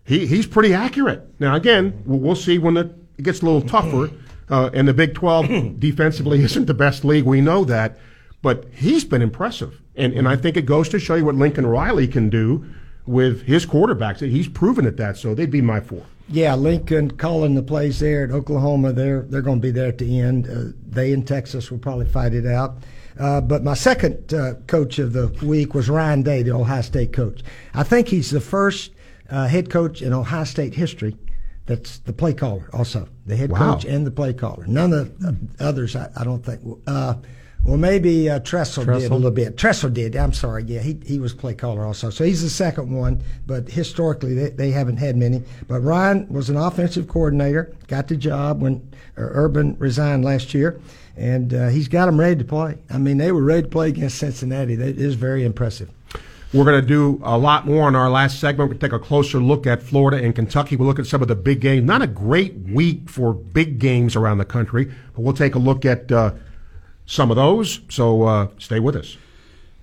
he, 0.03 0.27
he's 0.27 0.45
pretty 0.45 0.73
accurate. 0.73 1.25
Now, 1.39 1.55
again, 1.55 2.03
we'll, 2.05 2.19
we'll 2.19 2.35
see 2.35 2.57
when 2.57 2.75
it, 2.75 2.93
it 3.17 3.21
gets 3.21 3.41
a 3.41 3.45
little 3.45 3.61
tougher. 3.61 4.11
Uh, 4.49 4.69
and 4.73 4.87
the 4.87 4.93
Big 4.93 5.13
12 5.15 5.79
defensively 5.79 6.41
isn't 6.43 6.65
the 6.65 6.73
best 6.73 7.05
league. 7.05 7.23
We 7.23 7.39
know 7.39 7.63
that. 7.63 7.97
But 8.41 8.65
he's 8.73 9.05
been 9.05 9.21
impressive. 9.21 9.81
And, 9.95 10.13
and 10.13 10.27
I 10.27 10.35
think 10.35 10.57
it 10.57 10.65
goes 10.65 10.89
to 10.89 10.99
show 10.99 11.15
you 11.15 11.25
what 11.25 11.35
Lincoln 11.35 11.65
Riley 11.65 12.07
can 12.07 12.29
do 12.29 12.65
with 13.07 13.43
his 13.43 13.65
quarterbacks. 13.65 14.19
He's 14.19 14.47
proven 14.47 14.85
at 14.85 14.97
that. 14.97 15.17
So 15.17 15.33
they'd 15.33 15.49
be 15.49 15.61
my 15.61 15.79
four. 15.79 16.05
Yeah, 16.27 16.55
Lincoln 16.55 17.11
calling 17.11 17.53
the 17.53 17.61
plays 17.61 17.99
there 17.99 18.23
at 18.23 18.31
Oklahoma. 18.31 18.93
They're 18.93 19.21
they're 19.21 19.43
going 19.43 19.61
to 19.61 19.61
be 19.61 19.71
there 19.71 19.89
at 19.89 19.99
the 19.99 20.19
end. 20.19 20.49
Uh, 20.49 20.75
they 20.87 21.11
in 21.11 21.23
Texas 21.23 21.69
will 21.69 21.77
probably 21.77 22.07
fight 22.07 22.33
it 22.33 22.47
out. 22.47 22.77
Uh, 23.19 23.41
but 23.41 23.63
my 23.63 23.73
second 23.73 24.33
uh, 24.33 24.55
coach 24.67 24.99
of 24.99 25.13
the 25.13 25.27
week 25.43 25.73
was 25.73 25.89
Ryan 25.89 26.21
Day, 26.21 26.43
the 26.43 26.51
Ohio 26.51 26.81
State 26.81 27.13
coach. 27.13 27.41
I 27.73 27.83
think 27.83 28.09
he's 28.09 28.31
the 28.31 28.41
first 28.41 28.91
uh, 29.29 29.47
head 29.47 29.69
coach 29.69 30.01
in 30.01 30.13
Ohio 30.13 30.43
State 30.43 30.75
history 30.75 31.15
that's 31.65 31.99
the 31.99 32.13
play 32.13 32.33
caller, 32.33 32.69
also 32.73 33.07
the 33.25 33.35
head 33.35 33.51
Wow. 33.51 33.73
coach 33.73 33.85
and 33.85 34.05
the 34.05 34.11
play 34.11 34.33
caller. 34.33 34.65
None 34.67 34.93
of 34.93 35.19
the 35.19 35.35
others, 35.59 35.95
I, 35.95 36.09
I 36.15 36.23
don't 36.23 36.45
think. 36.45 36.61
Uh, 36.85 37.15
well, 37.63 37.77
maybe 37.77 38.29
uh, 38.29 38.39
Tressel, 38.41 38.85
did 38.85 39.09
a 39.09 39.15
little 39.15 39.31
bit. 39.31 39.57
Tressel 39.57 39.89
did. 39.89 40.15
I'm 40.15 40.33
sorry. 40.33 40.63
Yeah, 40.65 40.81
he 40.81 40.99
he 41.03 41.17
was 41.17 41.33
play 41.33 41.55
caller 41.55 41.83
also. 41.83 42.11
So 42.11 42.23
he's 42.23 42.43
the 42.43 42.49
second 42.51 42.91
one. 42.91 43.23
But 43.47 43.67
historically, 43.69 44.35
they, 44.35 44.49
they 44.51 44.69
haven't 44.69 44.97
had 44.97 45.17
many. 45.17 45.41
But 45.67 45.79
Ryan 45.79 46.27
was 46.29 46.51
an 46.51 46.57
offensive 46.57 47.07
coordinator. 47.07 47.73
Got 47.87 48.07
the 48.09 48.17
job 48.17 48.61
when 48.61 48.87
uh, 49.17 49.21
Urban 49.21 49.75
resigned 49.79 50.25
last 50.25 50.53
year, 50.53 50.79
and 51.15 51.53
uh, 51.53 51.67
he's 51.69 51.87
got 51.87 52.05
them 52.07 52.19
ready 52.19 52.35
to 52.35 52.45
play. 52.45 52.77
I 52.89 52.97
mean, 52.97 53.17
they 53.17 53.31
were 53.31 53.43
ready 53.43 53.63
to 53.63 53.67
play 53.67 53.89
against 53.89 54.17
Cincinnati. 54.17 54.75
That 54.75 54.97
is 54.97 55.15
very 55.15 55.43
impressive. 55.43 55.89
We're 56.53 56.63
going 56.63 56.79
to 56.79 56.87
do 56.87 57.19
a 57.23 57.37
lot 57.37 57.65
more 57.65 57.89
in 57.89 57.95
our 57.95 58.09
last 58.09 58.39
segment. 58.39 58.71
To 58.71 58.77
take 58.77 58.93
a 58.93 58.99
closer 58.99 59.39
look 59.39 59.67
at 59.67 59.83
Florida 59.83 60.23
and 60.23 60.33
Kentucky. 60.33 60.77
We'll 60.77 60.87
look 60.87 60.99
at 60.99 61.05
some 61.05 61.21
of 61.21 61.27
the 61.27 61.35
big 61.35 61.59
games. 61.59 61.85
Not 61.85 62.01
a 62.01 62.07
great 62.07 62.55
week 62.69 63.09
for 63.09 63.33
big 63.33 63.77
games 63.79 64.15
around 64.15 64.37
the 64.37 64.45
country, 64.45 64.85
but 65.13 65.21
we'll 65.21 65.33
take 65.33 65.55
a 65.55 65.59
look 65.59 65.83
at 65.83 66.09
uh, 66.11 66.33
some 67.05 67.29
of 67.29 67.35
those. 67.35 67.81
So 67.89 68.23
uh, 68.23 68.47
stay 68.57 68.79
with 68.79 68.95
us. 68.95 69.17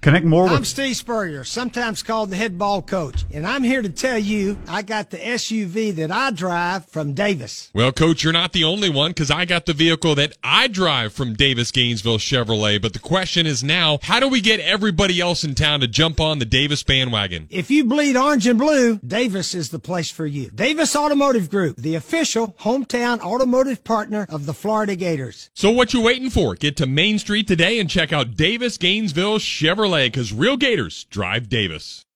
Connect 0.03 0.27
more 0.27 0.49
I'm 0.49 0.65
Steve 0.65 0.97
Spurrier, 0.97 1.45
sometimes 1.45 2.03
called 2.03 2.31
the 2.31 2.37
head 2.37 2.59
ball 2.59 2.83
coach, 2.83 3.25
and 3.33 3.47
I'm 3.47 3.63
here 3.63 3.83
to 3.83 3.89
tell 3.89 4.19
you 4.19 4.59
I 4.67 4.83
got 4.83 5.11
the 5.11 5.17
SUV 5.17 5.95
that 5.95 6.11
I 6.11 6.33
drive 6.33 6.87
from 6.87 7.13
Davis. 7.13 7.71
Well, 7.73 7.93
Coach, 7.93 8.25
you're 8.25 8.33
not 8.33 8.53
the 8.53 8.65
only 8.65 8.91
one 8.91 9.13
because 9.13 9.31
I 9.31 9.45
got 9.45 9.65
the 9.65 9.73
vehicle 9.73 10.17
that 10.17 10.37
I 10.43 10.67
drive 10.67 11.13
from 11.13 11.35
Davis 11.35 11.71
Gainesville 11.71 12.19
Chevrolet. 12.19 12.83
But 12.83 12.95
the 12.95 12.99
question 12.99 13.47
is 13.47 13.63
now, 13.63 14.01
how 14.03 14.19
do 14.19 14.27
we 14.27 14.41
get 14.41 14.59
everybody 14.59 15.21
else 15.21 15.45
in 15.45 15.55
town 15.55 15.79
to 15.83 15.87
jump 15.87 16.19
on 16.19 16.41
the 16.41 16.47
Davis 16.47 16.83
bandwagon? 16.83 17.47
If 17.49 17.71
you 17.71 17.85
bleed 17.85 18.17
orange 18.17 18.49
and 18.49 18.59
blue, 18.59 18.99
Davis 19.07 19.55
is 19.55 19.71
the 19.71 19.79
place 19.79 20.11
for 20.11 20.27
you. 20.27 20.51
Davis 20.51 20.97
Automotive 20.97 21.49
Group, 21.49 21.77
the 21.77 21.95
official 21.95 22.57
hometown 22.59 23.21
automotive 23.21 23.85
partner 23.85 24.27
of 24.29 24.47
the 24.47 24.55
Florida 24.55 24.97
Gators. 24.97 25.49
So 25.55 25.71
what 25.71 25.95
you 25.95 26.01
waiting 26.01 26.29
for? 26.29 26.57
Get 26.57 26.77
to 26.79 26.89
Main 26.89 27.21
Street 27.21 27.47
today 27.47 27.79
and 27.79 27.89
check 27.89 28.13
out 28.13 28.37
Davis 28.37 28.77
Gainesville 28.79 29.39
Chevrolet 29.39 29.92
because 29.93 30.33
real 30.33 30.57
Gators 30.57 31.05
drive 31.05 31.51
Davis. 31.51 32.07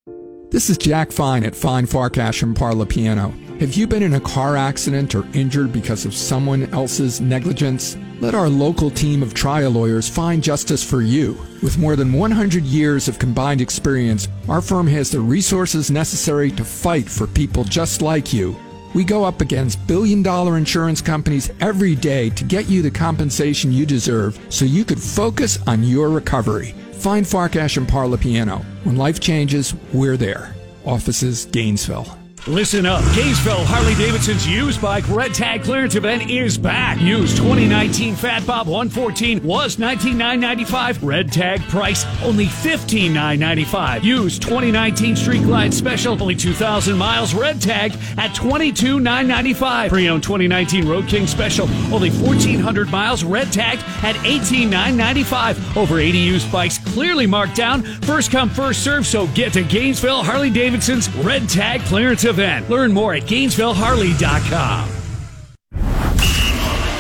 This 0.51 0.71
is 0.71 0.79
Jack 0.79 1.13
Fine 1.13 1.45
at 1.45 1.55
Fine 1.55 1.87
Farkash 1.87 2.43
and 2.43 2.57
Parlapiano. 2.57 3.35
Have 3.61 3.75
you 3.75 3.87
been 3.87 4.03
in 4.03 4.15
a 4.15 4.21
car 4.21 4.57
accident 4.57 5.15
or 5.15 5.27
injured 5.35 5.75
because 5.75 6.07
of 6.07 6.15
someone 6.15 6.73
else's 6.73 7.21
negligence? 7.21 7.99
Let 8.21 8.35
our 8.35 8.49
local 8.49 8.91
team 8.91 9.23
of 9.23 9.35
trial 9.35 9.73
lawyers 9.73 10.09
find 10.09 10.43
justice 10.43 10.83
for 10.83 11.03
you. 11.03 11.33
With 11.63 11.77
more 11.77 11.97
than 11.97 12.15
100 12.15 12.65
years 12.65 13.09
of 13.09 13.19
combined 13.19 13.61
experience, 13.61 14.27
our 14.49 14.63
firm 14.63 14.87
has 14.87 15.11
the 15.11 15.21
resources 15.21 15.91
necessary 15.91 16.51
to 16.53 16.65
fight 16.65 17.11
for 17.11 17.27
people 17.27 17.63
just 17.65 18.01
like 18.01 18.33
you. 18.33 18.57
We 18.95 19.05
go 19.05 19.23
up 19.23 19.43
against 19.43 19.87
billion 19.87 20.23
dollar 20.23 20.57
insurance 20.57 21.03
companies 21.03 21.51
every 21.61 21.95
day 21.95 22.31
to 22.31 22.45
get 22.45 22.71
you 22.71 22.81
the 22.81 22.91
compensation 22.91 23.71
you 23.71 23.85
deserve 23.85 24.41
so 24.49 24.65
you 24.65 24.87
could 24.87 25.03
focus 25.03 25.59
on 25.67 25.85
your 25.85 26.09
recovery. 26.09 26.75
Fine 26.99 27.25
Farkash 27.25 27.77
and 27.77 27.87
Parlapiano. 27.87 28.65
When 28.85 28.97
life 28.97 29.21
changes, 29.21 29.75
we're 29.93 30.17
there. 30.17 30.55
Offices, 30.85 31.47
Gainesville. 31.47 32.26
Listen 32.49 32.87
up. 32.87 33.03
Gainesville 33.13 33.65
Harley 33.65 33.97
Davidson's 33.97 34.47
used 34.47 34.81
bike 34.81 35.09
red 35.09 35.35
tag 35.35 35.65
clearance 35.65 35.97
event 35.97 36.31
is 36.31 36.57
back. 36.57 37.01
Used 37.01 37.37
2019 37.39 38.15
Fat 38.15 38.47
Bob 38.47 38.69
114 38.69 39.43
was 39.43 39.81
19,995. 39.81 41.03
Red 41.03 41.33
tag 41.33 41.61
price 41.63 42.05
only 42.23 42.47
15,995. 42.47 44.05
Used 44.05 44.43
2019 44.43 45.17
Street 45.17 45.43
Glide 45.43 45.75
Special 45.75 46.13
only 46.13 46.37
2,000 46.37 46.97
miles. 46.97 47.35
Red 47.35 47.61
tag 47.61 47.95
at 48.17 48.31
$22,995. 48.37 49.89
Pre-owned 49.89 50.23
2019 50.23 50.89
Road 50.89 51.09
King 51.09 51.27
Special 51.27 51.69
only 51.93 52.11
1,400 52.11 52.89
miles. 52.91 53.25
Red 53.25 53.53
tag 53.53 53.81
at 54.05 54.15
18,995. 54.25 55.77
Over 55.77 55.99
80 55.99 56.17
used 56.17 56.53
bikes 56.53 56.79
clearly 56.79 57.27
marked 57.27 57.57
down. 57.57 57.83
First 58.03 58.31
come, 58.31 58.49
first 58.49 58.85
serve. 58.85 59.05
So 59.05 59.27
get 59.29 59.53
to 59.55 59.65
Gainesville 59.65 60.23
Harley 60.23 60.51
Davidson's 60.51 61.13
red 61.17 61.49
tag 61.49 61.81
clearance 61.81 62.23
event. 62.23 62.36
Learn 62.69 62.93
more 62.93 63.15
at 63.15 63.23
GainesvilleHarley.com. 63.23 64.91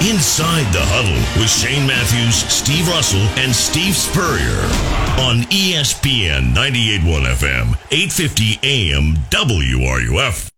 Inside 0.06 0.72
the 0.72 0.84
Huddle 0.84 1.40
with 1.40 1.50
Shane 1.50 1.86
Matthews, 1.86 2.34
Steve 2.34 2.86
Russell, 2.88 3.26
and 3.40 3.54
Steve 3.54 3.96
Spurrier 3.96 4.62
on 5.18 5.42
ESPN 5.50 6.54
98.1 6.54 7.24
FM, 7.26 7.76
850 7.90 8.60
AM 8.62 9.16
WRUF. 9.30 10.55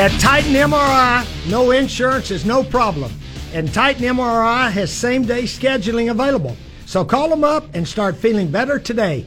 At 0.00 0.18
Titan 0.18 0.54
MRI, 0.54 1.50
no 1.50 1.72
insurance 1.72 2.30
is 2.30 2.46
no 2.46 2.64
problem. 2.64 3.12
And 3.52 3.70
Titan 3.70 4.04
MRI 4.04 4.70
has 4.70 4.90
same 4.90 5.26
day 5.26 5.42
scheduling 5.42 6.10
available. 6.10 6.56
So 6.86 7.04
call 7.04 7.28
them 7.28 7.44
up 7.44 7.66
and 7.74 7.86
start 7.86 8.16
feeling 8.16 8.50
better 8.50 8.78
today. 8.78 9.26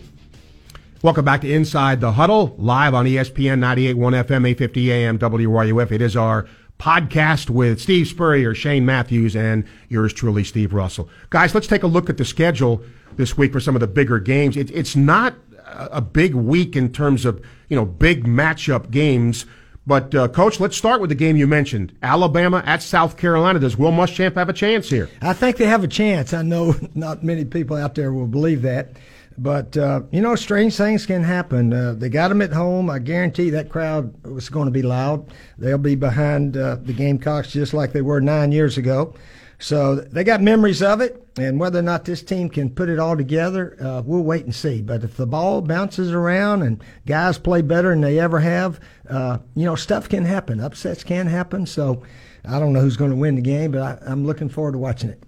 Welcome 1.03 1.25
back 1.25 1.41
to 1.41 1.53
Inside 1.53 2.01
the 2.01 2.13
Huddle, 2.13 2.55
live 2.57 2.95
on 2.95 3.05
ESPN 3.05 3.59
98.1 3.59 4.23
FM, 4.23 4.49
850 4.49 4.91
AM, 4.91 5.19
WRUF. 5.19 5.91
It 5.91 6.01
is 6.01 6.15
our 6.15 6.47
podcast 6.79 7.51
with 7.51 7.79
Steve 7.79 8.07
Spurrier, 8.07 8.55
Shane 8.55 8.83
Matthews, 8.83 9.35
and 9.35 9.65
yours 9.89 10.11
truly, 10.11 10.43
Steve 10.43 10.73
Russell. 10.73 11.07
Guys, 11.29 11.53
let's 11.53 11.67
take 11.67 11.83
a 11.83 11.87
look 11.87 12.09
at 12.09 12.17
the 12.17 12.25
schedule 12.25 12.81
this 13.15 13.37
week 13.37 13.51
for 13.51 13.59
some 13.59 13.75
of 13.75 13.79
the 13.79 13.85
bigger 13.85 14.17
games. 14.17 14.57
It, 14.57 14.71
it's 14.71 14.95
not 14.95 15.35
a 15.67 16.01
big 16.01 16.33
week 16.33 16.75
in 16.75 16.91
terms 16.91 17.25
of, 17.25 17.45
you 17.69 17.75
know, 17.75 17.85
big 17.85 18.25
matchup 18.25 18.89
games. 18.89 19.45
But, 19.85 20.15
uh, 20.15 20.29
Coach, 20.29 20.59
let's 20.61 20.77
start 20.77 21.01
with 21.01 21.09
the 21.09 21.15
game 21.15 21.35
you 21.35 21.45
mentioned. 21.45 21.93
Alabama 22.01 22.63
at 22.65 22.81
South 22.81 23.17
Carolina. 23.17 23.59
Does 23.59 23.77
Will 23.77 23.91
Muschamp 23.91 24.35
have 24.35 24.47
a 24.47 24.53
chance 24.53 24.89
here? 24.89 25.09
I 25.21 25.33
think 25.33 25.57
they 25.57 25.65
have 25.65 25.83
a 25.83 25.89
chance. 25.89 26.33
I 26.33 26.41
know 26.41 26.75
not 26.95 27.23
many 27.23 27.43
people 27.43 27.75
out 27.75 27.95
there 27.95 28.13
will 28.13 28.27
believe 28.27 28.61
that. 28.61 28.93
But, 29.37 29.75
uh, 29.75 30.01
you 30.11 30.21
know, 30.21 30.35
strange 30.35 30.77
things 30.77 31.05
can 31.05 31.23
happen. 31.23 31.73
Uh, 31.73 31.95
they 31.97 32.07
got 32.07 32.27
them 32.29 32.41
at 32.41 32.53
home. 32.53 32.89
I 32.89 32.99
guarantee 32.99 33.49
that 33.49 33.69
crowd 33.69 34.13
was 34.25 34.47
going 34.47 34.65
to 34.67 34.71
be 34.71 34.83
loud. 34.83 35.25
They'll 35.57 35.77
be 35.77 35.95
behind 35.95 36.55
uh, 36.55 36.75
the 36.75 36.93
Gamecocks 36.93 37.51
just 37.51 37.73
like 37.73 37.93
they 37.93 38.01
were 38.01 38.21
nine 38.21 38.51
years 38.51 38.77
ago. 38.77 39.15
So 39.63 39.95
they 39.95 40.25
got 40.25 40.41
memories 40.41 40.83
of 40.83 40.99
it. 40.99 41.25
And 41.37 41.57
whether 41.57 41.79
or 41.79 41.83
not 41.83 42.03
this 42.03 42.21
team 42.21 42.49
can 42.49 42.69
put 42.69 42.89
it 42.89 42.99
all 42.99 43.15
together, 43.15 43.77
uh, 43.81 44.01
we'll 44.05 44.21
wait 44.21 44.43
and 44.43 44.53
see. 44.53 44.81
But 44.81 45.05
if 45.05 45.15
the 45.15 45.25
ball 45.25 45.61
bounces 45.61 46.11
around 46.11 46.63
and 46.63 46.83
guys 47.05 47.37
play 47.37 47.61
better 47.61 47.91
than 47.91 48.01
they 48.01 48.19
ever 48.19 48.41
have, 48.41 48.81
uh, 49.09 49.37
you 49.55 49.63
know, 49.63 49.75
stuff 49.75 50.09
can 50.09 50.25
happen. 50.25 50.59
Upsets 50.59 51.05
can 51.05 51.27
happen. 51.27 51.65
So 51.65 52.03
I 52.43 52.59
don't 52.59 52.73
know 52.73 52.81
who's 52.81 52.97
going 52.97 53.11
to 53.11 53.15
win 53.15 53.35
the 53.35 53.41
game, 53.41 53.71
but 53.71 53.81
I, 53.81 53.97
I'm 54.05 54.27
looking 54.27 54.49
forward 54.49 54.73
to 54.73 54.79
watching 54.79 55.11
it. 55.11 55.23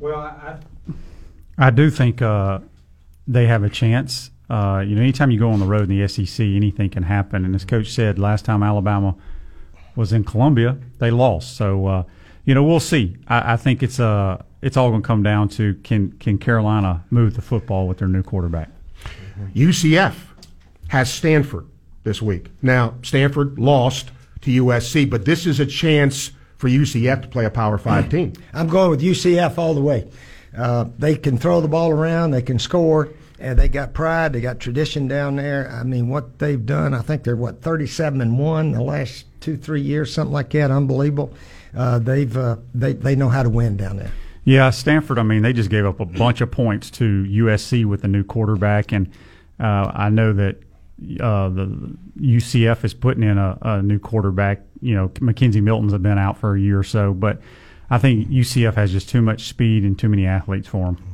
Well, 0.00 0.18
I, 0.18 0.56
I 1.58 1.68
do 1.68 1.90
think 1.90 2.22
uh, 2.22 2.60
they 3.28 3.46
have 3.46 3.64
a 3.64 3.70
chance. 3.70 4.30
Uh, 4.48 4.82
you 4.84 4.94
know, 4.94 5.02
anytime 5.02 5.30
you 5.30 5.38
go 5.38 5.50
on 5.50 5.60
the 5.60 5.66
road 5.66 5.90
in 5.90 6.00
the 6.00 6.08
SEC, 6.08 6.42
anything 6.42 6.88
can 6.88 7.02
happen. 7.02 7.44
And 7.44 7.54
as 7.54 7.66
Coach 7.66 7.92
said, 7.92 8.18
last 8.18 8.46
time 8.46 8.62
Alabama 8.62 9.14
was 9.94 10.14
in 10.14 10.24
Columbia, 10.24 10.78
they 11.00 11.10
lost. 11.10 11.54
So 11.54 11.86
uh, 11.86 12.02
you 12.46 12.54
know, 12.54 12.62
we'll 12.62 12.80
see. 12.80 13.16
I, 13.28 13.52
I 13.52 13.56
think 13.56 13.82
it's 13.82 14.00
uh, 14.00 14.42
it's 14.62 14.76
all 14.76 14.88
going 14.88 15.02
to 15.02 15.06
come 15.06 15.22
down 15.22 15.50
to 15.50 15.74
can 15.84 16.12
can 16.12 16.38
Carolina 16.38 17.04
move 17.10 17.34
the 17.34 17.42
football 17.42 17.86
with 17.86 17.98
their 17.98 18.08
new 18.08 18.22
quarterback. 18.22 18.70
UCF 19.54 20.14
has 20.88 21.12
Stanford 21.12 21.66
this 22.04 22.22
week. 22.22 22.48
Now, 22.62 22.94
Stanford 23.02 23.58
lost 23.58 24.10
to 24.42 24.62
USC, 24.62 25.10
but 25.10 25.24
this 25.26 25.44
is 25.44 25.60
a 25.60 25.66
chance 25.66 26.30
for 26.56 26.68
UCF 26.68 27.22
to 27.22 27.28
play 27.28 27.44
a 27.44 27.50
Power 27.50 27.76
Five 27.76 28.08
team. 28.08 28.32
I'm 28.54 28.68
going 28.68 28.90
with 28.90 29.02
UCF 29.02 29.58
all 29.58 29.74
the 29.74 29.82
way. 29.82 30.08
Uh, 30.56 30.86
they 30.98 31.16
can 31.16 31.36
throw 31.36 31.60
the 31.60 31.68
ball 31.68 31.90
around, 31.90 32.30
they 32.30 32.40
can 32.40 32.58
score, 32.58 33.10
and 33.38 33.58
they 33.58 33.68
got 33.68 33.92
pride, 33.92 34.32
they 34.32 34.40
got 34.40 34.58
tradition 34.58 35.06
down 35.06 35.36
there. 35.36 35.70
I 35.70 35.82
mean, 35.82 36.08
what 36.08 36.38
they've 36.38 36.64
done, 36.64 36.94
I 36.94 37.02
think 37.02 37.24
they're 37.24 37.36
what 37.36 37.60
37 37.60 38.22
and 38.22 38.38
one 38.38 38.72
the 38.72 38.80
last 38.80 39.26
two, 39.40 39.58
three 39.58 39.82
years, 39.82 40.14
something 40.14 40.32
like 40.32 40.50
that. 40.50 40.70
Unbelievable. 40.70 41.34
Uh, 41.76 41.98
they've 41.98 42.36
uh, 42.36 42.56
they 42.74 42.94
they 42.94 43.14
know 43.14 43.28
how 43.28 43.42
to 43.42 43.50
win 43.50 43.76
down 43.76 43.96
there. 43.96 44.10
Yeah, 44.44 44.70
Stanford. 44.70 45.18
I 45.18 45.22
mean, 45.22 45.42
they 45.42 45.52
just 45.52 45.70
gave 45.70 45.84
up 45.84 46.00
a 46.00 46.04
bunch 46.04 46.40
of 46.40 46.50
points 46.50 46.90
to 46.92 47.24
USC 47.28 47.84
with 47.84 48.02
the 48.02 48.08
new 48.08 48.22
quarterback, 48.24 48.92
and 48.92 49.10
uh, 49.58 49.90
I 49.92 50.08
know 50.08 50.32
that 50.32 50.56
uh, 51.20 51.48
the 51.48 51.96
UCF 52.18 52.84
is 52.84 52.94
putting 52.94 53.22
in 53.22 53.38
a, 53.38 53.58
a, 53.60 53.82
new 53.82 53.98
quarterback. 53.98 54.62
You 54.80 54.94
know, 54.94 55.08
McKenzie 55.08 55.62
Milton's 55.62 55.92
have 55.92 56.02
been 56.02 56.18
out 56.18 56.38
for 56.38 56.54
a 56.54 56.60
year 56.60 56.78
or 56.78 56.84
so, 56.84 57.12
but 57.12 57.40
I 57.90 57.98
think 57.98 58.28
UCF 58.28 58.74
has 58.74 58.92
just 58.92 59.08
too 59.08 59.20
much 59.20 59.48
speed 59.48 59.82
and 59.82 59.98
too 59.98 60.08
many 60.08 60.26
athletes 60.26 60.68
for 60.68 60.86
them. 60.86 61.04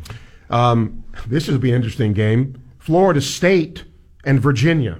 Um, 0.50 1.04
this 1.26 1.48
will 1.48 1.58
be 1.58 1.70
an 1.70 1.76
interesting 1.76 2.12
game. 2.12 2.62
Florida 2.78 3.20
State 3.20 3.84
and 4.24 4.40
Virginia. 4.40 4.98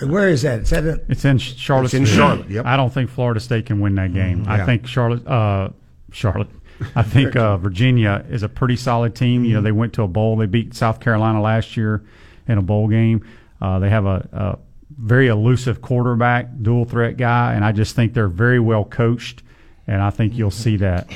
Where 0.00 0.28
is 0.28 0.42
that? 0.42 0.60
Is 0.60 0.70
that 0.70 0.84
a- 0.84 1.00
it's 1.08 1.24
in 1.24 1.38
Charlotte. 1.38 1.86
It's 1.86 1.94
in 1.94 2.04
Charlotte. 2.04 2.50
Yep. 2.50 2.66
I 2.66 2.76
don't 2.76 2.92
think 2.92 3.10
Florida 3.10 3.40
State 3.40 3.66
can 3.66 3.80
win 3.80 3.94
that 3.94 4.12
game. 4.12 4.42
Mm-hmm. 4.42 4.50
I 4.50 4.66
think 4.66 4.86
Charlotte. 4.86 5.26
Uh, 5.26 5.70
Charlotte. 6.12 6.48
I 6.94 7.02
think 7.02 7.36
uh, 7.36 7.56
Virginia 7.56 8.24
is 8.28 8.42
a 8.42 8.48
pretty 8.48 8.76
solid 8.76 9.14
team. 9.14 9.44
You 9.44 9.54
know, 9.54 9.62
they 9.62 9.72
went 9.72 9.94
to 9.94 10.02
a 10.02 10.08
bowl. 10.08 10.36
They 10.36 10.46
beat 10.46 10.74
South 10.74 11.00
Carolina 11.00 11.40
last 11.40 11.76
year 11.76 12.04
in 12.46 12.58
a 12.58 12.62
bowl 12.62 12.88
game. 12.88 13.26
Uh, 13.60 13.78
they 13.78 13.88
have 13.88 14.04
a, 14.04 14.28
a, 14.32 14.58
very 14.98 15.28
elusive 15.28 15.82
quarterback, 15.82 16.48
dual 16.62 16.84
threat 16.84 17.16
guy, 17.16 17.52
and 17.54 17.64
I 17.64 17.72
just 17.72 17.94
think 17.94 18.14
they're 18.14 18.28
very 18.28 18.60
well 18.60 18.84
coached. 18.84 19.42
And 19.86 20.00
I 20.02 20.10
think 20.10 20.36
you'll 20.36 20.50
see 20.50 20.76
that. 20.78 21.08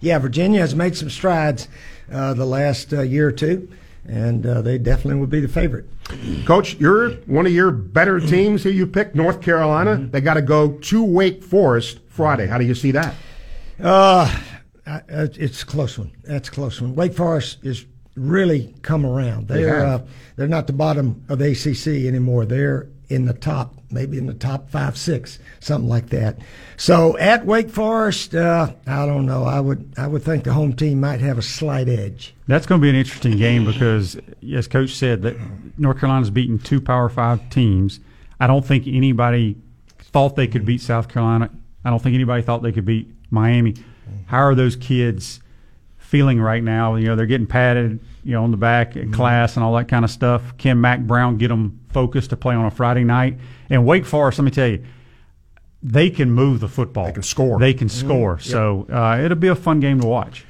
Yeah, 0.00 0.18
Virginia 0.18 0.60
has 0.60 0.74
made 0.74 0.96
some 0.96 1.10
strides 1.10 1.66
uh, 2.10 2.34
the 2.34 2.44
last 2.44 2.92
uh, 2.92 3.00
year 3.00 3.28
or 3.28 3.32
two, 3.32 3.68
and 4.06 4.44
uh, 4.46 4.62
they 4.62 4.78
definitely 4.78 5.20
would 5.20 5.30
be 5.30 5.40
the 5.40 5.48
favorite. 5.48 5.86
Coach, 6.44 6.74
you're 6.74 7.12
one 7.26 7.46
of 7.46 7.52
your 7.52 7.70
better 7.70 8.20
teams 8.20 8.64
here. 8.64 8.72
You 8.72 8.86
picked 8.86 9.14
North 9.14 9.40
Carolina. 9.40 9.96
They 9.96 10.20
got 10.20 10.34
to 10.34 10.42
go 10.42 10.72
to 10.72 11.04
Wake 11.04 11.42
Forest 11.42 12.00
Friday. 12.08 12.46
How 12.46 12.58
do 12.58 12.64
you 12.64 12.74
see 12.74 12.90
that? 12.92 13.14
Uh, 13.82 14.40
it's 14.86 15.62
a 15.62 15.66
close 15.66 15.98
one. 15.98 16.10
That's 16.24 16.48
a 16.48 16.52
close 16.52 16.80
one. 16.80 16.94
Wake 16.94 17.14
Forest 17.14 17.58
is 17.62 17.86
really 18.16 18.74
come 18.82 19.06
around. 19.06 19.48
They're 19.48 19.86
uh, 19.86 20.02
they're 20.36 20.48
not 20.48 20.66
the 20.66 20.72
bottom 20.72 21.24
of 21.28 21.38
the 21.38 21.52
ACC 21.52 22.06
anymore. 22.06 22.44
They're 22.44 22.88
in 23.08 23.24
the 23.26 23.34
top, 23.34 23.74
maybe 23.92 24.18
in 24.18 24.26
the 24.26 24.34
top 24.34 24.70
five, 24.70 24.96
six, 24.96 25.38
something 25.60 25.88
like 25.88 26.08
that. 26.10 26.38
So 26.76 27.16
at 27.18 27.46
Wake 27.46 27.70
Forest, 27.70 28.34
uh, 28.34 28.72
I 28.86 29.06
don't 29.06 29.26
know. 29.26 29.44
I 29.44 29.60
would 29.60 29.94
I 29.96 30.06
would 30.06 30.22
think 30.22 30.44
the 30.44 30.52
home 30.52 30.72
team 30.72 31.00
might 31.00 31.20
have 31.20 31.38
a 31.38 31.42
slight 31.42 31.88
edge. 31.88 32.34
That's 32.46 32.66
going 32.66 32.80
to 32.80 32.82
be 32.82 32.90
an 32.90 32.96
interesting 32.96 33.36
game 33.36 33.64
because, 33.64 34.18
as 34.54 34.68
Coach 34.68 34.94
said, 34.94 35.22
that 35.22 35.36
North 35.78 36.00
Carolina's 36.00 36.30
beaten 36.30 36.58
two 36.58 36.80
Power 36.80 37.08
Five 37.08 37.48
teams. 37.50 38.00
I 38.40 38.46
don't 38.46 38.64
think 38.64 38.86
anybody 38.86 39.56
thought 39.98 40.36
they 40.36 40.48
could 40.48 40.64
beat 40.64 40.80
South 40.80 41.08
Carolina. 41.08 41.50
I 41.84 41.90
don't 41.90 42.02
think 42.02 42.14
anybody 42.14 42.42
thought 42.42 42.62
they 42.62 42.72
could 42.72 42.84
beat 42.84 43.08
Miami. 43.30 43.76
How 44.26 44.38
are 44.38 44.54
those 44.54 44.76
kids 44.76 45.40
feeling 45.98 46.40
right 46.40 46.62
now? 46.62 46.96
You 46.96 47.06
know, 47.06 47.16
they're 47.16 47.26
getting 47.26 47.46
patted, 47.46 48.00
you 48.24 48.32
know, 48.32 48.44
on 48.44 48.50
the 48.50 48.56
back 48.56 48.96
in 48.96 49.12
class 49.12 49.56
and 49.56 49.64
all 49.64 49.74
that 49.74 49.88
kind 49.88 50.04
of 50.04 50.10
stuff. 50.10 50.56
Can 50.56 50.80
Mack 50.80 51.00
Brown 51.00 51.38
get 51.38 51.48
them 51.48 51.80
focused 51.90 52.30
to 52.30 52.36
play 52.36 52.54
on 52.54 52.64
a 52.64 52.70
Friday 52.70 53.04
night? 53.04 53.38
And 53.68 53.84
Wake 53.86 54.04
Forest, 54.06 54.38
let 54.38 54.44
me 54.44 54.50
tell 54.50 54.68
you, 54.68 54.84
they 55.82 56.10
can 56.10 56.30
move 56.30 56.60
the 56.60 56.68
football. 56.68 57.06
They 57.06 57.12
can 57.12 57.22
score. 57.22 57.58
They 57.58 57.74
can 57.74 57.88
score. 57.88 58.32
Yep. 58.34 58.42
So 58.42 58.86
uh, 58.92 59.20
it'll 59.22 59.36
be 59.36 59.48
a 59.48 59.56
fun 59.56 59.80
game 59.80 60.00
to 60.00 60.06
watch. 60.06 60.44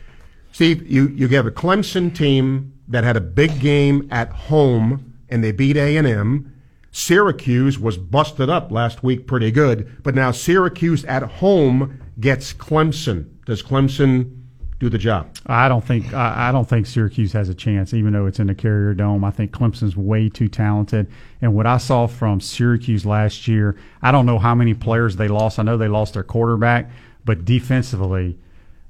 Steve, 0.52 0.86
you, 0.90 1.08
you 1.08 1.28
have 1.28 1.46
a 1.46 1.50
Clemson 1.50 2.14
team 2.14 2.74
that 2.88 3.04
had 3.04 3.16
a 3.16 3.20
big 3.20 3.58
game 3.60 4.06
at 4.10 4.28
home 4.30 5.14
and 5.30 5.42
they 5.42 5.50
beat 5.50 5.78
A&M. 5.78 6.52
Syracuse 6.90 7.78
was 7.78 7.96
busted 7.96 8.50
up 8.50 8.70
last 8.70 9.02
week 9.02 9.26
pretty 9.26 9.50
good, 9.50 10.02
but 10.02 10.14
now 10.14 10.30
Syracuse 10.30 11.06
at 11.06 11.22
home 11.22 11.98
gets 12.20 12.52
Clemson. 12.52 13.42
Does 13.46 13.62
Clemson 13.62 14.41
do 14.82 14.88
the 14.88 14.98
job? 14.98 15.28
I 15.46 15.68
don't 15.68 15.84
think 15.84 16.12
I, 16.12 16.48
I 16.48 16.52
don't 16.52 16.68
think 16.68 16.86
Syracuse 16.86 17.32
has 17.34 17.48
a 17.48 17.54
chance, 17.54 17.94
even 17.94 18.12
though 18.12 18.26
it's 18.26 18.40
in 18.40 18.48
the 18.48 18.54
Carrier 18.54 18.94
Dome. 18.94 19.24
I 19.24 19.30
think 19.30 19.52
Clemson's 19.52 19.96
way 19.96 20.28
too 20.28 20.48
talented. 20.48 21.06
And 21.40 21.54
what 21.54 21.68
I 21.68 21.76
saw 21.78 22.08
from 22.08 22.40
Syracuse 22.40 23.06
last 23.06 23.46
year, 23.46 23.76
I 24.02 24.10
don't 24.10 24.26
know 24.26 24.40
how 24.40 24.56
many 24.56 24.74
players 24.74 25.14
they 25.14 25.28
lost. 25.28 25.60
I 25.60 25.62
know 25.62 25.76
they 25.76 25.86
lost 25.86 26.14
their 26.14 26.24
quarterback, 26.24 26.90
but 27.24 27.44
defensively, 27.44 28.36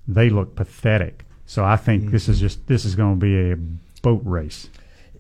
they 0.08 0.30
look 0.30 0.56
pathetic. 0.56 1.26
So 1.44 1.62
I 1.62 1.76
think 1.76 2.04
mm-hmm. 2.04 2.12
this 2.12 2.26
is 2.26 2.40
just 2.40 2.66
this 2.66 2.86
is 2.86 2.94
going 2.94 3.20
to 3.20 3.20
be 3.20 3.50
a 3.50 3.56
boat 4.00 4.22
race. 4.24 4.70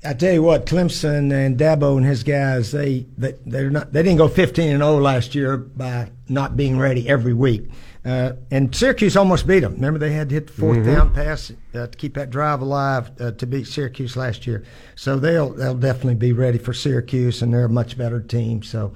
I 0.04 0.14
tell 0.14 0.32
you 0.32 0.42
what, 0.42 0.64
Clemson 0.64 1.32
and 1.32 1.58
Dabo 1.58 1.98
and 1.98 2.06
his 2.06 2.22
guys, 2.22 2.72
they 2.72 3.04
they 3.18 3.34
they're 3.44 3.68
not 3.68 3.92
they 3.92 4.02
didn't 4.02 4.16
go 4.16 4.28
15 4.28 4.70
and 4.70 4.82
0 4.82 5.00
last 5.00 5.34
year 5.34 5.58
by 5.58 6.10
not 6.30 6.56
being 6.56 6.78
ready 6.78 7.06
every 7.10 7.34
week. 7.34 7.70
Uh, 8.04 8.32
and 8.50 8.74
Syracuse 8.74 9.16
almost 9.16 9.46
beat 9.46 9.60
them. 9.60 9.74
Remember, 9.74 9.98
they 9.98 10.12
had 10.12 10.28
to 10.30 10.34
hit 10.34 10.48
the 10.48 10.52
4th 10.54 10.78
Mhm. 10.78 10.84
down 10.84 11.10
pass 11.14 11.52
uh, 11.74 11.86
to 11.86 11.96
keep 11.96 12.14
that 12.14 12.30
drive 12.30 12.60
alive 12.60 13.12
uh, 13.20 13.30
to 13.32 13.46
beat 13.46 13.66
Syracuse 13.68 14.16
last 14.16 14.44
year. 14.46 14.64
So 14.96 15.18
they'll 15.18 15.50
they'll 15.50 15.76
definitely 15.76 16.16
be 16.16 16.32
ready 16.32 16.58
for 16.58 16.72
Syracuse, 16.72 17.42
and 17.42 17.54
they're 17.54 17.66
a 17.66 17.68
much 17.68 17.96
better 17.96 18.20
team. 18.20 18.62
So 18.64 18.92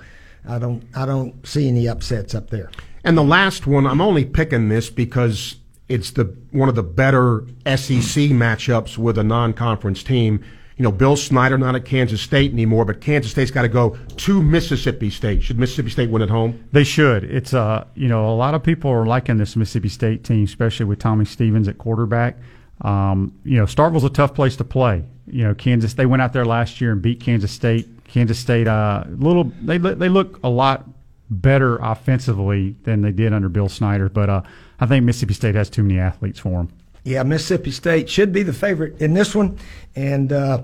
I 0.49 0.59
don't 0.59 0.83
I 0.95 1.07
don't 1.07 1.47
see 1.47 1.69
any 1.69 1.87
upsets 1.89 2.35
up 2.35 2.51
there. 2.51 2.71
And 3.05 3.17
the 3.17 3.23
last 3.23 3.69
one, 3.69 3.87
I'm 3.87 4.01
only 4.01 4.25
picking 4.25 4.69
this 4.71 4.91
because 4.91 5.55
it's 5.89 6.11
the 6.11 6.35
one 6.51 6.69
of 6.69 6.75
the 6.75 6.83
better 6.83 7.45
SEC 7.65 8.31
matchups 8.33 8.99
with 8.99 9.17
a 9.19 9.23
non-conference 9.23 10.03
team. 10.03 10.41
You 10.77 10.83
know, 10.83 10.93
Bill 10.93 11.17
Snyder 11.17 11.57
not 11.57 11.75
at 11.75 11.87
Kansas 11.87 12.21
State 12.21 12.53
anymore, 12.53 12.85
but 12.85 13.01
Kansas 13.01 13.31
State's 13.31 13.51
got 13.51 13.63
to 13.63 13.69
go 13.69 13.97
to 14.17 14.43
Mississippi 14.43 15.09
State. 15.09 15.43
Should 15.43 15.59
Mississippi 15.59 15.91
State 15.91 16.11
win 16.11 16.21
at 16.21 16.29
home? 16.29 16.69
They 16.73 16.85
should. 16.85 17.25
It's 17.25 17.55
uh, 17.55 17.87
you 17.95 18.09
know, 18.09 18.29
a 18.29 18.37
lot 18.37 18.55
of 18.55 18.63
people 18.63 18.91
are 18.91 19.07
liking 19.07 19.39
this 19.39 19.57
Mississippi 19.57 19.89
State 19.89 20.25
team, 20.25 20.45
especially 20.45 20.85
with 20.85 20.99
Tommy 20.99 21.25
Stevens 21.25 21.67
at 21.67 21.79
quarterback. 21.79 22.37
Um, 22.83 23.39
you 23.43 23.57
know, 23.57 23.65
Starkville's 23.65 24.05
a 24.05 24.11
tough 24.11 24.35
place 24.35 24.57
to 24.57 24.65
play. 24.65 25.05
You 25.27 25.45
know, 25.45 25.55
Kansas. 25.55 25.95
They 25.95 26.07
went 26.07 26.21
out 26.21 26.35
there 26.35 26.45
last 26.45 26.81
year 26.81 26.93
and 26.93 27.01
beat 27.01 27.21
Kansas 27.21 27.53
State. 27.53 27.89
Kansas 28.05 28.39
State, 28.39 28.69
uh, 28.69 29.05
little 29.09 29.45
they 29.63 29.79
they 29.79 30.09
look 30.09 30.39
a 30.43 30.49
lot 30.49 30.87
better 31.31 31.77
offensively 31.79 32.77
than 32.85 33.03
they 33.03 33.13
did 33.13 33.33
under 33.33 33.49
Bill 33.49 33.69
Snyder, 33.69 34.09
but 34.09 34.29
uh, 34.29 34.43
I 34.79 34.87
think 34.87 35.05
Mississippi 35.05 35.35
State 35.35 35.55
has 35.55 35.71
too 35.71 35.83
many 35.83 35.99
athletes 35.99 36.39
for 36.39 36.51
them. 36.51 36.73
Yeah, 37.07 37.23
Mississippi 37.23 37.71
State 37.71 38.11
should 38.11 38.33
be 38.33 38.43
the 38.43 38.53
favorite 38.53 39.01
in 39.01 39.15
this 39.15 39.33
one, 39.33 39.59
and 39.95 40.33
uh, 40.33 40.63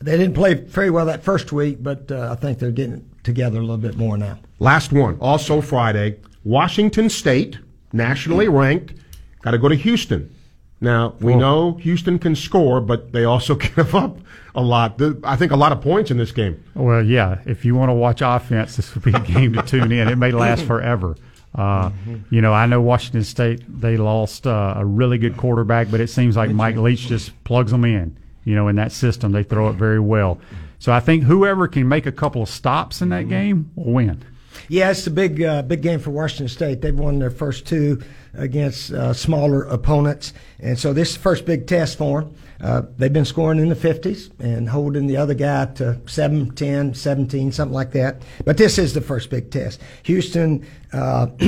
they 0.00 0.16
didn't 0.16 0.32
play 0.34 0.54
very 0.54 0.88
well 0.88 1.04
that 1.04 1.22
first 1.22 1.52
week, 1.52 1.82
but 1.82 2.10
uh, 2.10 2.30
I 2.32 2.34
think 2.40 2.58
they're 2.58 2.70
getting 2.70 3.08
together 3.22 3.58
a 3.58 3.60
little 3.60 3.76
bit 3.76 3.96
more 3.98 4.16
now. 4.16 4.38
Last 4.58 4.90
one, 4.92 5.18
also 5.20 5.60
Friday. 5.60 6.18
Washington 6.44 7.10
State, 7.10 7.58
nationally 7.92 8.48
ranked, 8.48 8.94
got 9.42 9.50
to 9.50 9.58
go 9.58 9.68
to 9.68 9.74
Houston. 9.74 10.34
Now, 10.80 11.14
we 11.20 11.32
Cool. 11.32 11.40
know 11.40 11.72
Houston 11.74 12.18
can 12.18 12.34
score, 12.34 12.80
but 12.80 13.12
they 13.12 13.24
also 13.24 13.54
give 13.76 13.94
up 13.94 14.16
a 14.54 14.62
lot. 14.62 14.98
I 15.24 15.36
think 15.36 15.52
a 15.52 15.56
lot 15.56 15.72
of 15.72 15.82
points 15.82 16.10
in 16.10 16.16
this 16.16 16.32
game. 16.32 16.64
Well, 16.74 17.04
yeah. 17.04 17.40
If 17.44 17.66
you 17.66 17.74
want 17.74 17.90
to 17.90 17.94
watch 17.94 18.22
offense, 18.22 18.76
this 18.76 18.94
would 18.94 19.04
be 19.04 19.12
a 19.12 19.20
game 19.20 19.52
to 19.52 19.62
tune 19.62 19.92
in. 19.92 20.08
It 20.08 20.16
may 20.16 20.32
last 20.32 20.64
forever. 20.64 21.16
Uh, 21.54 21.90
You 22.30 22.40
know, 22.40 22.52
I 22.52 22.66
know 22.66 22.80
Washington 22.80 23.24
State 23.24 23.62
they 23.68 23.96
lost 23.96 24.46
uh, 24.46 24.74
a 24.76 24.84
really 24.84 25.18
good 25.18 25.36
quarterback, 25.36 25.90
but 25.90 26.00
it 26.00 26.08
seems 26.08 26.36
like 26.36 26.50
Mike 26.50 26.76
Leach 26.76 27.08
just 27.08 27.32
plugs 27.44 27.72
them 27.72 27.84
in. 27.84 28.16
You 28.44 28.54
know, 28.54 28.68
in 28.68 28.76
that 28.76 28.92
system, 28.92 29.32
they 29.32 29.42
throw 29.42 29.68
it 29.68 29.74
very 29.74 30.00
well. 30.00 30.40
So 30.78 30.92
I 30.92 31.00
think 31.00 31.24
whoever 31.24 31.68
can 31.68 31.88
make 31.88 32.06
a 32.06 32.12
couple 32.12 32.42
of 32.42 32.48
stops 32.48 33.02
in 33.02 33.10
that 33.10 33.28
game 33.28 33.70
will 33.76 33.92
win. 33.92 34.22
Yeah, 34.68 34.90
it's 34.90 35.06
a 35.06 35.10
big, 35.10 35.42
uh, 35.42 35.62
big 35.62 35.82
game 35.82 36.00
for 36.00 36.10
Washington 36.10 36.48
State. 36.48 36.80
They've 36.80 36.98
won 36.98 37.18
their 37.18 37.30
first 37.30 37.66
two 37.66 38.02
against 38.34 38.92
uh, 38.92 39.12
smaller 39.12 39.62
opponents, 39.64 40.32
and 40.58 40.78
so 40.78 40.92
this 40.92 41.16
first 41.16 41.44
big 41.44 41.66
test 41.66 41.98
for 41.98 42.22
them. 42.22 42.34
Uh, 42.62 42.82
they've 42.96 43.12
been 43.12 43.24
scoring 43.24 43.58
in 43.58 43.68
the 43.68 43.74
50s 43.74 44.30
and 44.38 44.68
holding 44.68 45.08
the 45.08 45.16
other 45.16 45.34
guy 45.34 45.64
to 45.66 46.00
7, 46.06 46.54
10, 46.54 46.94
17, 46.94 47.50
something 47.50 47.74
like 47.74 47.90
that. 47.90 48.22
But 48.44 48.56
this 48.56 48.78
is 48.78 48.94
the 48.94 49.00
first 49.00 49.30
big 49.30 49.50
test. 49.50 49.80
Houston 50.04 50.64
uh, 50.92 51.26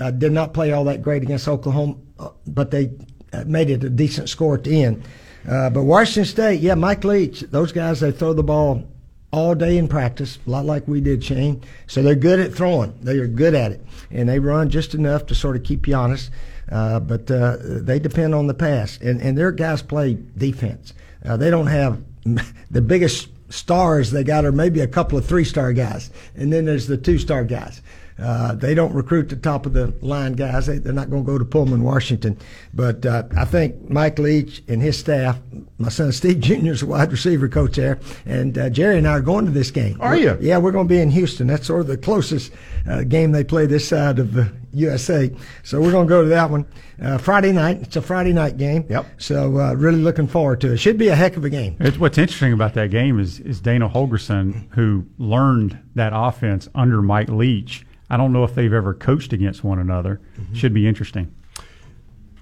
uh, 0.00 0.10
did 0.12 0.30
not 0.30 0.54
play 0.54 0.70
all 0.70 0.84
that 0.84 1.02
great 1.02 1.24
against 1.24 1.48
Oklahoma, 1.48 1.96
uh, 2.20 2.28
but 2.46 2.70
they 2.70 2.92
uh, 3.32 3.42
made 3.44 3.70
it 3.70 3.82
a 3.82 3.90
decent 3.90 4.28
score 4.28 4.54
at 4.54 4.62
the 4.62 4.84
end. 4.84 5.02
But 5.44 5.82
Washington 5.82 6.26
State, 6.26 6.60
yeah, 6.60 6.76
Mike 6.76 7.02
Leach, 7.02 7.40
those 7.40 7.72
guys, 7.72 7.98
they 7.98 8.12
throw 8.12 8.32
the 8.32 8.44
ball 8.44 8.88
all 9.32 9.54
day 9.54 9.78
in 9.78 9.88
practice, 9.88 10.38
a 10.46 10.50
lot 10.50 10.66
like 10.66 10.86
we 10.86 11.00
did, 11.00 11.24
Shane. 11.24 11.62
So 11.86 12.02
they're 12.02 12.14
good 12.14 12.38
at 12.38 12.54
throwing. 12.54 12.94
They 13.00 13.18
are 13.18 13.26
good 13.26 13.54
at 13.54 13.72
it, 13.72 13.84
and 14.10 14.28
they 14.28 14.38
run 14.38 14.68
just 14.68 14.94
enough 14.94 15.26
to 15.26 15.34
sort 15.34 15.56
of 15.56 15.64
keep 15.64 15.88
you 15.88 15.94
honest. 15.94 16.30
Uh, 16.70 17.00
but 17.00 17.30
uh, 17.30 17.56
they 17.60 17.98
depend 17.98 18.34
on 18.34 18.46
the 18.46 18.54
pass, 18.54 18.98
and 19.00 19.20
and 19.20 19.36
their 19.36 19.50
guys 19.50 19.82
play 19.82 20.18
defense. 20.36 20.92
Uh, 21.24 21.36
they 21.36 21.50
don't 21.50 21.66
have 21.66 22.02
the 22.70 22.82
biggest 22.82 23.28
stars 23.48 24.10
they 24.10 24.24
got 24.24 24.44
are 24.44 24.52
maybe 24.52 24.80
a 24.80 24.86
couple 24.86 25.18
of 25.18 25.26
three 25.26 25.44
star 25.44 25.72
guys, 25.72 26.10
and 26.36 26.52
then 26.52 26.64
there's 26.64 26.86
the 26.86 26.96
two 26.96 27.18
star 27.18 27.44
guys. 27.44 27.82
Uh, 28.18 28.54
they 28.54 28.74
don't 28.74 28.94
recruit 28.94 29.28
the 29.28 29.36
top 29.36 29.66
of 29.66 29.72
the 29.72 29.92
line 30.00 30.34
guys. 30.34 30.66
They, 30.66 30.76
are 30.76 30.92
not 30.92 31.10
going 31.10 31.24
to 31.24 31.32
go 31.32 31.38
to 31.38 31.44
Pullman, 31.44 31.82
Washington. 31.82 32.38
But 32.74 33.04
uh, 33.04 33.24
I 33.36 33.44
think 33.44 33.88
Mike 33.90 34.18
Leach 34.18 34.62
and 34.68 34.82
his 34.82 34.98
staff, 34.98 35.38
my 35.78 35.88
son 35.88 36.12
Steve 36.12 36.40
Jr. 36.40 36.72
is 36.72 36.82
a 36.82 36.86
wide 36.86 37.10
receiver 37.10 37.48
coach 37.48 37.76
there, 37.76 37.98
and 38.26 38.56
uh, 38.56 38.70
Jerry 38.70 38.98
and 38.98 39.08
I 39.08 39.12
are 39.12 39.20
going 39.20 39.46
to 39.46 39.50
this 39.50 39.70
game. 39.70 39.96
Are 40.00 40.16
you? 40.16 40.36
Yeah, 40.40 40.58
we're 40.58 40.72
going 40.72 40.86
to 40.88 40.94
be 40.94 41.00
in 41.00 41.10
Houston. 41.10 41.46
That's 41.46 41.66
sort 41.66 41.80
of 41.82 41.86
the 41.86 41.96
closest 41.96 42.52
uh, 42.88 43.02
game 43.04 43.32
they 43.32 43.44
play 43.44 43.66
this 43.66 43.88
side 43.88 44.18
of 44.18 44.32
the 44.32 44.52
USA. 44.72 45.30
So 45.62 45.80
we're 45.80 45.92
going 45.92 46.06
to 46.06 46.08
go 46.08 46.22
to 46.22 46.28
that 46.28 46.50
one 46.50 46.66
uh, 47.00 47.18
Friday 47.18 47.52
night. 47.52 47.82
It's 47.82 47.96
a 47.96 48.02
Friday 48.02 48.32
night 48.32 48.56
game. 48.56 48.86
Yep. 48.88 49.06
So 49.18 49.58
uh, 49.58 49.74
really 49.74 50.00
looking 50.00 50.26
forward 50.26 50.60
to 50.62 50.72
it. 50.72 50.78
Should 50.78 50.98
be 50.98 51.08
a 51.08 51.16
heck 51.16 51.36
of 51.36 51.44
a 51.44 51.50
game. 51.50 51.76
It's, 51.80 51.98
what's 51.98 52.18
interesting 52.18 52.52
about 52.52 52.74
that 52.74 52.90
game 52.90 53.18
is 53.18 53.40
is 53.40 53.60
Dana 53.60 53.88
Holgorsen, 53.88 54.68
who 54.74 55.04
learned 55.18 55.78
that 55.94 56.12
offense 56.14 56.68
under 56.74 57.02
Mike 57.02 57.28
Leach 57.28 57.84
I 58.12 58.18
don't 58.18 58.32
know 58.32 58.44
if 58.44 58.54
they've 58.54 58.72
ever 58.72 58.92
coached 58.92 59.32
against 59.32 59.64
one 59.64 59.78
another. 59.78 60.20
Mm-hmm. 60.38 60.54
Should 60.54 60.74
be 60.74 60.86
interesting. 60.86 61.34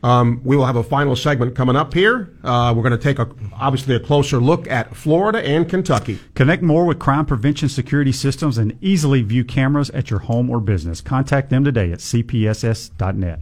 Um, 0.03 0.41
we 0.43 0.57
will 0.57 0.67
have 0.67 0.77
a 0.77 0.83
final 0.83 1.15
segment 1.15 1.55
coming 1.55 1.77
up 1.77 1.95
here. 1.95 2.35
Uh, 2.43 2.73
we're 2.75 2.83
going 2.83 2.99
to 2.99 2.99
take 2.99 3.21
a, 3.21 3.29
obviously 3.55 3.95
a 3.95 4.01
closer 4.01 4.39
look 4.39 4.67
at 4.67 4.97
Florida 4.97 5.47
and 5.47 5.69
Kentucky. 5.69 6.19
Connect 6.35 6.63
more 6.63 6.87
with 6.87 6.99
crime 6.99 7.25
prevention 7.25 7.69
security 7.69 8.11
systems 8.11 8.59
and 8.59 8.77
easily 8.81 9.23
view 9.23 9.45
cameras 9.45 9.91
at 9.91 10.11
your 10.11 10.21
home 10.21 10.51
or 10.51 10.59
business. 10.59 11.01
Contact 11.01 11.51
them 11.51 11.63
today 11.65 11.93
at 11.93 11.99
cpss.net. 11.99 13.41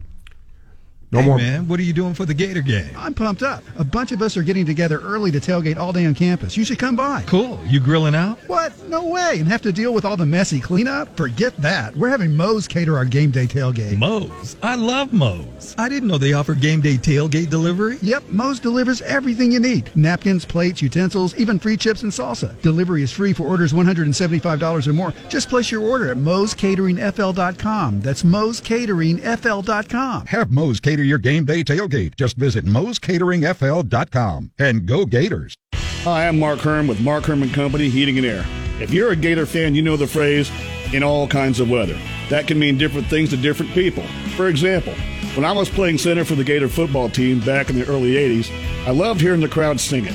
No 1.11 1.21
hey 1.21 1.27
more. 1.27 1.39
man, 1.39 1.67
what 1.67 1.81
are 1.81 1.85
you 1.85 1.95
doing 1.95 2.13
for 2.13 2.27
the 2.27 2.35
Gator 2.35 2.61
game? 2.61 2.91
I'm 2.95 3.15
pumped 3.15 3.43
up. 3.43 3.65
A 3.79 3.85
bunch 3.85 4.13
of 4.13 4.21
us 4.21 4.37
are 4.37 4.43
getting 4.43 4.67
together 4.67 5.01
early 5.01 5.31
to 5.31 5.41
tailgate 5.41 5.79
all 5.79 5.91
day 5.91 6.05
on 6.05 6.15
campus. 6.15 6.55
You 6.55 6.67
should 6.67 6.79
come 6.79 6.97
by. 6.97 7.23
Cool. 7.27 7.59
You 7.67 7.81
grilling 7.81 8.15
out? 8.15 8.37
What? 8.47 8.75
No 8.89 9.07
way. 9.07 9.37
And 9.39 9.49
have 9.49 9.63
to 9.63 9.73
deal 9.73 9.95
with 9.95 10.05
all 10.05 10.19
the 10.19 10.27
messy 10.27 10.61
cleanup? 10.61 11.17
Forget 11.17 11.57
that. 11.63 11.97
We're 11.97 12.11
having 12.11 12.37
Moe's 12.37 12.69
cater 12.69 12.95
our 12.99 13.07
game 13.07 13.31
day 13.31 13.47
tailgate. 13.47 13.97
Moe's? 13.97 14.57
I 14.63 14.75
love 14.75 15.15
Moe's. 15.15 15.75
I 15.79 15.89
didn't 15.89 16.11
know 16.11 16.19
they 16.19 16.35
offer 16.35 16.55
game 16.55 16.83
day 16.83 16.99
tailgate 16.99 17.49
delivery. 17.49 17.97
Yep, 18.03 18.25
Moe's 18.29 18.61
delivers 18.61 19.01
everything 19.01 19.51
you 19.51 19.61
need. 19.61 19.91
Napkins, 19.97 20.45
plates, 20.45 20.83
utensils, 20.83 21.35
even 21.37 21.59
free 21.59 21.79
chips 21.79 22.03
and 22.03 22.13
salsa. 22.13 22.61
Delivery 22.61 23.03
is 23.03 23.13
free 23.13 23.33
for 23.33 23.45
orders 23.45 23.73
$175 23.73 24.87
or 24.87 24.93
more. 24.93 25.15
Just 25.31 25.49
place 25.49 25.71
your 25.71 25.81
order 25.81 26.11
at 26.11 26.19
moescateringfl.com. 26.19 28.03
That's 28.03 28.25
moescateringfl.com. 28.25 30.27
Have 30.27 30.53
Moe's 30.53 30.81
Catering 30.81 30.98
your 31.03 31.19
game 31.19 31.45
day 31.45 31.65
tailgate. 31.65 32.17
Just 32.17 32.37
visit 32.37 32.65
Moe'sCateringFL.com 32.65 34.53
and 34.59 34.87
go 34.87 35.05
Gators. 35.05 35.55
Hi, 36.03 36.29
I'm 36.29 36.39
Mark 36.39 36.61
Herm 36.61 36.87
with 36.87 37.01
Mark 37.01 37.25
Herm 37.25 37.43
and 37.43 37.53
Company 37.53 37.89
Heating 37.89 38.19
and 38.19 38.27
Air. 38.27 38.45
If 38.81 38.93
you're 38.93 39.11
a 39.11 39.17
Gator 39.17 39.47
fan, 39.47 39.75
you 39.75 39.83
know 39.83 39.97
the 39.97 40.07
phrase 40.07 40.51
in 40.93 41.03
all 41.03 41.27
kinds 41.27 41.61
of 41.61 41.69
weather. 41.69 41.99
That 42.31 42.47
can 42.47 42.59
mean 42.59 42.79
different 42.79 43.09
things 43.09 43.31
to 43.31 43.37
different 43.37 43.73
people. 43.73 44.05
For 44.37 44.49
example, 44.49 44.95
when 45.35 45.45
I 45.45 45.53
was 45.53 45.69
playing 45.69 45.99
center 45.99 46.25
for 46.25 46.35
the 46.35 46.45
Gator 46.45 46.69
football 46.69 47.09
team 47.09 47.41
back 47.41 47.71
in 47.71 47.79
the 47.79 47.87
early 47.89 48.13
80s, 48.13 48.51
I 48.87 48.91
loved 48.91 49.21
hearing 49.21 49.41
the 49.41 49.49
crowd 49.49 49.81
singing. 49.81 50.15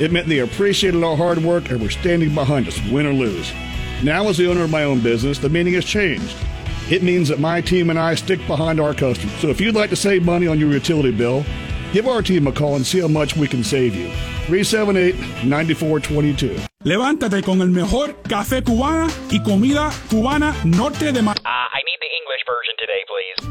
It 0.00 0.12
meant 0.12 0.26
they 0.26 0.40
appreciated 0.40 1.02
our 1.02 1.16
hard 1.16 1.38
work 1.38 1.70
and 1.70 1.80
were 1.80 1.90
standing 1.90 2.34
behind 2.34 2.68
us, 2.68 2.80
win 2.90 3.06
or 3.06 3.12
lose. 3.12 3.52
Now, 4.02 4.28
as 4.28 4.36
the 4.36 4.50
owner 4.50 4.64
of 4.64 4.70
my 4.70 4.84
own 4.84 5.00
business, 5.00 5.38
the 5.38 5.48
meaning 5.48 5.74
has 5.74 5.84
changed. 5.84 6.36
It 6.90 7.02
means 7.02 7.28
that 7.28 7.40
my 7.40 7.60
team 7.62 7.88
and 7.90 7.98
I 7.98 8.14
stick 8.14 8.46
behind 8.46 8.78
our 8.78 8.92
customers. 8.94 9.34
So 9.40 9.48
if 9.48 9.60
you'd 9.60 9.74
like 9.74 9.90
to 9.90 9.96
save 9.96 10.24
money 10.24 10.46
on 10.46 10.58
your 10.60 10.70
utility 10.70 11.12
bill, 11.12 11.44
give 11.92 12.06
our 12.06 12.20
team 12.20 12.46
a 12.46 12.52
call 12.52 12.76
and 12.76 12.86
see 12.86 13.00
how 13.00 13.08
much 13.08 13.36
we 13.36 13.48
can 13.48 13.64
save 13.64 13.94
you. 13.94 14.08
378 14.46 15.14
9422. 15.44 16.60
Levántate 16.84 17.42
con 17.42 17.62
el 17.62 17.68
mejor 17.68 18.14
café 18.28 18.62
cubana 18.62 19.08
y 19.30 19.42
comida 19.42 19.90
cubana 20.10 20.54
norte 20.64 21.12
de 21.12 21.22
Miami. 21.22 21.53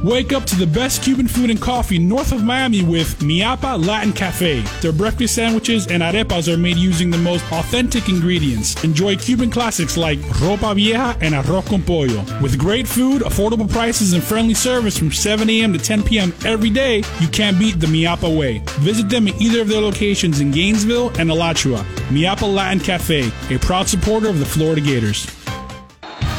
Wake 0.03 0.33
up 0.33 0.43
to 0.43 0.57
the 0.57 0.67
best 0.67 1.01
Cuban 1.01 1.29
food 1.29 1.49
and 1.49 1.61
coffee 1.61 1.97
north 1.97 2.33
of 2.33 2.43
Miami 2.43 2.83
with 2.83 3.19
Miapa 3.19 3.87
Latin 3.87 4.11
Cafe. 4.11 4.59
Their 4.81 4.91
breakfast 4.91 5.33
sandwiches 5.33 5.87
and 5.87 6.03
arepas 6.03 6.53
are 6.53 6.57
made 6.57 6.75
using 6.75 7.09
the 7.09 7.17
most 7.17 7.41
authentic 7.53 8.09
ingredients. 8.09 8.83
Enjoy 8.83 9.15
Cuban 9.15 9.49
classics 9.49 9.95
like 9.95 10.19
ropa 10.43 10.75
vieja 10.75 11.17
and 11.21 11.33
arroz 11.33 11.65
con 11.69 11.81
pollo. 11.81 12.25
With 12.41 12.59
great 12.59 12.85
food, 12.85 13.21
affordable 13.21 13.71
prices, 13.71 14.11
and 14.11 14.21
friendly 14.21 14.53
service 14.53 14.97
from 14.97 15.09
7 15.09 15.49
a.m. 15.49 15.71
to 15.71 15.79
10 15.79 16.03
p.m. 16.03 16.33
every 16.43 16.69
day, 16.69 16.97
you 17.21 17.29
can't 17.29 17.57
beat 17.57 17.79
the 17.79 17.87
Miapa 17.87 18.37
way. 18.37 18.61
Visit 18.81 19.07
them 19.07 19.29
at 19.29 19.41
either 19.41 19.61
of 19.61 19.69
their 19.69 19.79
locations 19.79 20.41
in 20.41 20.51
Gainesville 20.51 21.17
and 21.17 21.31
Alachua. 21.31 21.85
Miapa 22.09 22.53
Latin 22.53 22.81
Cafe, 22.81 23.31
a 23.49 23.57
proud 23.59 23.87
supporter 23.87 24.27
of 24.27 24.39
the 24.39 24.45
Florida 24.45 24.81
Gators. 24.81 25.42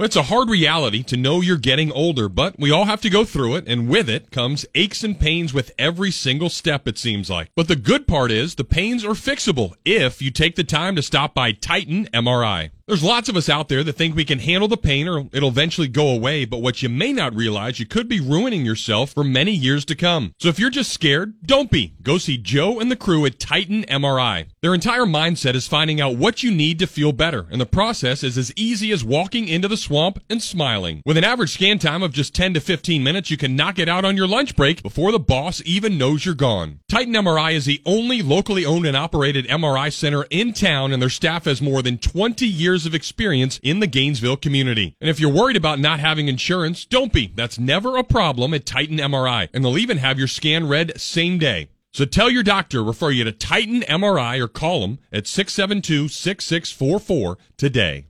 Well, 0.00 0.06
it's 0.06 0.16
a 0.16 0.22
hard 0.22 0.48
reality 0.48 1.02
to 1.02 1.16
know 1.18 1.42
you're 1.42 1.58
getting 1.58 1.92
older, 1.92 2.30
but 2.30 2.58
we 2.58 2.70
all 2.70 2.86
have 2.86 3.02
to 3.02 3.10
go 3.10 3.26
through 3.26 3.56
it, 3.56 3.64
and 3.66 3.86
with 3.86 4.08
it 4.08 4.30
comes 4.30 4.64
aches 4.74 5.04
and 5.04 5.20
pains 5.20 5.52
with 5.52 5.72
every 5.78 6.10
single 6.10 6.48
step, 6.48 6.88
it 6.88 6.96
seems 6.96 7.28
like. 7.28 7.50
But 7.54 7.68
the 7.68 7.76
good 7.76 8.08
part 8.08 8.30
is 8.30 8.54
the 8.54 8.64
pains 8.64 9.04
are 9.04 9.10
fixable 9.10 9.74
if 9.84 10.22
you 10.22 10.30
take 10.30 10.56
the 10.56 10.64
time 10.64 10.96
to 10.96 11.02
stop 11.02 11.34
by 11.34 11.52
Titan 11.52 12.06
MRI. 12.14 12.70
There's 12.90 13.04
lots 13.04 13.28
of 13.28 13.36
us 13.36 13.48
out 13.48 13.68
there 13.68 13.84
that 13.84 13.92
think 13.92 14.16
we 14.16 14.24
can 14.24 14.40
handle 14.40 14.66
the 14.66 14.76
pain 14.76 15.06
or 15.06 15.28
it'll 15.32 15.50
eventually 15.50 15.86
go 15.86 16.08
away, 16.08 16.44
but 16.44 16.60
what 16.60 16.82
you 16.82 16.88
may 16.88 17.12
not 17.12 17.36
realize, 17.36 17.78
you 17.78 17.86
could 17.86 18.08
be 18.08 18.18
ruining 18.18 18.66
yourself 18.66 19.12
for 19.12 19.22
many 19.22 19.52
years 19.52 19.84
to 19.84 19.94
come. 19.94 20.34
So 20.40 20.48
if 20.48 20.58
you're 20.58 20.70
just 20.70 20.90
scared, 20.90 21.34
don't 21.46 21.70
be. 21.70 21.94
Go 22.02 22.18
see 22.18 22.36
Joe 22.36 22.80
and 22.80 22.90
the 22.90 22.96
crew 22.96 23.24
at 23.26 23.38
Titan 23.38 23.84
MRI. 23.84 24.46
Their 24.60 24.74
entire 24.74 25.04
mindset 25.04 25.54
is 25.54 25.68
finding 25.68 26.00
out 26.00 26.16
what 26.16 26.42
you 26.42 26.50
need 26.50 26.80
to 26.80 26.88
feel 26.88 27.12
better, 27.12 27.46
and 27.52 27.60
the 27.60 27.64
process 27.64 28.24
is 28.24 28.36
as 28.36 28.52
easy 28.56 28.90
as 28.90 29.04
walking 29.04 29.46
into 29.46 29.68
the 29.68 29.76
swamp 29.76 30.20
and 30.28 30.42
smiling. 30.42 31.00
With 31.06 31.16
an 31.16 31.22
average 31.22 31.52
scan 31.52 31.78
time 31.78 32.02
of 32.02 32.12
just 32.12 32.34
10 32.34 32.54
to 32.54 32.60
15 32.60 33.04
minutes, 33.04 33.30
you 33.30 33.36
can 33.36 33.54
knock 33.54 33.78
it 33.78 33.88
out 33.88 34.04
on 34.04 34.16
your 34.16 34.26
lunch 34.26 34.56
break 34.56 34.82
before 34.82 35.12
the 35.12 35.20
boss 35.20 35.62
even 35.64 35.96
knows 35.96 36.24
you're 36.24 36.34
gone. 36.34 36.80
Titan 36.88 37.14
MRI 37.14 37.52
is 37.52 37.66
the 37.66 37.80
only 37.86 38.20
locally 38.20 38.66
owned 38.66 38.84
and 38.84 38.96
operated 38.96 39.46
MRI 39.46 39.92
center 39.92 40.24
in 40.28 40.52
town, 40.52 40.92
and 40.92 41.00
their 41.00 41.08
staff 41.08 41.44
has 41.44 41.62
more 41.62 41.82
than 41.82 41.96
20 41.96 42.44
years 42.44 42.79
years 42.80 42.86
of 42.86 42.94
experience 42.94 43.60
in 43.62 43.80
the 43.80 43.86
Gainesville 43.86 44.38
community. 44.38 44.96
And 45.00 45.10
if 45.10 45.20
you're 45.20 45.32
worried 45.32 45.56
about 45.56 45.78
not 45.78 46.00
having 46.00 46.28
insurance, 46.28 46.86
don't 46.86 47.12
be. 47.12 47.30
That's 47.34 47.58
never 47.58 47.98
a 47.98 48.04
problem 48.04 48.54
at 48.54 48.64
Titan 48.64 48.96
MRI. 48.96 49.48
And 49.52 49.62
they'll 49.62 49.76
even 49.76 49.98
have 49.98 50.18
your 50.18 50.28
scan 50.28 50.66
read 50.66 50.98
same 50.98 51.38
day. 51.38 51.68
So 51.92 52.06
tell 52.06 52.30
your 52.30 52.42
doctor, 52.42 52.82
refer 52.82 53.10
you 53.10 53.24
to 53.24 53.32
Titan 53.32 53.82
MRI 53.82 54.40
or 54.40 54.48
call 54.48 54.80
them 54.80 54.98
at 55.12 55.26
672 55.26 56.08
6644 56.08 57.36
today. 57.58 58.06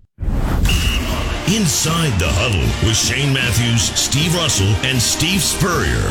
Inside 1.50 2.14
the 2.20 2.30
Huddle 2.30 2.86
with 2.86 2.96
Shane 2.96 3.32
Matthews, 3.34 3.82
Steve 3.98 4.32
Russell, 4.36 4.72
and 4.86 5.02
Steve 5.02 5.42
Spurrier 5.42 6.06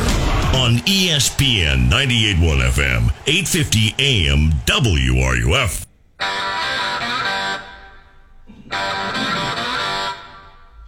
on 0.59 0.79
ESPN 0.83 1.89
98.1 1.89 2.59
FM, 2.75 3.13
850 3.25 3.95
AM 3.99 4.51
WRUF. 4.65 5.85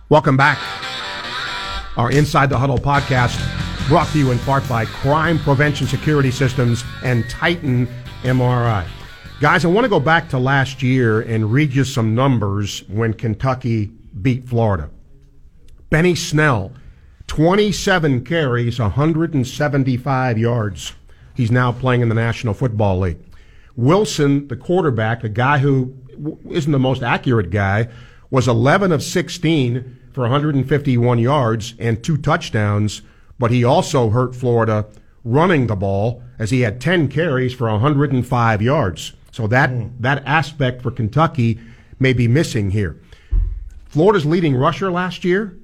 Welcome 0.10 0.38
back. 0.38 0.58
Our 1.98 2.12
Inside 2.12 2.50
the 2.50 2.58
Huddle 2.58 2.78
podcast 2.78 3.38
brought 3.88 4.08
to 4.10 4.20
you 4.20 4.32
in 4.32 4.40
part 4.40 4.68
by 4.70 4.86
Crime 4.86 5.40
Prevention 5.40 5.88
Security 5.88 6.32
Systems 6.32 6.84
and 7.04 7.30
Titan 7.30 7.88
MRI. 8.24 8.88
Guys, 9.40 9.66
I 9.66 9.70
want 9.70 9.86
to 9.86 9.90
go 9.90 10.00
back 10.00 10.30
to 10.30 10.38
last 10.38 10.84
year 10.84 11.22
and 11.22 11.52
read 11.52 11.74
you 11.74 11.84
some 11.84 12.14
numbers 12.14 12.88
when 12.88 13.14
Kentucky 13.14 13.86
beat 14.22 14.48
Florida. 14.48 14.90
Benny 15.90 16.16
Snell, 16.16 16.72
27 17.28 18.24
carries, 18.24 18.80
175 18.80 20.38
yards. 20.38 20.94
He's 21.36 21.52
now 21.52 21.72
playing 21.72 22.02
in 22.02 22.10
the 22.10 22.16
National 22.16 22.54
Football 22.54 23.00
League. 23.00 23.18
Wilson, 23.76 24.48
the 24.48 24.56
quarterback, 24.56 25.22
the 25.22 25.30
guy 25.30 25.58
who 25.58 25.96
isn't 26.50 26.72
the 26.72 26.80
most 26.80 27.04
accurate 27.04 27.50
guy, 27.50 27.88
was 28.30 28.48
11 28.48 28.92
of 28.92 29.04
16 29.04 30.00
for 30.14 30.22
151 30.22 31.20
yards 31.20 31.74
and 31.80 32.04
two 32.04 32.18
touchdowns, 32.18 33.02
but 33.40 33.52
he 33.52 33.64
also 33.64 34.10
hurt 34.10 34.36
Florida 34.36 34.86
running 35.24 35.68
the 35.68 35.76
ball 35.76 36.24
as 36.40 36.50
he 36.50 36.62
had 36.62 36.82
10 36.82 37.08
carries 37.08 37.54
for 37.54 37.70
105 37.70 38.62
yards. 38.62 39.14
So 39.32 39.48
that, 39.48 39.70
hmm. 39.70 39.88
that 40.00 40.24
aspect 40.26 40.82
for 40.82 40.92
Kentucky 40.92 41.60
may 42.00 42.14
be 42.14 42.28
missing 42.28 42.72
here. 42.72 43.00
Florida's 43.86 44.26
leading 44.26 44.56
rusher 44.56 44.92
last 44.92 45.24
year, 45.24 45.58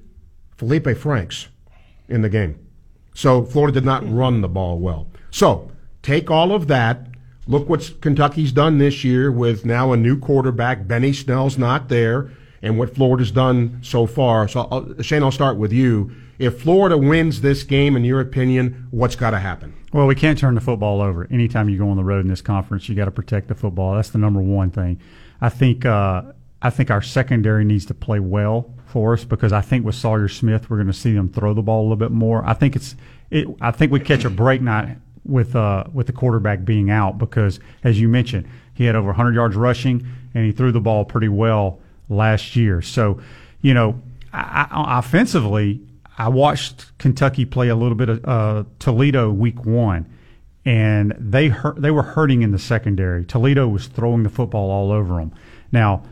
Felipe 0.56 0.96
Franks, 0.96 1.48
in 2.08 2.22
the 2.22 2.28
game. 2.28 2.58
So 3.14 3.44
Florida 3.44 3.80
did 3.80 3.84
not 3.84 4.04
hmm. 4.04 4.14
run 4.14 4.40
the 4.40 4.48
ball 4.48 4.78
well. 4.78 5.08
So 5.30 5.70
take 6.02 6.30
all 6.30 6.52
of 6.52 6.68
that. 6.68 7.07
Look 7.48 7.66
what 7.66 8.02
Kentucky's 8.02 8.52
done 8.52 8.76
this 8.76 9.02
year 9.04 9.32
with 9.32 9.64
now 9.64 9.92
a 9.92 9.96
new 9.96 10.18
quarterback. 10.18 10.86
Benny 10.86 11.14
Snell's 11.14 11.56
not 11.56 11.88
there, 11.88 12.30
and 12.60 12.78
what 12.78 12.94
Florida's 12.94 13.30
done 13.30 13.78
so 13.82 14.06
far. 14.06 14.46
So 14.48 14.68
I'll, 14.70 15.02
Shane, 15.02 15.22
I'll 15.22 15.32
start 15.32 15.56
with 15.56 15.72
you. 15.72 16.12
If 16.38 16.60
Florida 16.60 16.98
wins 16.98 17.40
this 17.40 17.62
game, 17.62 17.96
in 17.96 18.04
your 18.04 18.20
opinion, 18.20 18.86
what's 18.90 19.16
got 19.16 19.30
to 19.30 19.38
happen? 19.38 19.74
Well, 19.94 20.06
we 20.06 20.14
can't 20.14 20.38
turn 20.38 20.56
the 20.56 20.60
football 20.60 21.00
over. 21.00 21.26
Anytime 21.30 21.70
you 21.70 21.78
go 21.78 21.88
on 21.88 21.96
the 21.96 22.04
road 22.04 22.20
in 22.20 22.28
this 22.28 22.42
conference, 22.42 22.86
you 22.86 22.94
got 22.94 23.06
to 23.06 23.10
protect 23.10 23.48
the 23.48 23.54
football. 23.54 23.94
That's 23.94 24.10
the 24.10 24.18
number 24.18 24.40
one 24.40 24.70
thing. 24.70 25.00
I 25.40 25.48
think 25.48 25.86
uh, 25.86 26.22
I 26.60 26.68
think 26.68 26.90
our 26.90 27.00
secondary 27.00 27.64
needs 27.64 27.86
to 27.86 27.94
play 27.94 28.20
well 28.20 28.74
for 28.84 29.14
us 29.14 29.24
because 29.24 29.54
I 29.54 29.62
think 29.62 29.86
with 29.86 29.94
Sawyer 29.94 30.28
Smith, 30.28 30.68
we're 30.68 30.76
going 30.76 30.88
to 30.88 30.92
see 30.92 31.14
them 31.14 31.30
throw 31.30 31.54
the 31.54 31.62
ball 31.62 31.80
a 31.80 31.84
little 31.84 31.96
bit 31.96 32.10
more. 32.10 32.44
I 32.44 32.52
think 32.52 32.76
it's 32.76 32.94
it. 33.30 33.48
I 33.62 33.70
think 33.70 33.90
we 33.90 34.00
catch 34.00 34.26
a 34.26 34.30
break 34.30 34.60
night 34.60 34.98
with 35.28 35.54
uh, 35.54 35.84
with 35.92 36.06
the 36.06 36.12
quarterback 36.12 36.64
being 36.64 36.90
out 36.90 37.18
because, 37.18 37.60
as 37.84 38.00
you 38.00 38.08
mentioned, 38.08 38.48
he 38.74 38.84
had 38.84 38.96
over 38.96 39.08
100 39.08 39.34
yards 39.34 39.56
rushing 39.56 40.06
and 40.34 40.44
he 40.44 40.52
threw 40.52 40.72
the 40.72 40.80
ball 40.80 41.04
pretty 41.04 41.28
well 41.28 41.80
last 42.08 42.56
year. 42.56 42.80
So, 42.80 43.20
you 43.60 43.74
know, 43.74 44.00
I, 44.32 44.66
I, 44.70 44.98
offensively, 44.98 45.80
I 46.16 46.28
watched 46.28 46.96
Kentucky 46.98 47.44
play 47.44 47.68
a 47.68 47.76
little 47.76 47.96
bit 47.96 48.08
of 48.08 48.24
uh, 48.24 48.64
Toledo 48.78 49.30
week 49.30 49.64
one, 49.64 50.06
and 50.64 51.14
they 51.18 51.48
hurt, 51.48 51.80
they 51.80 51.90
were 51.90 52.02
hurting 52.02 52.42
in 52.42 52.52
the 52.52 52.58
secondary. 52.58 53.24
Toledo 53.24 53.68
was 53.68 53.86
throwing 53.86 54.22
the 54.22 54.30
football 54.30 54.70
all 54.70 54.90
over 54.90 55.16
them. 55.16 55.32
Now, 55.70 56.04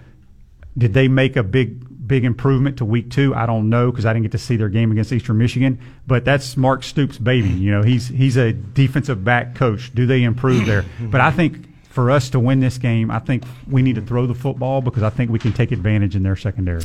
did 0.77 0.93
they 0.93 1.09
make 1.09 1.37
a 1.37 1.43
big 1.43 1.96
big 2.07 2.25
improvement 2.25 2.79
to 2.79 2.85
week 2.85 3.11
two? 3.11 3.35
I 3.35 3.47
don't 3.47 3.69
know 3.69 3.91
because 3.91 4.07
I 4.07 4.13
didn't 4.13 4.25
get 4.25 4.33
to 4.33 4.39
see 4.39 4.57
their 4.57 4.69
game 4.69 4.93
against 4.93 5.13
Eastern 5.13 5.39
Michigan. 5.39 5.79
But 6.07 6.25
that's 6.25 6.57
Mark 6.57 6.83
Stoops' 6.83 7.19
baby. 7.19 7.49
You 7.49 7.71
know, 7.73 7.83
he's 7.83 8.09
he's 8.09 8.37
a 8.37 8.53
defensive 8.53 9.25
back 9.25 9.55
coach. 9.55 9.95
Do 9.95 10.07
they 10.07 10.23
improve 10.23 10.67
there? 10.67 10.85
But 11.01 11.21
I 11.21 11.31
think 11.31 11.67
for 11.89 12.11
us 12.11 12.29
to 12.31 12.41
win 12.41 12.61
this 12.61 12.79
game, 12.79 13.11
I 13.11 13.19
think 13.21 13.45
we 13.71 13.81
need 13.81 13.95
to 13.95 14.03
throw 14.03 14.27
the 14.27 14.35
football 14.35 14.83
because 14.83 15.03
I 15.03 15.11
think 15.11 15.31
we 15.31 15.39
can 15.39 15.53
take 15.53 15.73
advantage 15.73 16.15
in 16.15 16.23
their 16.23 16.37
secondary. 16.37 16.83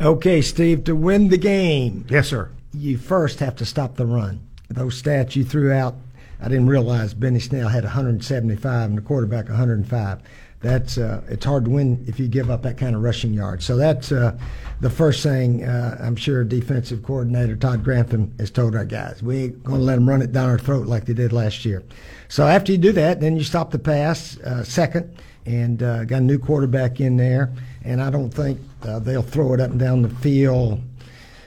Okay, 0.00 0.40
Steve, 0.40 0.84
to 0.84 0.96
win 0.96 1.28
the 1.28 1.36
game, 1.36 2.06
yes, 2.08 2.28
sir. 2.28 2.50
You 2.72 2.96
first 2.98 3.40
have 3.40 3.54
to 3.56 3.64
stop 3.64 3.96
the 3.96 4.06
run. 4.06 4.40
Those 4.68 5.00
stats 5.00 5.36
you 5.36 5.44
threw 5.44 5.72
out, 5.72 5.96
I 6.40 6.48
didn't 6.48 6.66
realize 6.68 7.14
Benny 7.14 7.38
Snell 7.38 7.68
had 7.68 7.84
175 7.84 8.88
and 8.88 8.98
the 8.98 9.02
quarterback 9.02 9.48
105 9.48 10.20
that's 10.64 10.96
uh, 10.96 11.20
it's 11.28 11.44
hard 11.44 11.66
to 11.66 11.70
win 11.70 12.02
if 12.08 12.18
you 12.18 12.26
give 12.26 12.50
up 12.50 12.62
that 12.62 12.78
kind 12.78 12.96
of 12.96 13.02
rushing 13.02 13.34
yards. 13.34 13.66
So 13.66 13.76
that's 13.76 14.10
uh, 14.10 14.36
the 14.80 14.88
first 14.88 15.22
thing 15.22 15.62
uh, 15.62 15.98
I'm 16.00 16.16
sure 16.16 16.42
defensive 16.42 17.02
coordinator 17.02 17.54
Todd 17.54 17.84
Grantham 17.84 18.34
has 18.38 18.50
told 18.50 18.74
our 18.74 18.86
guys. 18.86 19.22
We 19.22 19.44
ain't 19.44 19.62
going 19.62 19.80
to 19.80 19.84
let 19.84 19.96
them 19.96 20.08
run 20.08 20.22
it 20.22 20.32
down 20.32 20.48
our 20.48 20.58
throat 20.58 20.86
like 20.86 21.04
they 21.04 21.12
did 21.12 21.32
last 21.32 21.66
year. 21.66 21.82
So 22.28 22.46
after 22.46 22.72
you 22.72 22.78
do 22.78 22.92
that, 22.92 23.20
then 23.20 23.36
you 23.36 23.44
stop 23.44 23.70
the 23.70 23.78
pass 23.78 24.38
uh, 24.40 24.64
second 24.64 25.14
and 25.44 25.82
uh, 25.82 26.04
got 26.04 26.22
a 26.22 26.24
new 26.24 26.38
quarterback 26.38 26.98
in 26.98 27.18
there. 27.18 27.52
And 27.84 28.00
I 28.00 28.08
don't 28.08 28.30
think 28.30 28.58
uh, 28.82 28.98
they'll 29.00 29.22
throw 29.22 29.52
it 29.52 29.60
up 29.60 29.70
and 29.70 29.78
down 29.78 30.00
the 30.00 30.08
field 30.08 30.80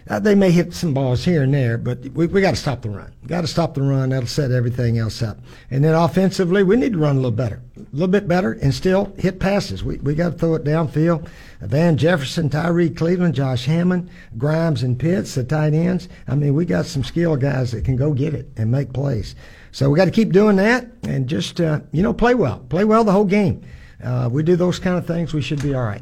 uh, 0.10 0.20
they 0.20 0.36
may 0.36 0.51
hit 0.51 0.74
some 0.74 0.93
balls 0.93 1.26
here 1.26 1.43
and 1.43 1.53
there, 1.53 1.78
but 1.78 1.99
we, 2.10 2.28
we 2.28 2.41
got 2.41 2.51
to 2.51 2.55
stop 2.55 2.82
the 2.82 2.89
run. 2.89 3.14
Got 3.26 3.41
to 3.41 3.47
stop 3.47 3.74
the 3.74 3.82
run. 3.82 4.10
That'll 4.10 4.28
set 4.28 4.51
everything 4.51 4.97
else 4.97 5.22
up. 5.22 5.38
And 5.70 5.84
then 5.84 5.93
offensively, 5.93 6.64
we 6.64 6.78
need 6.78 6.93
to 6.93 6.99
run 6.99 7.16
a 7.16 7.20
little 7.20 7.32
better, 7.32 7.62
a 7.78 7.82
little 7.91 8.08
bit 8.08 8.28
better, 8.28 8.53
and 8.53 8.74
still 8.74 9.14
hit 9.18 9.39
passes. 9.39 9.84
We 9.84 9.97
we 9.97 10.16
got 10.16 10.34
to 10.34 10.38
throw 10.38 10.55
it 10.55 10.64
downfield. 10.64 11.28
Van 11.62 11.97
Jefferson, 11.97 12.49
Tyrie 12.49 12.89
Cleveland, 12.89 13.36
Josh 13.36 13.66
Hammond, 13.66 14.10
Grimes, 14.38 14.84
and 14.84 14.99
Pitts, 14.99 15.36
the 15.36 15.43
tight 15.43 15.74
ends. 15.74 16.08
I 16.28 16.36
mean, 16.36 16.53
we 16.53 16.66
got 16.66 16.86
some 16.86 17.03
skill 17.03 17.36
guys 17.36 17.72
that 17.72 17.84
can 17.84 17.95
go 17.95 18.14
get 18.14 18.34
it 18.34 18.47
and 18.55 18.72
make 18.72 18.93
plays. 18.93 19.36
So 19.72 19.89
we 19.89 19.97
got 19.97 20.05
to 20.05 20.12
keep 20.12 20.32
doing 20.32 20.55
that 20.58 20.88
and 21.03 21.28
just 21.28 21.60
uh, 21.60 21.82
you 21.91 22.01
know 22.01 22.14
play 22.14 22.36
well, 22.36 22.60
play 22.70 22.86
well 22.86 23.03
the 23.03 23.12
whole 23.12 23.26
game. 23.26 23.64
Uh, 24.03 24.30
we 24.32 24.43
do 24.43 24.55
those 24.55 24.80
kind 24.80 24.97
of 24.97 25.08
things, 25.08 25.34
we 25.34 25.41
should 25.41 25.62
be 25.62 25.74
all 25.74 25.84
right. 25.84 26.01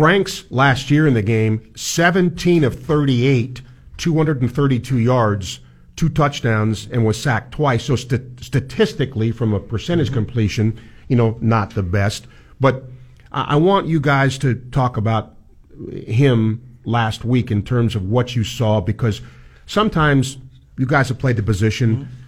Franks 0.00 0.44
last 0.48 0.90
year 0.90 1.06
in 1.06 1.12
the 1.12 1.20
game, 1.20 1.74
17 1.76 2.64
of 2.64 2.82
38, 2.82 3.60
232 3.98 4.98
yards, 4.98 5.60
two 5.94 6.08
touchdowns, 6.08 6.88
and 6.90 7.04
was 7.04 7.20
sacked 7.20 7.52
twice. 7.52 7.84
So 7.84 7.96
st- 7.96 8.42
statistically, 8.42 9.30
from 9.30 9.52
a 9.52 9.60
percentage 9.60 10.10
completion, 10.10 10.80
you 11.08 11.16
know, 11.16 11.36
not 11.42 11.74
the 11.74 11.82
best. 11.82 12.26
But 12.58 12.84
I-, 13.30 13.42
I 13.42 13.56
want 13.56 13.88
you 13.88 14.00
guys 14.00 14.38
to 14.38 14.54
talk 14.70 14.96
about 14.96 15.34
him 15.92 16.78
last 16.86 17.22
week 17.26 17.50
in 17.50 17.62
terms 17.62 17.94
of 17.94 18.08
what 18.08 18.34
you 18.34 18.42
saw 18.42 18.80
because 18.80 19.20
sometimes 19.66 20.38
you 20.78 20.86
guys 20.86 21.10
have 21.10 21.18
played 21.18 21.36
the 21.36 21.42
position. 21.42 21.96
Mm-hmm 21.96 22.19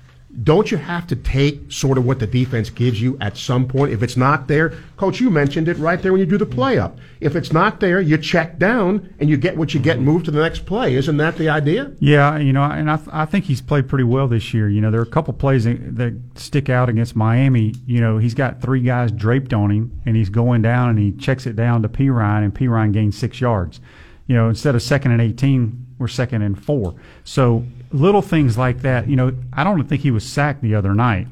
don't 0.42 0.70
you 0.70 0.78
have 0.78 1.06
to 1.08 1.16
take 1.16 1.70
sort 1.70 1.98
of 1.98 2.06
what 2.06 2.18
the 2.18 2.26
defense 2.26 2.70
gives 2.70 3.02
you 3.02 3.18
at 3.20 3.36
some 3.36 3.68
point? 3.68 3.92
If 3.92 4.02
it's 4.02 4.16
not 4.16 4.48
there, 4.48 4.70
coach, 4.96 5.20
you 5.20 5.28
mentioned 5.28 5.68
it 5.68 5.76
right 5.76 6.00
there 6.00 6.10
when 6.10 6.20
you 6.20 6.26
do 6.26 6.38
the 6.38 6.46
play 6.46 6.78
up. 6.78 6.98
If 7.20 7.36
it's 7.36 7.52
not 7.52 7.80
there, 7.80 8.00
you 8.00 8.16
check 8.16 8.58
down 8.58 9.14
and 9.18 9.28
you 9.28 9.36
get 9.36 9.58
what 9.58 9.74
you 9.74 9.80
get 9.80 9.96
and 9.98 10.06
move 10.06 10.24
to 10.24 10.30
the 10.30 10.40
next 10.40 10.64
play. 10.64 10.94
Isn't 10.94 11.18
that 11.18 11.36
the 11.36 11.50
idea? 11.50 11.92
Yeah, 12.00 12.38
you 12.38 12.52
know, 12.52 12.62
and 12.62 12.90
I, 12.90 12.96
th- 12.96 13.10
I 13.12 13.26
think 13.26 13.44
he's 13.44 13.60
played 13.60 13.88
pretty 13.88 14.04
well 14.04 14.26
this 14.26 14.54
year. 14.54 14.70
You 14.70 14.80
know, 14.80 14.90
there 14.90 15.00
are 15.00 15.04
a 15.04 15.06
couple 15.10 15.34
plays 15.34 15.64
that, 15.64 16.18
stick 16.34 16.70
out 16.70 16.88
against 16.88 17.14
Miami. 17.14 17.74
You 17.86 18.00
know, 18.00 18.16
he's 18.16 18.34
got 18.34 18.62
three 18.62 18.80
guys 18.80 19.12
draped 19.12 19.52
on 19.52 19.70
him 19.70 20.00
and 20.06 20.16
he's 20.16 20.30
going 20.30 20.62
down 20.62 20.88
and 20.88 20.98
he 20.98 21.12
checks 21.12 21.46
it 21.46 21.56
down 21.56 21.82
to 21.82 21.88
Perine 21.88 22.42
and 22.42 22.54
Perine 22.54 22.92
gains 22.92 23.18
six 23.18 23.40
yards. 23.40 23.80
You 24.26 24.34
know, 24.34 24.48
instead 24.48 24.74
of 24.74 24.82
second 24.82 25.12
and 25.12 25.20
18, 25.20 25.94
we're 25.98 26.08
second 26.08 26.42
and 26.42 26.62
four. 26.62 26.94
So 27.22 27.66
little 27.92 28.22
things 28.22 28.58
like 28.58 28.82
that. 28.82 29.08
You 29.08 29.16
know, 29.16 29.36
I 29.52 29.64
don't 29.64 29.86
think 29.88 30.02
he 30.02 30.10
was 30.10 30.24
sacked 30.24 30.62
the 30.62 30.74
other 30.74 30.94
night. 30.94 31.28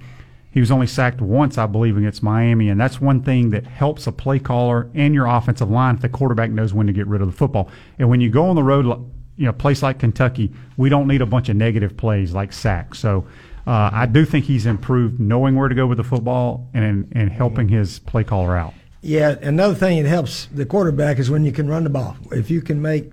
He 0.52 0.58
was 0.58 0.70
only 0.70 0.88
sacked 0.88 1.20
once, 1.20 1.58
I 1.58 1.66
believe, 1.66 1.96
against 1.96 2.22
Miami, 2.24 2.68
and 2.68 2.80
that's 2.80 3.00
one 3.00 3.22
thing 3.22 3.50
that 3.50 3.66
helps 3.66 4.08
a 4.08 4.12
play 4.12 4.40
caller 4.40 4.90
and 4.94 5.14
your 5.14 5.26
offensive 5.26 5.70
line 5.70 5.94
if 5.94 6.00
the 6.00 6.08
quarterback 6.08 6.50
knows 6.50 6.74
when 6.74 6.88
to 6.88 6.92
get 6.92 7.06
rid 7.06 7.20
of 7.22 7.30
the 7.30 7.36
football. 7.36 7.68
And 7.98 8.08
when 8.08 8.20
you 8.20 8.30
go 8.30 8.46
on 8.46 8.56
the 8.56 8.62
road, 8.62 8.86
you 9.36 9.44
know, 9.44 9.50
a 9.50 9.52
place 9.52 9.80
like 9.82 10.00
Kentucky, 10.00 10.52
we 10.76 10.88
don't 10.88 11.06
need 11.06 11.22
a 11.22 11.26
bunch 11.26 11.48
of 11.48 11.56
negative 11.56 11.96
plays 11.96 12.32
like 12.32 12.52
sacks. 12.52 12.98
So 12.98 13.26
uh, 13.66 13.90
I 13.92 14.06
do 14.06 14.24
think 14.24 14.44
he's 14.44 14.66
improved 14.66 15.20
knowing 15.20 15.54
where 15.54 15.68
to 15.68 15.74
go 15.74 15.86
with 15.86 15.98
the 15.98 16.04
football 16.04 16.68
and 16.74 17.10
and 17.12 17.30
helping 17.30 17.68
his 17.68 18.00
play 18.00 18.24
caller 18.24 18.56
out. 18.56 18.74
Yeah, 19.02 19.36
another 19.40 19.74
thing 19.74 20.02
that 20.02 20.08
helps 20.08 20.46
the 20.46 20.66
quarterback 20.66 21.18
is 21.18 21.30
when 21.30 21.44
you 21.44 21.52
can 21.52 21.68
run 21.68 21.84
the 21.84 21.90
ball. 21.90 22.16
If 22.32 22.50
you 22.50 22.60
can 22.60 22.82
make 22.82 23.12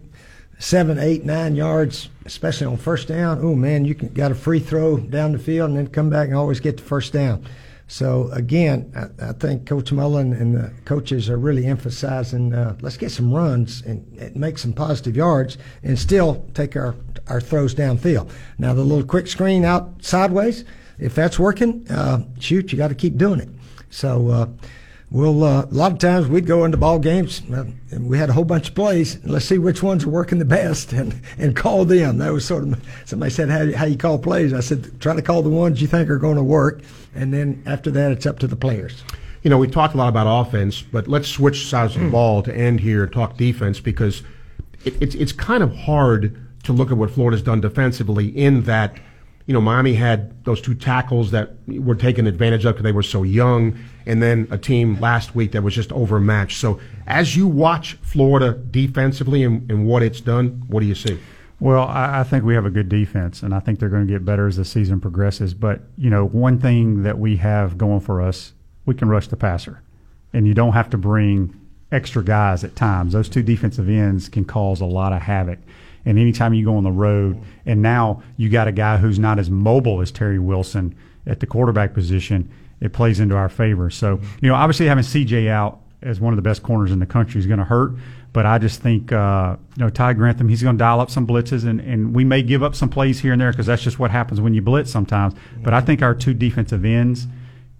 seven, 0.59 0.97
eight, 0.97 1.23
nine 1.23 1.55
yards, 1.55 2.09
especially 2.25 2.67
on 2.67 2.77
first 2.77 3.07
down, 3.07 3.39
oh 3.41 3.55
man, 3.55 3.85
you 3.85 3.95
can, 3.95 4.09
got 4.09 4.31
a 4.31 4.35
free 4.35 4.59
throw 4.59 4.97
down 4.97 5.31
the 5.31 5.39
field 5.39 5.69
and 5.69 5.77
then 5.77 5.87
come 5.87 6.09
back 6.09 6.27
and 6.27 6.37
always 6.37 6.59
get 6.59 6.77
the 6.77 6.83
first 6.83 7.13
down. 7.13 7.45
So 7.89 8.29
again, 8.31 8.91
I, 8.95 9.29
I 9.29 9.33
think 9.33 9.65
Coach 9.65 9.91
Mullen 9.93 10.33
and 10.33 10.55
the 10.55 10.73
coaches 10.83 11.29
are 11.29 11.37
really 11.37 11.65
emphasizing 11.65 12.53
uh, 12.53 12.75
let's 12.81 12.97
get 12.97 13.11
some 13.11 13.33
runs 13.33 13.81
and, 13.83 14.05
and, 14.19 14.35
make 14.35 14.57
some 14.57 14.73
positive 14.73 15.15
yards 15.15 15.57
and 15.83 15.97
still 15.97 16.45
take 16.53 16.75
our 16.75 16.95
our 17.27 17.39
throws 17.39 17.73
downfield. 17.73 18.29
Now 18.57 18.73
the 18.73 18.83
little 18.83 19.05
quick 19.05 19.27
screen 19.27 19.63
out 19.63 20.03
sideways, 20.03 20.65
if 20.99 21.15
that's 21.15 21.39
working, 21.39 21.85
uh, 21.89 22.23
shoot, 22.39 22.71
you 22.71 22.77
got 22.77 22.89
to 22.89 22.95
keep 22.95 23.17
doing 23.17 23.39
it. 23.39 23.49
So. 23.89 24.29
Uh, 24.29 24.47
we'll 25.09 25.43
uh, 25.43 25.63
a 25.63 25.73
lot 25.73 25.91
of 25.91 25.99
times 25.99 26.27
we'd 26.27 26.45
go 26.45 26.65
into 26.65 26.77
ball 26.77 26.99
games 26.99 27.41
uh, 27.51 27.65
and 27.91 28.09
we 28.09 28.17
had 28.17 28.29
a 28.29 28.33
whole 28.33 28.45
bunch 28.45 28.69
of 28.69 28.75
plays. 28.75 29.23
Let's 29.23 29.45
see 29.45 29.57
which 29.57 29.81
ones 29.81 30.03
are 30.03 30.09
working 30.09 30.39
the 30.39 30.45
best 30.45 30.93
and, 30.93 31.21
and 31.37 31.55
call 31.55 31.85
them. 31.85 32.17
That 32.17 32.33
was 32.33 32.45
sort 32.45 32.63
of 32.63 32.83
somebody 33.05 33.31
said 33.31 33.49
how, 33.49 33.71
how 33.77 33.85
you 33.85 33.97
call 33.97 34.19
plays. 34.19 34.53
I 34.53 34.59
said 34.59 34.99
try 34.99 35.15
to 35.15 35.21
call 35.21 35.41
the 35.41 35.49
ones 35.49 35.81
you 35.81 35.87
think 35.87 36.09
are 36.09 36.19
going 36.19 36.37
to 36.37 36.43
work, 36.43 36.81
and 37.15 37.33
then 37.33 37.63
after 37.65 37.91
that 37.91 38.11
it's 38.11 38.25
up 38.25 38.39
to 38.39 38.47
the 38.47 38.55
players. 38.55 39.03
You 39.43 39.49
know, 39.49 39.57
we 39.57 39.67
talked 39.67 39.93
a 39.93 39.97
lot 39.97 40.09
about 40.09 40.27
offense, 40.27 40.81
but 40.81 41.07
let's 41.07 41.29
switch 41.29 41.67
sides 41.67 41.95
of 41.95 42.01
the 42.01 42.09
ball 42.09 42.43
to 42.43 42.53
end 42.53 42.81
here 42.81 43.03
and 43.03 43.13
talk 43.13 43.37
defense 43.37 43.79
because 43.79 44.23
it, 44.83 45.01
it's 45.01 45.15
it's 45.15 45.31
kind 45.31 45.63
of 45.63 45.73
hard 45.75 46.37
to 46.63 46.73
look 46.73 46.91
at 46.91 46.97
what 46.97 47.11
Florida's 47.11 47.41
done 47.41 47.61
defensively 47.61 48.27
in 48.27 48.63
that 48.63 48.97
you 49.47 49.53
know, 49.53 49.61
Miami 49.61 49.93
had 49.93 50.43
those 50.43 50.61
two 50.61 50.75
tackles 50.75 51.31
that 51.31 51.53
were 51.67 51.95
taken 51.95 52.27
advantage 52.27 52.65
of 52.65 52.75
because 52.75 52.83
they 52.83 52.91
were 52.91 53.01
so 53.01 53.23
young, 53.23 53.79
and 54.05 54.21
then 54.21 54.47
a 54.51 54.57
team 54.57 54.99
last 54.99 55.35
week 55.35 55.53
that 55.53 55.63
was 55.63 55.73
just 55.73 55.91
overmatched. 55.93 56.59
So, 56.59 56.79
as 57.07 57.35
you 57.35 57.47
watch 57.47 57.93
Florida 58.01 58.53
defensively 58.53 59.43
and, 59.43 59.69
and 59.71 59.87
what 59.87 60.03
it's 60.03 60.19
done, 60.19 60.63
what 60.67 60.81
do 60.81 60.85
you 60.85 60.95
see? 60.95 61.17
Well, 61.61 61.87
I, 61.87 62.19
I, 62.19 62.23
think 62.23 62.43
we 62.43 62.53
have 62.53 62.65
a 62.65 62.69
good 62.69 62.89
defense, 62.89 63.41
and 63.41 63.55
I 63.55 63.59
think 63.59 63.79
they're 63.79 63.89
going 63.89 64.05
to 64.05 64.13
get 64.13 64.25
better 64.25 64.47
as 64.47 64.57
the 64.57 64.65
season 64.65 64.99
progresses. 64.99 65.53
But 65.53 65.79
you 65.97 66.09
know, 66.09 66.25
one 66.25 66.59
thing 66.59 67.03
that 67.03 67.17
we 67.17 67.37
have 67.37 67.77
going 67.77 68.01
for 68.01 68.21
us 68.21 68.53
we 68.85 68.95
can 68.95 69.09
rush 69.09 69.27
the 69.27 69.37
passer, 69.37 69.81
and 70.33 70.45
you 70.45 70.53
don't 70.53 70.73
have 70.73 70.89
to 70.89 70.97
bring 70.97 71.53
extra 71.91 72.23
guys 72.23 72.63
at 72.63 72.75
times. 72.75 73.13
Those 73.13 73.29
two 73.29 73.43
defensive 73.43 73.87
ends 73.87 74.27
can 74.27 74.45
cause 74.45 74.81
a 74.81 74.85
lot 74.85 75.13
of 75.13 75.21
havoc. 75.21 75.59
And 76.05 76.17
anytime 76.17 76.53
you 76.53 76.65
go 76.65 76.77
on 76.77 76.83
the 76.83 76.91
road, 76.91 77.41
and 77.65 77.81
now 77.81 78.23
you 78.37 78.49
got 78.49 78.67
a 78.67 78.71
guy 78.71 78.97
who's 78.97 79.19
not 79.19 79.39
as 79.39 79.49
mobile 79.49 80.01
as 80.01 80.11
Terry 80.11 80.39
Wilson 80.39 80.95
at 81.25 81.39
the 81.39 81.45
quarterback 81.45 81.93
position, 81.93 82.49
it 82.79 82.93
plays 82.93 83.19
into 83.19 83.35
our 83.35 83.49
favor. 83.49 83.89
So, 83.89 84.19
you 84.41 84.49
know, 84.49 84.55
obviously 84.55 84.85
having 84.85 85.03
CJ 85.03 85.49
out 85.49 85.81
as 86.01 86.19
one 86.19 86.31
of 86.31 86.37
the 86.37 86.43
best 86.43 86.63
corners 86.63 86.91
in 86.91 86.99
the 86.99 87.05
country 87.05 87.39
is 87.39 87.47
going 87.47 87.59
to 87.59 87.65
hurt. 87.65 87.93
But 88.33 88.45
I 88.45 88.59
just 88.59 88.81
think, 88.81 89.11
uh, 89.11 89.55
you 89.77 89.83
know, 89.83 89.89
Ty 89.89 90.13
Grantham, 90.13 90.47
he's 90.47 90.61
going 90.61 90.75
to 90.75 90.79
dial 90.79 90.99
up 90.99 91.09
some 91.09 91.25
blitzes, 91.25 91.65
and, 91.65 91.79
and 91.81 92.15
we 92.15 92.23
may 92.23 92.43
give 92.43 92.61
up 92.61 92.75
some 92.75 92.89
plays 92.89 93.19
here 93.19 93.33
and 93.33 93.41
there 93.41 93.51
because 93.51 93.65
that's 93.65 93.81
just 93.81 93.97
what 93.97 94.11
happens 94.11 94.39
when 94.39 94.53
you 94.53 94.61
blitz 94.61 94.91
sometimes. 94.91 95.33
But 95.63 95.73
I 95.73 95.81
think 95.81 96.01
our 96.01 96.13
two 96.13 96.33
defensive 96.33 96.85
ends 96.85 97.27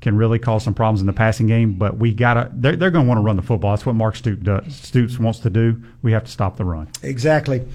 can 0.01 0.15
really 0.15 0.39
cause 0.39 0.63
some 0.63 0.73
problems 0.73 1.01
in 1.01 1.07
the 1.07 1.13
passing 1.13 1.47
game. 1.47 1.73
But 1.73 1.97
we 1.97 2.13
got 2.13 2.35
to, 2.35 2.49
they're, 2.53 2.75
they're 2.75 2.91
going 2.91 3.05
to 3.05 3.07
want 3.07 3.19
to 3.19 3.23
run 3.23 3.35
the 3.35 3.41
football. 3.41 3.71
That's 3.71 3.85
what 3.85 3.95
Mark 3.95 4.15
Stoops, 4.15 4.41
does, 4.41 4.75
Stoops 4.75 5.19
wants 5.19 5.39
to 5.39 5.49
do. 5.49 5.81
We 6.01 6.11
have 6.11 6.23
to 6.23 6.31
stop 6.31 6.57
the 6.57 6.65
run. 6.65 6.87
Exactly. 7.03 7.67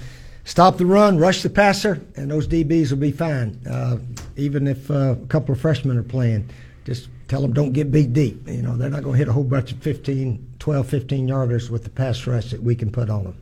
Stop 0.44 0.76
the 0.76 0.86
run, 0.86 1.18
rush 1.18 1.42
the 1.42 1.50
passer, 1.50 2.00
and 2.16 2.30
those 2.30 2.48
DBs 2.48 2.90
will 2.90 2.98
be 2.98 3.12
fine. 3.12 3.60
Uh, 3.68 3.98
even 4.36 4.66
if 4.66 4.90
uh, 4.90 5.14
a 5.22 5.26
couple 5.26 5.54
of 5.54 5.60
freshmen 5.60 5.96
are 5.96 6.02
playing, 6.02 6.48
just 6.84 7.08
tell 7.28 7.40
them 7.40 7.52
don't 7.52 7.72
get 7.72 7.92
beat 7.92 8.12
deep. 8.12 8.48
You 8.48 8.62
know, 8.62 8.76
they're 8.76 8.90
not 8.90 9.04
going 9.04 9.14
to 9.14 9.18
hit 9.18 9.28
a 9.28 9.32
whole 9.32 9.44
bunch 9.44 9.70
of 9.70 9.78
15, 9.78 10.54
12, 10.58 10.88
15 10.88 11.28
yarders 11.28 11.70
with 11.70 11.84
the 11.84 11.90
pass 11.90 12.26
rush 12.26 12.50
that 12.50 12.62
we 12.62 12.74
can 12.74 12.90
put 12.90 13.08
on 13.08 13.24
them. 13.24 13.36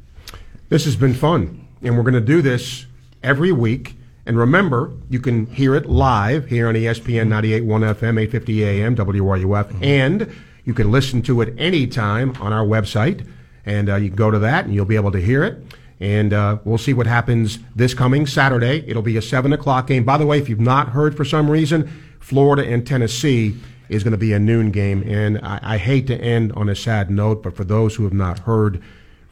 This 0.69 0.85
has 0.85 0.95
been 0.95 1.15
fun, 1.15 1.67
and 1.83 1.97
we're 1.97 2.03
going 2.03 2.15
to 2.15 2.21
do 2.21 2.43
this 2.43 2.87
every 3.23 3.51
week. 3.51 3.97
And 4.27 4.39
remember, 4.39 4.93
you 5.09 5.21
can 5.21 5.47
hear 5.47 5.75
it 5.75 5.87
live 5.87 6.47
here 6.47 6.69
on 6.69 6.75
ESPN 6.75 7.29
98.1 7.29 7.65
FM, 7.95 8.21
850 8.21 8.65
AM, 8.65 8.95
WRUF, 8.95 9.83
and 9.83 10.33
you 10.65 10.75
can 10.75 10.91
listen 10.91 11.23
to 11.23 11.41
it 11.41 11.55
anytime 11.59 12.37
on 12.41 12.53
our 12.53 12.65
website. 12.65 13.27
And 13.65 13.89
uh, 13.89 13.97
you 13.97 14.11
can 14.11 14.17
go 14.17 14.31
to 14.31 14.39
that, 14.41 14.67
and 14.67 14.75
you'll 14.75 14.85
be 14.85 14.97
able 14.97 15.13
to 15.13 15.21
hear 15.21 15.43
it. 15.43 15.63
And 16.01 16.33
uh, 16.33 16.59
we'll 16.65 16.79
see 16.79 16.95
what 16.95 17.07
happens 17.07 17.59
this 17.77 17.93
coming 17.93 18.27
Saturday. 18.27 18.83
It'll 18.89 19.03
be 19.03 19.19
a 19.19 19.23
7 19.23 19.53
o'clock 19.53 19.87
game. 19.87 20.05
By 20.05 20.17
the 20.17 20.27
way, 20.27 20.39
if 20.39 20.49
you've 20.49 20.59
not 20.59 20.89
heard 20.89 21.15
for 21.15 21.27
some 21.27 21.51
reason, 21.51 21.91
Florida 22.21 22.67
and 22.67 22.87
Tennessee 22.87 23.57
is 23.91 24.03
going 24.03 24.13
to 24.13 24.19
be 24.19 24.33
a 24.33 24.39
noon 24.39 24.71
game. 24.71 25.03
And 25.07 25.39
I, 25.39 25.61
I, 25.63 25.79
hate 25.79 26.07
to 26.07 26.17
end 26.17 26.53
on 26.53 26.69
a 26.69 26.77
sad 26.77 27.11
note, 27.11 27.43
but 27.43 27.57
for 27.57 27.65
those 27.65 27.97
who 27.97 28.05
have 28.05 28.13
not 28.13 28.39
heard, 28.41 28.81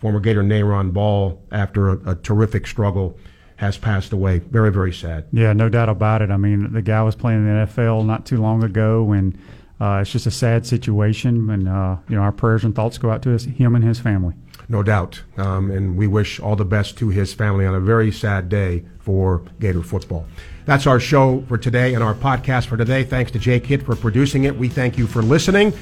former 0.01 0.21
Gator 0.21 0.43
Neiron 0.43 0.93
Ball, 0.93 1.41
after 1.53 1.91
a, 1.91 2.11
a 2.11 2.15
terrific 2.17 2.67
struggle, 2.67 3.17
has 3.57 3.79
passed 3.79 4.13
away. 4.13 4.39
Very, 4.39 4.71
very 4.71 4.93
sad. 4.93 5.27
Yeah, 5.33 5.53
no 5.53 5.69
doubt 5.69 5.89
about 5.89 6.23
it. 6.23 6.31
I 6.31 6.37
mean, 6.37 6.73
the 6.73 6.83
guy 6.83 7.03
was 7.03 7.15
playing 7.15 7.41
in 7.41 7.47
the 7.47 7.67
NFL 7.67 8.05
not 8.05 8.27
too 8.27 8.41
long 8.41 8.63
ago, 8.63 9.11
and 9.13 9.39
uh, 9.81 10.01
it's 10.03 10.11
just 10.11 10.27
a 10.27 10.31
sad 10.31 10.67
situation. 10.67 11.51
And, 11.51 11.69
uh, 11.69 11.97
you 12.09 12.17
know, 12.17 12.23
our 12.23 12.33
prayers 12.33 12.65
and 12.65 12.75
thoughts 12.75 12.99
go 12.99 13.11
out 13.11 13.23
to 13.23 13.31
his, 13.31 13.45
him 13.45 13.75
and 13.75 13.85
his 13.85 13.99
family. 13.99 14.35
No 14.69 14.83
doubt. 14.83 15.23
Um, 15.37 15.71
and 15.71 15.97
we 15.97 16.07
wish 16.07 16.39
all 16.41 16.57
the 16.57 16.65
best 16.65 16.99
to 16.99 17.09
his 17.09 17.33
family 17.33 17.65
on 17.65 17.75
a 17.75 17.81
very 17.81 18.13
sad 18.13 18.49
day 18.49 18.85
for 18.99 19.43
Gator 19.61 19.83
football. 19.83 20.27
That's 20.67 20.87
our 20.87 21.01
show 21.01 21.43
for 21.49 21.57
today 21.57 21.95
and 21.95 22.05
our 22.05 22.15
podcast 22.15 22.67
for 22.67 22.77
today. 22.77 23.03
Thanks 23.03 23.31
to 23.33 23.39
Jake 23.39 23.65
Hitt 23.65 23.83
for 23.83 23.97
producing 23.97 24.45
it. 24.45 24.55
We 24.55 24.69
thank 24.69 24.99
you 24.99 25.07
for 25.07 25.23
listening, 25.23 25.73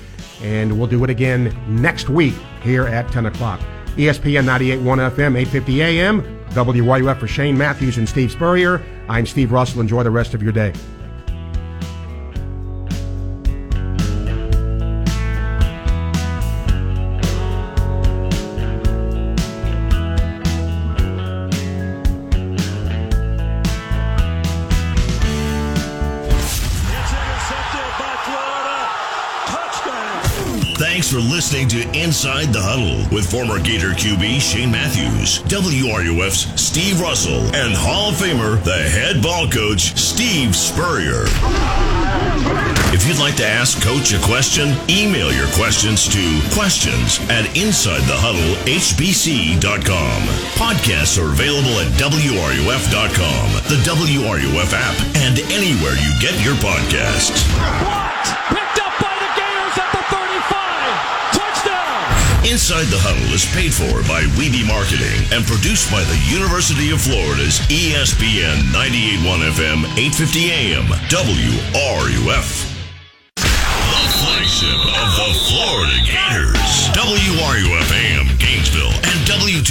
and 0.41 0.78
we'll 0.78 0.87
do 0.87 1.03
it 1.03 1.11
again 1.11 1.57
next 1.68 2.09
week 2.09 2.34
here 2.62 2.87
at 2.87 3.11
10 3.11 3.26
o'clock. 3.26 3.59
ESPN 3.97 4.45
98.1 4.45 5.11
FM, 5.11 5.37
850 5.37 5.82
AM, 5.82 6.22
WRUF 6.51 7.18
for 7.18 7.26
Shane 7.26 7.59
Matthews 7.59 7.99
and 7.99 8.09
Steve 8.09 8.30
Spurrier. 8.30 8.80
I'm 9.09 9.26
Steve 9.26 9.51
Russell. 9.51 9.80
Enjoy 9.80 10.05
the 10.05 10.11
rest 10.11 10.34
of 10.34 10.43
your 10.43 10.53
day. 10.53 10.72
Thanks 31.07 31.22
for 31.22 31.30
listening 31.32 31.68
to 31.68 31.86
Inside 31.96 32.52
the 32.52 32.59
Huddle 32.59 33.07
with 33.14 33.30
former 33.30 33.62
Gator 33.62 33.94
QB 33.94 34.42
Shane 34.42 34.72
Matthews, 34.74 35.38
WRUF's 35.46 36.50
Steve 36.61 36.98
Russell, 37.00 37.46
and 37.54 37.70
Hall 37.78 38.11
of 38.11 38.18
Famer, 38.18 38.59
the 38.66 38.74
head 38.74 39.22
ball 39.22 39.46
coach, 39.46 39.94
Steve 39.94 40.50
Spurrier. 40.57 41.22
If 42.90 43.07
you'd 43.07 43.20
like 43.22 43.36
to 43.38 43.46
ask 43.46 43.78
Coach 43.86 44.11
a 44.14 44.18
question, 44.26 44.74
email 44.90 45.30
your 45.30 45.46
questions 45.54 46.09
to 46.11 46.18
questions 46.50 47.22
at 47.30 47.46
InsideTheHuddleHBC.com. 47.54 50.18
Podcasts 50.59 51.22
are 51.22 51.30
available 51.30 51.78
at 51.86 51.94
WRUF.com, 52.02 53.46
the 53.70 53.78
WRUF 53.86 54.74
app, 54.74 54.98
and 55.22 55.38
anywhere 55.54 55.94
you 55.94 56.11
get 56.18 56.34
your 56.42 56.59
podcasts. 56.59 57.46
Picked 58.50 58.78
up 58.82 58.90
by 58.98 59.14
the 59.22 59.30
Gators 59.38 59.78
at 59.78 59.86
the 59.94 60.02
35. 60.11 60.66
Touchdown. 61.36 62.45
Inside 62.57 62.88
the 62.88 62.96
Huddle 62.96 63.36
is 63.36 63.44
paid 63.52 63.68
for 63.68 64.00
by 64.09 64.24
Weeby 64.32 64.64
Marketing 64.64 65.20
and 65.28 65.44
produced 65.44 65.92
by 65.92 66.00
the 66.09 66.16
University 66.24 66.88
of 66.88 67.04
Florida's 67.04 67.61
ESPN 67.68 68.72
98.1 68.72 69.44
FM, 69.61 69.84
850 69.92 70.72
AM, 70.72 70.88
WRUF. 71.12 72.48
The 73.36 74.09
flagship 74.09 74.72
of 74.72 75.09
the 75.20 75.36
Florida 75.52 76.00
Gators, 76.09 76.88
WRUF 76.96 77.92
AM, 77.92 78.32
Gainesville, 78.40 78.96
and 79.04 79.16
W2. 79.28 79.68